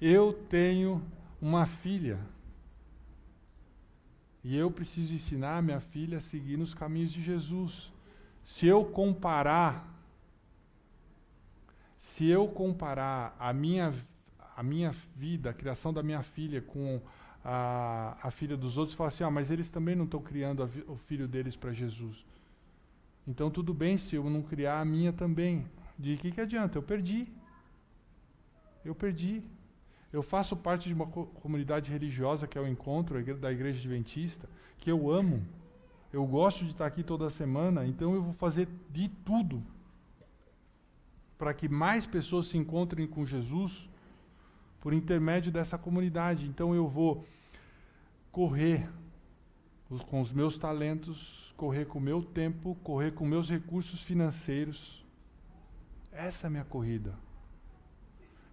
Eu 0.00 0.32
tenho 0.32 1.02
uma 1.40 1.66
filha 1.66 2.20
e 4.44 4.56
eu 4.56 4.70
preciso 4.70 5.14
ensinar 5.14 5.62
minha 5.62 5.80
filha 5.80 6.18
a 6.18 6.20
seguir 6.20 6.56
nos 6.56 6.74
caminhos 6.74 7.12
de 7.12 7.22
Jesus. 7.22 7.92
Se 8.42 8.66
eu 8.66 8.84
comparar, 8.84 9.88
se 11.96 12.26
eu 12.26 12.48
comparar 12.48 13.36
a 13.38 13.52
minha, 13.52 13.94
a 14.56 14.62
minha 14.62 14.92
vida, 15.14 15.50
a 15.50 15.54
criação 15.54 15.92
da 15.92 16.02
minha 16.02 16.22
filha 16.22 16.60
com 16.60 17.00
a, 17.44 18.16
a 18.20 18.30
filha 18.32 18.56
dos 18.56 18.76
outros, 18.76 18.96
falar 18.96 19.08
assim, 19.08 19.22
ah, 19.22 19.30
mas 19.30 19.50
eles 19.50 19.70
também 19.70 19.94
não 19.94 20.04
estão 20.04 20.20
criando 20.20 20.68
o 20.88 20.96
filho 20.96 21.28
deles 21.28 21.54
para 21.54 21.72
Jesus. 21.72 22.24
Então 23.26 23.48
tudo 23.48 23.72
bem 23.72 23.96
se 23.96 24.16
eu 24.16 24.28
não 24.28 24.42
criar 24.42 24.80
a 24.80 24.84
minha 24.84 25.12
também. 25.12 25.64
De 25.96 26.16
que, 26.16 26.32
que 26.32 26.40
adianta? 26.40 26.76
Eu 26.78 26.82
perdi. 26.82 27.28
Eu 28.84 28.94
perdi. 28.94 29.42
Eu 30.12 30.22
faço 30.22 30.54
parte 30.54 30.88
de 30.88 30.94
uma 30.94 31.06
comunidade 31.06 31.90
religiosa 31.90 32.46
que 32.46 32.58
é 32.58 32.60
o 32.60 32.68
encontro 32.68 33.22
da 33.36 33.50
Igreja 33.50 33.78
Adventista, 33.78 34.48
que 34.78 34.90
eu 34.90 35.10
amo. 35.10 35.42
Eu 36.12 36.26
gosto 36.26 36.64
de 36.64 36.72
estar 36.72 36.84
aqui 36.84 37.02
toda 37.02 37.30
semana, 37.30 37.86
então 37.86 38.14
eu 38.14 38.22
vou 38.22 38.34
fazer 38.34 38.68
de 38.90 39.08
tudo 39.08 39.64
para 41.38 41.54
que 41.54 41.68
mais 41.68 42.04
pessoas 42.04 42.46
se 42.46 42.58
encontrem 42.58 43.06
com 43.06 43.24
Jesus 43.24 43.88
por 44.80 44.92
intermédio 44.92 45.50
dessa 45.50 45.78
comunidade. 45.78 46.46
Então 46.46 46.74
eu 46.74 46.86
vou 46.86 47.24
correr 48.30 48.88
com 50.08 50.20
os 50.20 50.30
meus 50.30 50.58
talentos, 50.58 51.52
correr 51.56 51.86
com 51.86 51.98
o 51.98 52.02
meu 52.02 52.22
tempo, 52.22 52.76
correr 52.82 53.12
com 53.12 53.24
meus 53.24 53.48
recursos 53.48 54.02
financeiros. 54.02 55.04
Essa 56.12 56.46
é 56.46 56.48
a 56.48 56.50
minha 56.50 56.64
corrida. 56.64 57.14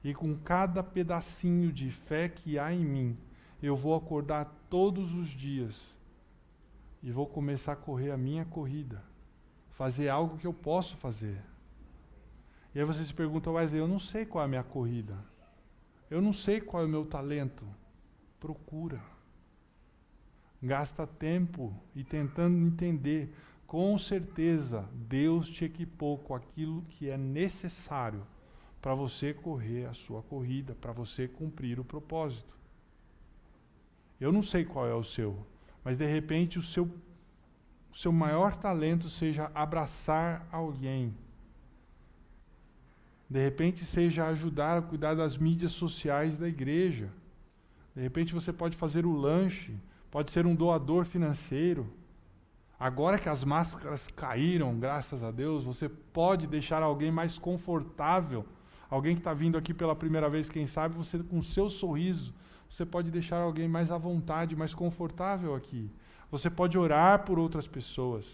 E 0.03 0.13
com 0.13 0.35
cada 0.37 0.81
pedacinho 0.81 1.71
de 1.71 1.91
fé 1.91 2.29
que 2.29 2.57
há 2.57 2.73
em 2.73 2.85
mim, 2.85 3.17
eu 3.61 3.75
vou 3.75 3.95
acordar 3.95 4.45
todos 4.69 5.13
os 5.13 5.29
dias 5.29 5.75
e 7.03 7.11
vou 7.11 7.27
começar 7.27 7.73
a 7.73 7.77
correr 7.77 8.11
a 8.11 8.17
minha 8.17 8.45
corrida, 8.45 9.03
fazer 9.71 10.09
algo 10.09 10.37
que 10.37 10.47
eu 10.47 10.53
posso 10.53 10.95
fazer. 10.97 11.41
E 12.73 12.79
aí 12.79 12.85
você 12.85 13.03
se 13.03 13.13
pergunta, 13.13 13.51
mas 13.51 13.73
eu 13.73 13.87
não 13.87 13.99
sei 13.99 14.25
qual 14.25 14.43
é 14.43 14.45
a 14.45 14.49
minha 14.49 14.63
corrida. 14.63 15.17
Eu 16.09 16.21
não 16.21 16.31
sei 16.31 16.61
qual 16.61 16.83
é 16.83 16.85
o 16.85 16.89
meu 16.89 17.05
talento. 17.05 17.65
Procura. 18.39 19.01
Gasta 20.61 21.05
tempo 21.05 21.73
e 21.95 22.03
tentando 22.03 22.57
entender. 22.57 23.33
Com 23.65 23.97
certeza, 23.97 24.87
Deus 24.93 25.49
te 25.49 25.65
equipou 25.65 26.17
com 26.17 26.33
aquilo 26.33 26.83
que 26.83 27.09
é 27.09 27.17
necessário 27.17 28.25
para 28.81 28.93
você 28.93 29.33
correr 29.33 29.85
a 29.85 29.93
sua 29.93 30.21
corrida, 30.21 30.75
para 30.75 30.91
você 30.91 31.27
cumprir 31.27 31.79
o 31.79 31.85
propósito. 31.85 32.57
Eu 34.19 34.31
não 34.31 34.43
sei 34.43 34.65
qual 34.65 34.87
é 34.87 34.93
o 34.93 35.03
seu, 35.03 35.45
mas 35.83 35.97
de 35.97 36.05
repente 36.05 36.59
o 36.59 36.61
seu, 36.61 36.85
o 37.91 37.97
seu 37.97 38.11
maior 38.11 38.55
talento 38.55 39.09
seja 39.09 39.51
abraçar 39.53 40.47
alguém. 40.51 41.13
De 43.29 43.41
repente 43.43 43.85
seja 43.85 44.25
ajudar 44.27 44.77
a 44.77 44.81
cuidar 44.81 45.13
das 45.13 45.37
mídias 45.37 45.71
sociais 45.71 46.35
da 46.35 46.47
igreja. 46.47 47.09
De 47.95 48.01
repente 48.01 48.33
você 48.33 48.51
pode 48.51 48.75
fazer 48.75 49.05
o 49.05 49.15
lanche, 49.15 49.75
pode 50.09 50.31
ser 50.31 50.45
um 50.45 50.55
doador 50.55 51.05
financeiro. 51.05 51.87
Agora 52.79 53.19
que 53.19 53.29
as 53.29 53.43
máscaras 53.43 54.07
caíram, 54.07 54.79
graças 54.79 55.21
a 55.21 55.31
Deus, 55.31 55.65
você 55.65 55.87
pode 55.87 56.47
deixar 56.47 56.81
alguém 56.81 57.11
mais 57.11 57.37
confortável. 57.37 58.45
Alguém 58.89 59.15
que 59.15 59.21
está 59.21 59.33
vindo 59.33 59.57
aqui 59.57 59.73
pela 59.73 59.95
primeira 59.95 60.29
vez, 60.29 60.49
quem 60.49 60.65
sabe, 60.65 60.95
você 60.95 61.19
com 61.19 61.41
seu 61.43 61.69
sorriso, 61.69 62.33
você 62.69 62.85
pode 62.85 63.11
deixar 63.11 63.37
alguém 63.37 63.67
mais 63.67 63.91
à 63.91 63.97
vontade, 63.97 64.55
mais 64.55 64.73
confortável 64.73 65.55
aqui. 65.55 65.91
Você 66.31 66.49
pode 66.49 66.77
orar 66.77 67.25
por 67.25 67.39
outras 67.39 67.67
pessoas. 67.67 68.25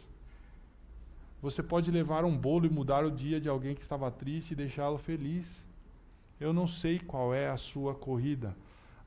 Você 1.42 1.62
pode 1.62 1.92
levar 1.92 2.26
um 2.26 2.38
bolo 2.38 2.66
e 2.66 2.70
mudar 2.70 3.06
o 3.06 3.12
dia 3.12 3.40
de 3.40 3.48
alguém 3.48 3.76
que 3.76 3.82
estava 3.82 4.10
triste 4.12 4.52
e 4.52 4.56
deixá-lo 4.56 4.98
feliz. 4.98 5.66
Eu 6.40 6.54
não 6.54 6.68
sei 6.68 7.00
qual 7.00 7.34
é 7.34 7.50
a 7.50 7.58
sua 7.58 7.94
corrida, 7.94 8.56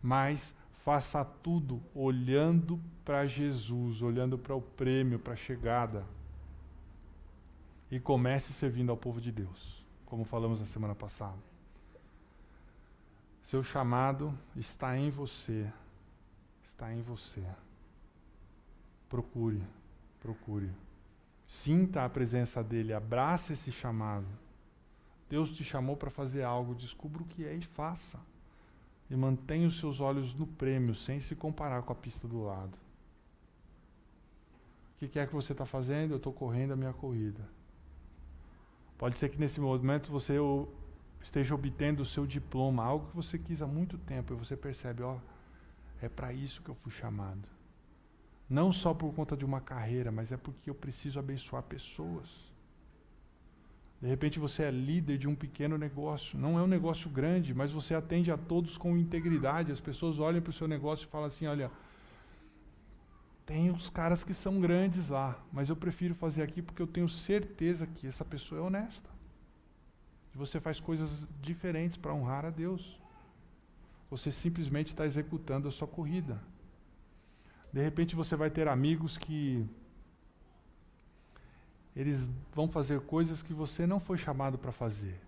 mas 0.03 0.55
faça 0.85 1.25
tudo 1.25 1.83
olhando 1.95 2.81
para 3.05 3.27
Jesus, 3.27 4.01
olhando 4.01 4.39
para 4.39 4.55
o 4.55 4.63
prêmio, 4.63 5.19
para 5.19 5.35
a 5.35 5.37
chegada. 5.37 6.07
E 7.91 7.99
comece 7.99 8.53
servindo 8.53 8.91
ao 8.91 8.97
povo 8.97 9.21
de 9.21 9.33
Deus, 9.33 9.78
como 10.09 10.25
falamos 10.25 10.61
na 10.61 10.67
semana 10.67 10.95
passada. 10.95 11.37
Seu 13.43 13.63
chamado 13.63 14.37
está 14.57 14.97
em 14.97 15.11
você. 15.11 15.71
Está 16.65 16.93
em 16.93 17.03
você. 17.03 17.45
Procure, 19.09 19.63
procure. 20.19 20.71
Sinta 21.47 22.05
a 22.05 22.09
presença 22.09 22.65
dele, 22.65 22.95
abrace 22.95 23.53
esse 23.53 23.71
chamado. 23.71 24.27
Deus 25.29 25.51
te 25.51 25.63
chamou 25.63 25.95
para 25.95 26.11
fazer 26.11 26.43
algo, 26.43 26.75
descubra 26.75 27.23
o 27.23 27.27
que 27.27 27.45
é 27.45 27.55
e 27.55 27.63
faça 27.63 28.19
e 29.11 29.17
mantenha 29.17 29.69
os 29.69 29.79
seus 29.79 30.01
olhos 30.01 30.35
no 30.35 30.47
prêmio, 30.47 30.95
sem 30.95 31.21
se 31.21 31.35
comparar 31.35 31.83
com 31.83 31.93
a 31.93 31.97
pista 31.97 32.27
do 32.27 32.45
lado. 32.45 32.77
O 35.01 35.07
que 35.07 35.19
é 35.19 35.27
que 35.27 35.35
você 35.35 35.53
está 35.53 35.67
fazendo? 35.67 36.13
Eu 36.13 36.17
estou 36.17 36.33
correndo 36.33 36.73
a 36.73 36.77
minha 36.77 36.95
corrida. 36.95 37.58
Pode 38.99 39.17
ser 39.17 39.29
que 39.29 39.39
nesse 39.39 39.61
momento 39.61 40.11
você 40.11 40.35
esteja 41.23 41.55
obtendo 41.55 42.03
o 42.03 42.07
seu 42.07 42.27
diploma, 42.27 42.85
algo 42.85 43.09
que 43.09 43.17
você 43.17 43.39
quis 43.39 43.63
há 43.63 43.67
muito 43.67 43.97
tempo, 43.97 44.35
e 44.35 44.37
você 44.37 44.57
percebe, 44.57 45.03
ó, 45.03 45.17
é 46.03 46.09
para 46.09 46.33
isso 46.33 46.61
que 46.63 46.69
eu 46.69 46.75
fui 46.75 46.91
chamado. 46.91 47.49
Não 48.51 48.73
só 48.73 48.93
por 48.93 49.15
conta 49.15 49.37
de 49.37 49.45
uma 49.45 49.61
carreira, 49.61 50.11
mas 50.11 50.33
é 50.33 50.37
porque 50.37 50.69
eu 50.69 50.75
preciso 50.75 51.19
abençoar 51.19 51.63
pessoas. 51.63 52.49
De 54.01 54.09
repente 54.09 54.39
você 54.39 54.63
é 54.63 54.71
líder 54.71 55.19
de 55.19 55.29
um 55.29 55.35
pequeno 55.35 55.77
negócio. 55.77 56.39
Não 56.39 56.59
é 56.59 56.63
um 56.63 56.67
negócio 56.67 57.11
grande, 57.11 57.53
mas 57.53 57.73
você 57.73 57.95
atende 57.95 58.31
a 58.31 58.37
todos 58.37 58.79
com 58.79 58.97
integridade. 58.97 59.73
As 59.73 59.81
pessoas 59.81 60.19
olham 60.19 60.41
para 60.41 60.51
o 60.51 60.53
seu 60.53 60.69
negócio 60.69 61.05
e 61.05 61.11
falam 61.11 61.27
assim: 61.27 61.47
olha, 61.47 61.71
tem 63.49 63.71
os 63.71 63.89
caras 63.89 64.23
que 64.23 64.35
são 64.35 64.61
grandes 64.61 65.09
lá, 65.09 65.43
mas 65.51 65.71
eu 65.71 65.75
prefiro 65.75 66.15
fazer 66.15 66.43
aqui 66.43 66.61
porque 66.61 66.83
eu 66.83 66.87
tenho 66.87 67.09
certeza 67.09 67.87
que 67.87 68.07
essa 68.07 68.23
pessoa 68.23 68.61
é 68.61 68.63
honesta. 68.63 69.09
E 70.35 70.37
você 70.37 70.61
faz 70.61 70.79
coisas 70.79 71.09
diferentes 71.41 71.97
para 71.97 72.13
honrar 72.13 72.45
a 72.45 72.51
Deus. 72.51 73.01
Você 74.11 74.31
simplesmente 74.31 74.89
está 74.89 75.07
executando 75.07 75.67
a 75.67 75.71
sua 75.71 75.89
corrida. 75.89 76.39
De 77.73 77.83
repente 77.83 78.15
você 78.15 78.37
vai 78.37 78.51
ter 78.51 78.69
amigos 78.69 79.17
que 79.17 79.67
eles 81.97 82.29
vão 82.55 82.69
fazer 82.69 83.01
coisas 83.01 83.43
que 83.43 83.55
você 83.55 83.87
não 83.87 83.99
foi 83.99 84.19
chamado 84.19 84.59
para 84.59 84.73
fazer. 84.73 85.19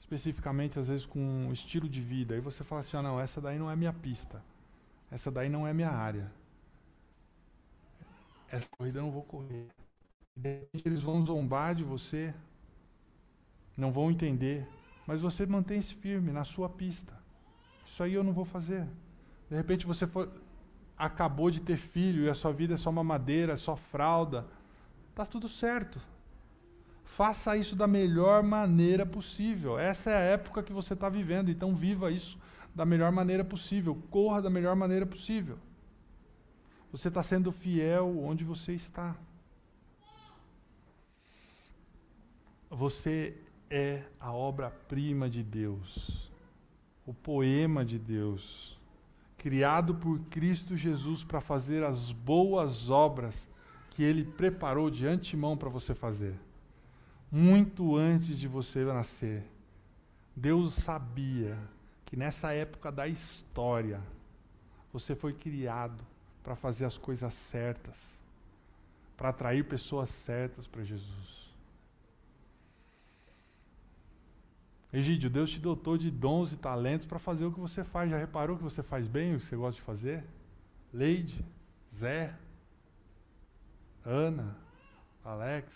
Especificamente, 0.00 0.76
às 0.76 0.88
vezes, 0.88 1.06
com 1.06 1.20
um 1.20 1.52
estilo 1.52 1.88
de 1.88 2.00
vida. 2.00 2.34
Aí 2.34 2.40
você 2.40 2.64
fala 2.64 2.80
assim: 2.80 2.96
ah, 2.96 3.02
não, 3.02 3.20
essa 3.20 3.40
daí 3.40 3.60
não 3.60 3.70
é 3.70 3.76
minha 3.76 3.92
pista. 3.92 4.42
Essa 5.08 5.30
daí 5.30 5.48
não 5.48 5.64
é 5.64 5.72
minha 5.72 5.90
área. 5.90 6.36
Essa 8.50 8.68
corrida 8.70 8.98
eu 8.98 9.04
não 9.04 9.10
vou 9.10 9.22
correr. 9.22 9.66
De 10.36 10.60
repente, 10.60 10.86
eles 10.86 11.00
vão 11.00 11.24
zombar 11.24 11.74
de 11.74 11.84
você. 11.84 12.34
Não 13.76 13.92
vão 13.92 14.10
entender. 14.10 14.66
Mas 15.06 15.20
você 15.20 15.46
mantém-se 15.46 15.94
firme 15.94 16.32
na 16.32 16.44
sua 16.44 16.68
pista. 16.68 17.12
Isso 17.86 18.02
aí 18.02 18.14
eu 18.14 18.24
não 18.24 18.32
vou 18.32 18.44
fazer. 18.44 18.86
De 19.50 19.56
repente, 19.56 19.86
você 19.86 20.06
acabou 20.96 21.50
de 21.50 21.60
ter 21.60 21.76
filho 21.76 22.24
e 22.24 22.30
a 22.30 22.34
sua 22.34 22.52
vida 22.52 22.74
é 22.74 22.76
só 22.76 22.92
mamadeira, 22.92 23.54
é 23.54 23.56
só 23.56 23.76
fralda 23.76 24.46
Está 25.18 25.26
tudo 25.26 25.48
certo. 25.48 26.00
Faça 27.02 27.56
isso 27.56 27.74
da 27.74 27.88
melhor 27.88 28.40
maneira 28.40 29.04
possível. 29.04 29.76
Essa 29.76 30.10
é 30.10 30.14
a 30.14 30.20
época 30.20 30.62
que 30.62 30.72
você 30.72 30.94
está 30.94 31.08
vivendo, 31.08 31.50
então 31.50 31.74
viva 31.74 32.08
isso 32.12 32.38
da 32.72 32.86
melhor 32.86 33.10
maneira 33.10 33.42
possível. 33.42 34.00
Corra 34.12 34.40
da 34.40 34.48
melhor 34.48 34.76
maneira 34.76 35.04
possível. 35.04 35.58
Você 36.90 37.08
está 37.08 37.22
sendo 37.22 37.52
fiel 37.52 38.18
onde 38.24 38.44
você 38.44 38.72
está. 38.72 39.14
Você 42.70 43.36
é 43.70 44.04
a 44.18 44.32
obra-prima 44.32 45.28
de 45.28 45.42
Deus, 45.42 46.30
o 47.06 47.12
poema 47.12 47.84
de 47.84 47.98
Deus, 47.98 48.78
criado 49.36 49.94
por 49.94 50.18
Cristo 50.30 50.76
Jesus 50.76 51.22
para 51.22 51.40
fazer 51.40 51.84
as 51.84 52.10
boas 52.10 52.88
obras 52.88 53.48
que 53.90 54.02
ele 54.02 54.24
preparou 54.24 54.90
de 54.90 55.06
antemão 55.06 55.56
para 55.56 55.68
você 55.68 55.94
fazer. 55.94 56.34
Muito 57.30 57.96
antes 57.96 58.38
de 58.38 58.48
você 58.48 58.84
nascer. 58.84 59.44
Deus 60.34 60.72
sabia 60.72 61.58
que 62.06 62.16
nessa 62.16 62.52
época 62.52 62.90
da 62.90 63.06
história 63.06 64.00
você 64.90 65.14
foi 65.14 65.34
criado 65.34 66.02
para 66.48 66.56
fazer 66.56 66.86
as 66.86 66.96
coisas 66.96 67.34
certas, 67.34 68.18
para 69.18 69.28
atrair 69.28 69.68
pessoas 69.68 70.08
certas 70.08 70.66
para 70.66 70.82
Jesus. 70.82 71.52
Egídio, 74.90 75.28
Deus 75.28 75.50
te 75.50 75.60
dotou 75.60 75.98
de 75.98 76.10
dons 76.10 76.50
e 76.50 76.56
talentos 76.56 77.06
para 77.06 77.18
fazer 77.18 77.44
o 77.44 77.52
que 77.52 77.60
você 77.60 77.84
faz. 77.84 78.10
Já 78.10 78.16
reparou 78.16 78.56
que 78.56 78.62
você 78.62 78.82
faz 78.82 79.06
bem 79.06 79.34
o 79.34 79.38
que 79.38 79.44
você 79.44 79.56
gosta 79.56 79.78
de 79.78 79.82
fazer? 79.82 80.24
Leide, 80.90 81.44
Zé, 81.94 82.34
Ana, 84.02 84.56
Alex, 85.22 85.70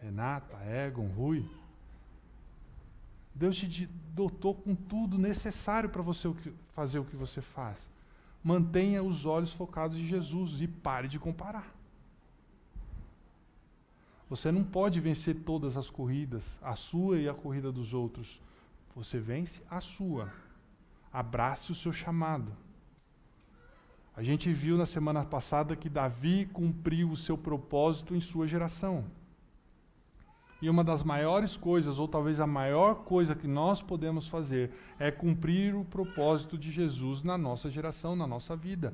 Renata, 0.00 0.56
Egon, 0.66 1.08
Rui. 1.08 1.44
Deus 3.34 3.56
te 3.56 3.86
dotou 4.14 4.54
com 4.54 4.76
tudo 4.76 5.18
necessário 5.18 5.90
para 5.90 6.00
você 6.00 6.32
fazer 6.76 7.00
o 7.00 7.04
que 7.04 7.16
você 7.16 7.40
faz. 7.40 7.97
Mantenha 8.48 9.02
os 9.02 9.26
olhos 9.26 9.52
focados 9.52 9.98
em 9.98 10.06
Jesus 10.06 10.62
e 10.62 10.66
pare 10.66 11.06
de 11.06 11.18
comparar. 11.18 11.70
Você 14.30 14.50
não 14.50 14.64
pode 14.64 15.00
vencer 15.00 15.34
todas 15.44 15.76
as 15.76 15.90
corridas, 15.90 16.58
a 16.62 16.74
sua 16.74 17.18
e 17.18 17.28
a 17.28 17.34
corrida 17.34 17.70
dos 17.70 17.92
outros. 17.92 18.40
Você 18.96 19.18
vence 19.18 19.62
a 19.68 19.82
sua. 19.82 20.32
Abrace 21.12 21.72
o 21.72 21.74
seu 21.74 21.92
chamado. 21.92 22.56
A 24.16 24.22
gente 24.22 24.50
viu 24.50 24.78
na 24.78 24.86
semana 24.86 25.26
passada 25.26 25.76
que 25.76 25.90
Davi 25.90 26.46
cumpriu 26.46 27.10
o 27.10 27.18
seu 27.18 27.36
propósito 27.36 28.14
em 28.14 28.20
sua 28.22 28.46
geração. 28.46 29.04
E 30.60 30.68
uma 30.68 30.82
das 30.82 31.04
maiores 31.04 31.56
coisas, 31.56 31.98
ou 31.98 32.08
talvez 32.08 32.40
a 32.40 32.46
maior 32.46 32.96
coisa 32.96 33.34
que 33.34 33.46
nós 33.46 33.80
podemos 33.80 34.26
fazer, 34.26 34.72
é 34.98 35.10
cumprir 35.10 35.74
o 35.74 35.84
propósito 35.84 36.58
de 36.58 36.72
Jesus 36.72 37.22
na 37.22 37.38
nossa 37.38 37.70
geração, 37.70 38.16
na 38.16 38.26
nossa 38.26 38.56
vida. 38.56 38.92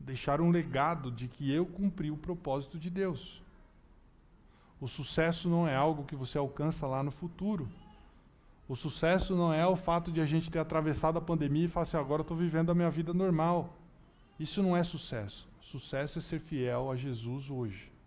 Deixar 0.00 0.40
um 0.40 0.50
legado 0.50 1.10
de 1.10 1.28
que 1.28 1.52
eu 1.52 1.66
cumpri 1.66 2.10
o 2.10 2.16
propósito 2.16 2.78
de 2.78 2.88
Deus. 2.88 3.42
O 4.80 4.88
sucesso 4.88 5.48
não 5.48 5.68
é 5.68 5.76
algo 5.76 6.04
que 6.04 6.16
você 6.16 6.38
alcança 6.38 6.86
lá 6.86 7.02
no 7.02 7.10
futuro. 7.10 7.68
O 8.66 8.76
sucesso 8.76 9.34
não 9.34 9.52
é 9.52 9.66
o 9.66 9.76
fato 9.76 10.10
de 10.10 10.20
a 10.20 10.26
gente 10.26 10.50
ter 10.50 10.58
atravessado 10.58 11.18
a 11.18 11.22
pandemia 11.22 11.66
e 11.66 11.68
falar 11.68 11.84
assim, 11.84 11.96
agora 11.96 12.22
estou 12.22 12.36
vivendo 12.36 12.70
a 12.70 12.74
minha 12.74 12.90
vida 12.90 13.12
normal. 13.12 13.74
Isso 14.38 14.62
não 14.62 14.76
é 14.76 14.84
sucesso. 14.84 15.48
Sucesso 15.60 16.18
é 16.18 16.22
ser 16.22 16.38
fiel 16.40 16.90
a 16.90 16.96
Jesus 16.96 17.50
hoje. 17.50 17.97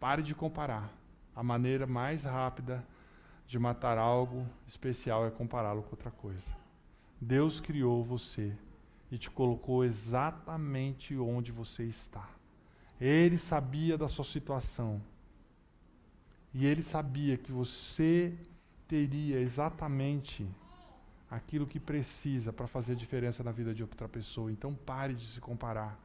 Pare 0.00 0.22
de 0.22 0.34
comparar. 0.34 0.92
A 1.34 1.42
maneira 1.42 1.86
mais 1.86 2.24
rápida 2.24 2.84
de 3.46 3.58
matar 3.58 3.96
algo 3.96 4.46
especial 4.66 5.26
é 5.26 5.30
compará-lo 5.30 5.82
com 5.82 5.90
outra 5.90 6.10
coisa. 6.10 6.56
Deus 7.20 7.60
criou 7.60 8.04
você 8.04 8.52
e 9.10 9.18
te 9.18 9.30
colocou 9.30 9.84
exatamente 9.84 11.16
onde 11.16 11.50
você 11.50 11.84
está. 11.84 12.28
Ele 13.00 13.38
sabia 13.38 13.96
da 13.96 14.08
sua 14.08 14.24
situação. 14.24 15.00
E 16.52 16.66
ele 16.66 16.82
sabia 16.82 17.36
que 17.36 17.52
você 17.52 18.36
teria 18.86 19.40
exatamente 19.40 20.48
aquilo 21.30 21.66
que 21.66 21.78
precisa 21.78 22.52
para 22.52 22.66
fazer 22.66 22.96
diferença 22.96 23.42
na 23.42 23.52
vida 23.52 23.74
de 23.74 23.82
outra 23.82 24.08
pessoa. 24.08 24.50
Então 24.50 24.74
pare 24.74 25.14
de 25.14 25.26
se 25.26 25.40
comparar. 25.40 25.98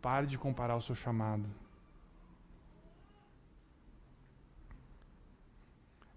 Pare 0.00 0.26
de 0.26 0.38
comparar 0.38 0.76
o 0.76 0.82
seu 0.82 0.94
chamado. 0.94 1.46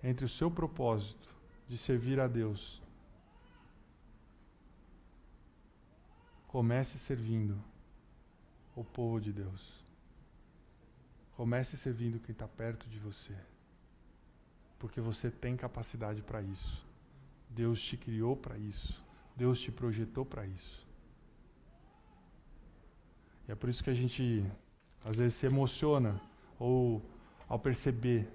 Entre 0.04 0.26
o 0.26 0.30
seu 0.30 0.50
propósito 0.50 1.28
de 1.68 1.78
servir 1.78 2.20
a 2.20 2.28
Deus 2.28 2.82
Comece 6.50 6.98
servindo 6.98 7.64
o 8.76 8.84
povo 8.84 9.22
de 9.22 9.32
Deus. 9.32 9.86
Comece 11.38 11.78
servindo 11.78 12.20
quem 12.20 12.34
está 12.34 12.48
perto 12.48 12.90
de 12.90 12.98
você. 12.98 13.36
Porque 14.80 15.00
você 15.00 15.30
tem 15.30 15.56
capacidade 15.56 16.24
para 16.24 16.42
isso. 16.42 16.84
Deus 17.52 17.80
te 17.80 17.96
criou 17.96 18.36
para 18.36 18.58
isso. 18.58 19.00
Deus 19.36 19.62
te 19.62 19.72
projetou 19.72 20.26
para 20.26 20.48
isso. 20.48 20.88
E 23.48 23.52
é 23.52 23.56
por 23.56 23.70
isso 23.70 23.84
que 23.84 23.92
a 23.92 23.94
gente 23.94 24.44
às 25.06 25.18
vezes 25.18 25.36
se 25.36 25.46
emociona 25.46 26.20
ou 26.58 27.00
ao 27.48 27.60
perceber 27.60 28.28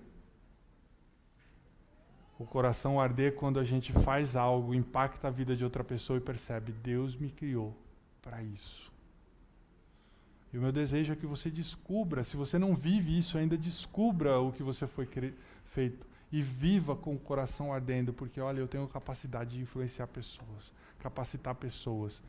o 2.39 2.45
coração 2.45 3.01
arder 3.01 3.35
quando 3.35 3.61
a 3.61 3.65
gente 3.65 3.93
faz 3.93 4.35
algo, 4.35 4.75
impacta 4.75 5.29
a 5.29 5.31
vida 5.31 5.55
de 5.55 5.65
outra 5.65 5.85
pessoa 5.85 6.17
e 6.17 6.21
percebe, 6.21 6.73
Deus 6.73 7.17
me 7.17 7.31
criou 7.31 7.77
para 8.21 8.43
isso. 8.43 8.93
E 10.53 10.59
o 10.59 10.61
meu 10.61 10.73
desejo 10.73 11.13
é 11.13 11.17
que 11.17 11.27
você 11.27 11.51
descubra, 11.51 12.23
se 12.23 12.37
você 12.37 12.59
não 12.59 12.75
vive 12.75 13.17
isso 13.17 13.37
ainda, 13.37 13.57
descubra 13.57 14.39
o 14.39 14.53
que 14.53 14.63
você 14.63 14.87
foi 14.87 15.09
feito 15.67 16.07
e 16.31 16.43
viva 16.43 16.97
com 16.97 17.15
o 17.15 17.19
coração 17.19 17.73
ardendo, 17.73 18.13
porque 18.13 18.41
olha, 18.41 18.59
eu 18.59 18.69
tenho 18.69 18.87
capacidade 18.89 19.57
de 19.57 19.63
influenciar 19.63 20.07
pessoas, 20.09 20.73
capacitar 20.99 21.55
pessoas, 21.55 22.21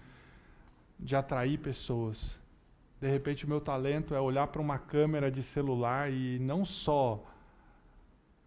de 0.99 1.15
atrair 1.15 1.57
pessoas. 1.57 2.39
De 3.01 3.07
repente, 3.07 3.45
o 3.45 3.49
meu 3.49 3.59
talento 3.59 4.13
é 4.13 4.19
olhar 4.19 4.47
para 4.47 4.61
uma 4.61 4.77
câmera 4.77 5.31
de 5.31 5.41
celular 5.41 6.11
e 6.11 6.39
não 6.39 6.65
só 6.65 7.23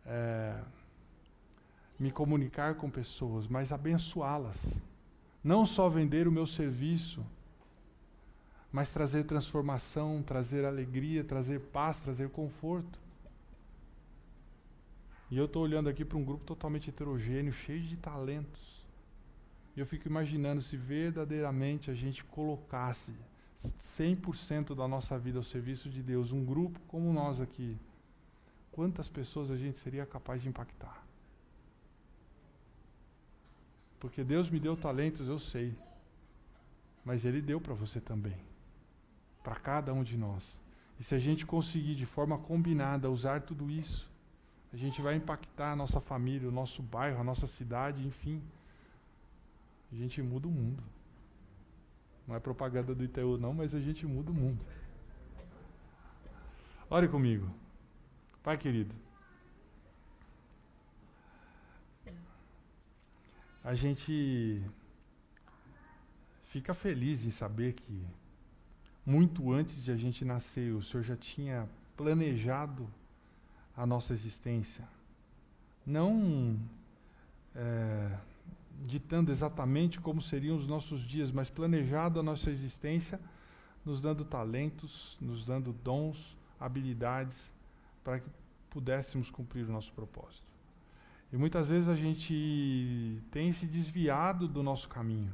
é, 0.06 0.54
me 1.99 2.11
comunicar 2.11 2.76
com 2.76 2.88
pessoas, 2.88 3.46
mas 3.46 3.72
abençoá-las. 3.72 4.57
Não 5.42 5.66
só 5.66 5.88
vender 5.88 6.28
o 6.28 6.32
meu 6.32 6.46
serviço, 6.46 7.24
mas 8.70 8.90
trazer 8.90 9.24
transformação, 9.24 10.22
trazer 10.22 10.64
alegria, 10.64 11.24
trazer 11.24 11.61
paz, 11.61 11.99
trazer 11.99 12.28
conforto. 12.30 12.99
E 15.30 15.36
eu 15.36 15.46
estou 15.46 15.62
olhando 15.62 15.88
aqui 15.88 16.05
para 16.05 16.18
um 16.18 16.24
grupo 16.24 16.44
totalmente 16.44 16.90
heterogêneo, 16.90 17.53
cheio 17.53 17.82
de 17.82 17.96
talentos. 17.96 18.84
E 19.76 19.80
eu 19.80 19.86
fico 19.86 20.09
imaginando 20.09 20.62
se 20.62 20.76
verdadeiramente 20.76 21.90
a 21.90 21.94
gente 21.94 22.24
colocasse 22.24 23.12
100% 23.99 24.74
da 24.74 24.86
nossa 24.86 25.18
vida 25.18 25.38
ao 25.38 25.44
serviço 25.44 25.88
de 25.90 26.03
Deus, 26.03 26.32
um 26.32 26.44
grupo 26.44 26.78
como 26.86 27.12
nós 27.12 27.40
aqui, 27.40 27.76
quantas 28.70 29.09
pessoas 29.09 29.51
a 29.51 29.57
gente 29.57 29.78
seria 29.78 30.07
capaz 30.07 30.42
de 30.42 30.49
impactar? 30.49 31.07
Porque 34.01 34.22
Deus 34.22 34.49
me 34.49 34.61
deu 34.61 34.76
talentos, 34.76 35.28
eu 35.28 35.38
sei. 35.38 35.74
Mas 37.05 37.24
Ele 37.24 37.40
deu 37.40 37.61
para 37.61 37.74
você 37.74 38.01
também. 38.01 38.36
Para 39.42 39.57
cada 39.57 39.92
um 39.92 40.03
de 40.03 40.16
nós. 40.16 40.44
E 40.99 41.05
se 41.05 41.14
a 41.14 41.18
gente 41.18 41.46
conseguir 41.46 41.94
de 41.94 42.07
forma 42.07 42.38
combinada 42.38 43.11
usar 43.11 43.42
tudo 43.42 43.70
isso, 43.70 44.11
a 44.72 44.76
gente 44.76 45.01
vai 45.01 45.14
impactar 45.14 45.72
a 45.72 45.76
nossa 45.76 46.01
família, 46.01 46.49
o 46.49 46.53
nosso 46.53 46.82
bairro, 46.82 47.20
a 47.20 47.24
nossa 47.24 47.46
cidade, 47.46 48.07
enfim. 48.07 48.42
A 49.92 49.94
gente 49.94 50.20
muda 50.20 50.46
o 50.46 50.51
mundo. 50.51 50.82
Não 52.26 52.36
é 52.36 52.40
propaganda 52.40 52.94
do 52.94 53.03
Itaú, 53.03 53.38
não, 53.38 53.55
mas 53.55 53.74
a 53.74 53.80
gente 53.80 54.07
muda 54.07 54.30
o 54.30 54.34
mundo. 54.34 54.62
Ore 56.90 57.09
comigo. 57.09 57.49
Pai 58.42 58.59
querido. 58.59 58.94
A 63.68 63.74
gente 63.74 64.62
fica 66.44 66.72
feliz 66.72 67.26
em 67.26 67.30
saber 67.30 67.74
que, 67.74 68.02
muito 69.04 69.52
antes 69.52 69.84
de 69.84 69.90
a 69.90 69.94
gente 69.94 70.24
nascer, 70.24 70.72
o 70.72 70.82
Senhor 70.82 71.02
já 71.02 71.14
tinha 71.14 71.68
planejado 71.94 72.88
a 73.76 73.84
nossa 73.84 74.14
existência. 74.14 74.88
Não 75.84 76.58
é, 77.54 78.16
ditando 78.86 79.30
exatamente 79.30 80.00
como 80.00 80.22
seriam 80.22 80.56
os 80.56 80.66
nossos 80.66 81.02
dias, 81.02 81.30
mas 81.30 81.50
planejado 81.50 82.18
a 82.18 82.22
nossa 82.22 82.50
existência, 82.50 83.20
nos 83.84 84.00
dando 84.00 84.24
talentos, 84.24 85.14
nos 85.20 85.44
dando 85.44 85.74
dons, 85.74 86.38
habilidades, 86.58 87.52
para 88.02 88.18
que 88.18 88.30
pudéssemos 88.70 89.30
cumprir 89.30 89.66
o 89.68 89.70
nosso 89.70 89.92
propósito. 89.92 90.47
E 91.33 91.37
muitas 91.37 91.68
vezes 91.68 91.89
a 91.89 91.95
gente 91.95 93.22
tem 93.31 93.53
se 93.53 93.66
desviado 93.66 94.49
do 94.49 94.62
nosso 94.62 94.89
caminho, 94.89 95.33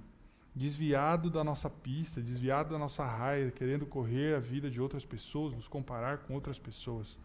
desviado 0.54 1.30
da 1.30 1.44
nossa 1.44 1.70
pista, 1.70 2.20
desviado 2.20 2.70
da 2.70 2.78
nossa 2.78 3.04
raia, 3.04 3.50
querendo 3.50 3.86
correr 3.86 4.34
a 4.34 4.40
vida 4.40 4.70
de 4.70 4.80
outras 4.80 5.04
pessoas, 5.04 5.54
nos 5.54 5.68
comparar 5.68 6.18
com 6.18 6.34
outras 6.34 6.58
pessoas. 6.58 7.16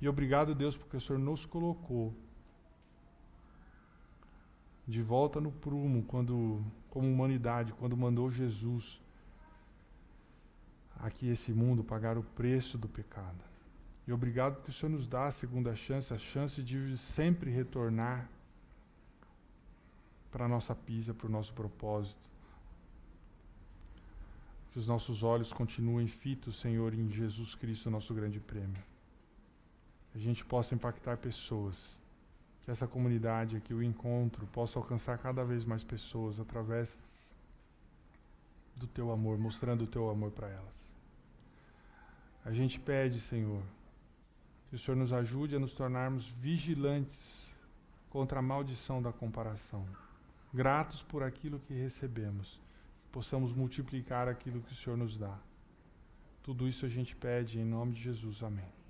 E 0.00 0.08
obrigado, 0.08 0.54
Deus, 0.54 0.76
porque 0.76 0.96
o 0.96 1.00
Senhor 1.00 1.18
nos 1.18 1.44
colocou 1.44 2.14
de 4.86 5.02
volta 5.02 5.40
no 5.40 5.50
prumo, 5.50 6.04
quando, 6.04 6.62
como 6.90 7.10
humanidade, 7.10 7.72
quando 7.72 7.96
mandou 7.96 8.30
Jesus 8.30 9.00
aqui 10.96 11.28
esse 11.28 11.52
mundo 11.52 11.82
pagar 11.82 12.16
o 12.16 12.22
preço 12.22 12.78
do 12.78 12.88
pecado. 12.88 13.53
E 14.06 14.12
obrigado 14.12 14.56
porque 14.56 14.70
o 14.70 14.74
Senhor 14.74 14.92
nos 14.92 15.06
dá 15.06 15.26
a 15.26 15.30
segunda 15.30 15.74
chance, 15.74 16.12
a 16.12 16.18
chance 16.18 16.62
de 16.62 16.96
sempre 16.98 17.50
retornar 17.50 18.28
para 20.30 20.44
a 20.44 20.48
nossa 20.48 20.74
pisa, 20.74 21.14
para 21.14 21.26
o 21.26 21.30
nosso 21.30 21.52
propósito. 21.52 22.18
Que 24.72 24.78
os 24.78 24.86
nossos 24.86 25.22
olhos 25.22 25.52
continuem 25.52 26.06
fitos, 26.06 26.60
Senhor, 26.60 26.92
em 26.92 27.08
Jesus 27.10 27.54
Cristo, 27.54 27.90
nosso 27.90 28.12
grande 28.12 28.40
prêmio. 28.40 28.82
Que 30.12 30.18
a 30.18 30.20
gente 30.20 30.44
possa 30.44 30.74
impactar 30.74 31.16
pessoas 31.16 31.76
que 32.64 32.70
essa 32.70 32.86
comunidade 32.86 33.56
aqui, 33.56 33.74
o 33.74 33.82
encontro, 33.82 34.46
possa 34.46 34.78
alcançar 34.78 35.18
cada 35.18 35.44
vez 35.44 35.64
mais 35.64 35.84
pessoas 35.84 36.40
através 36.40 36.98
do 38.76 38.86
teu 38.86 39.12
amor, 39.12 39.38
mostrando 39.38 39.84
o 39.84 39.86
teu 39.86 40.08
amor 40.10 40.30
para 40.30 40.48
elas. 40.48 40.74
A 42.44 42.52
gente 42.52 42.80
pede, 42.80 43.20
Senhor, 43.20 43.62
que 44.74 44.76
o 44.76 44.80
Senhor 44.80 44.96
nos 44.96 45.12
ajude 45.12 45.54
a 45.54 45.60
nos 45.60 45.72
tornarmos 45.72 46.30
vigilantes 46.30 47.46
contra 48.10 48.40
a 48.40 48.42
maldição 48.42 49.00
da 49.00 49.12
comparação, 49.12 49.86
gratos 50.52 51.00
por 51.00 51.22
aquilo 51.22 51.60
que 51.60 51.72
recebemos, 51.72 52.60
que 53.04 53.08
possamos 53.12 53.52
multiplicar 53.52 54.26
aquilo 54.26 54.60
que 54.62 54.72
o 54.72 54.74
Senhor 54.74 54.96
nos 54.96 55.16
dá. 55.16 55.38
Tudo 56.42 56.66
isso 56.66 56.84
a 56.84 56.88
gente 56.88 57.14
pede 57.14 57.56
em 57.56 57.64
nome 57.64 57.92
de 57.92 58.02
Jesus. 58.02 58.42
Amém. 58.42 58.83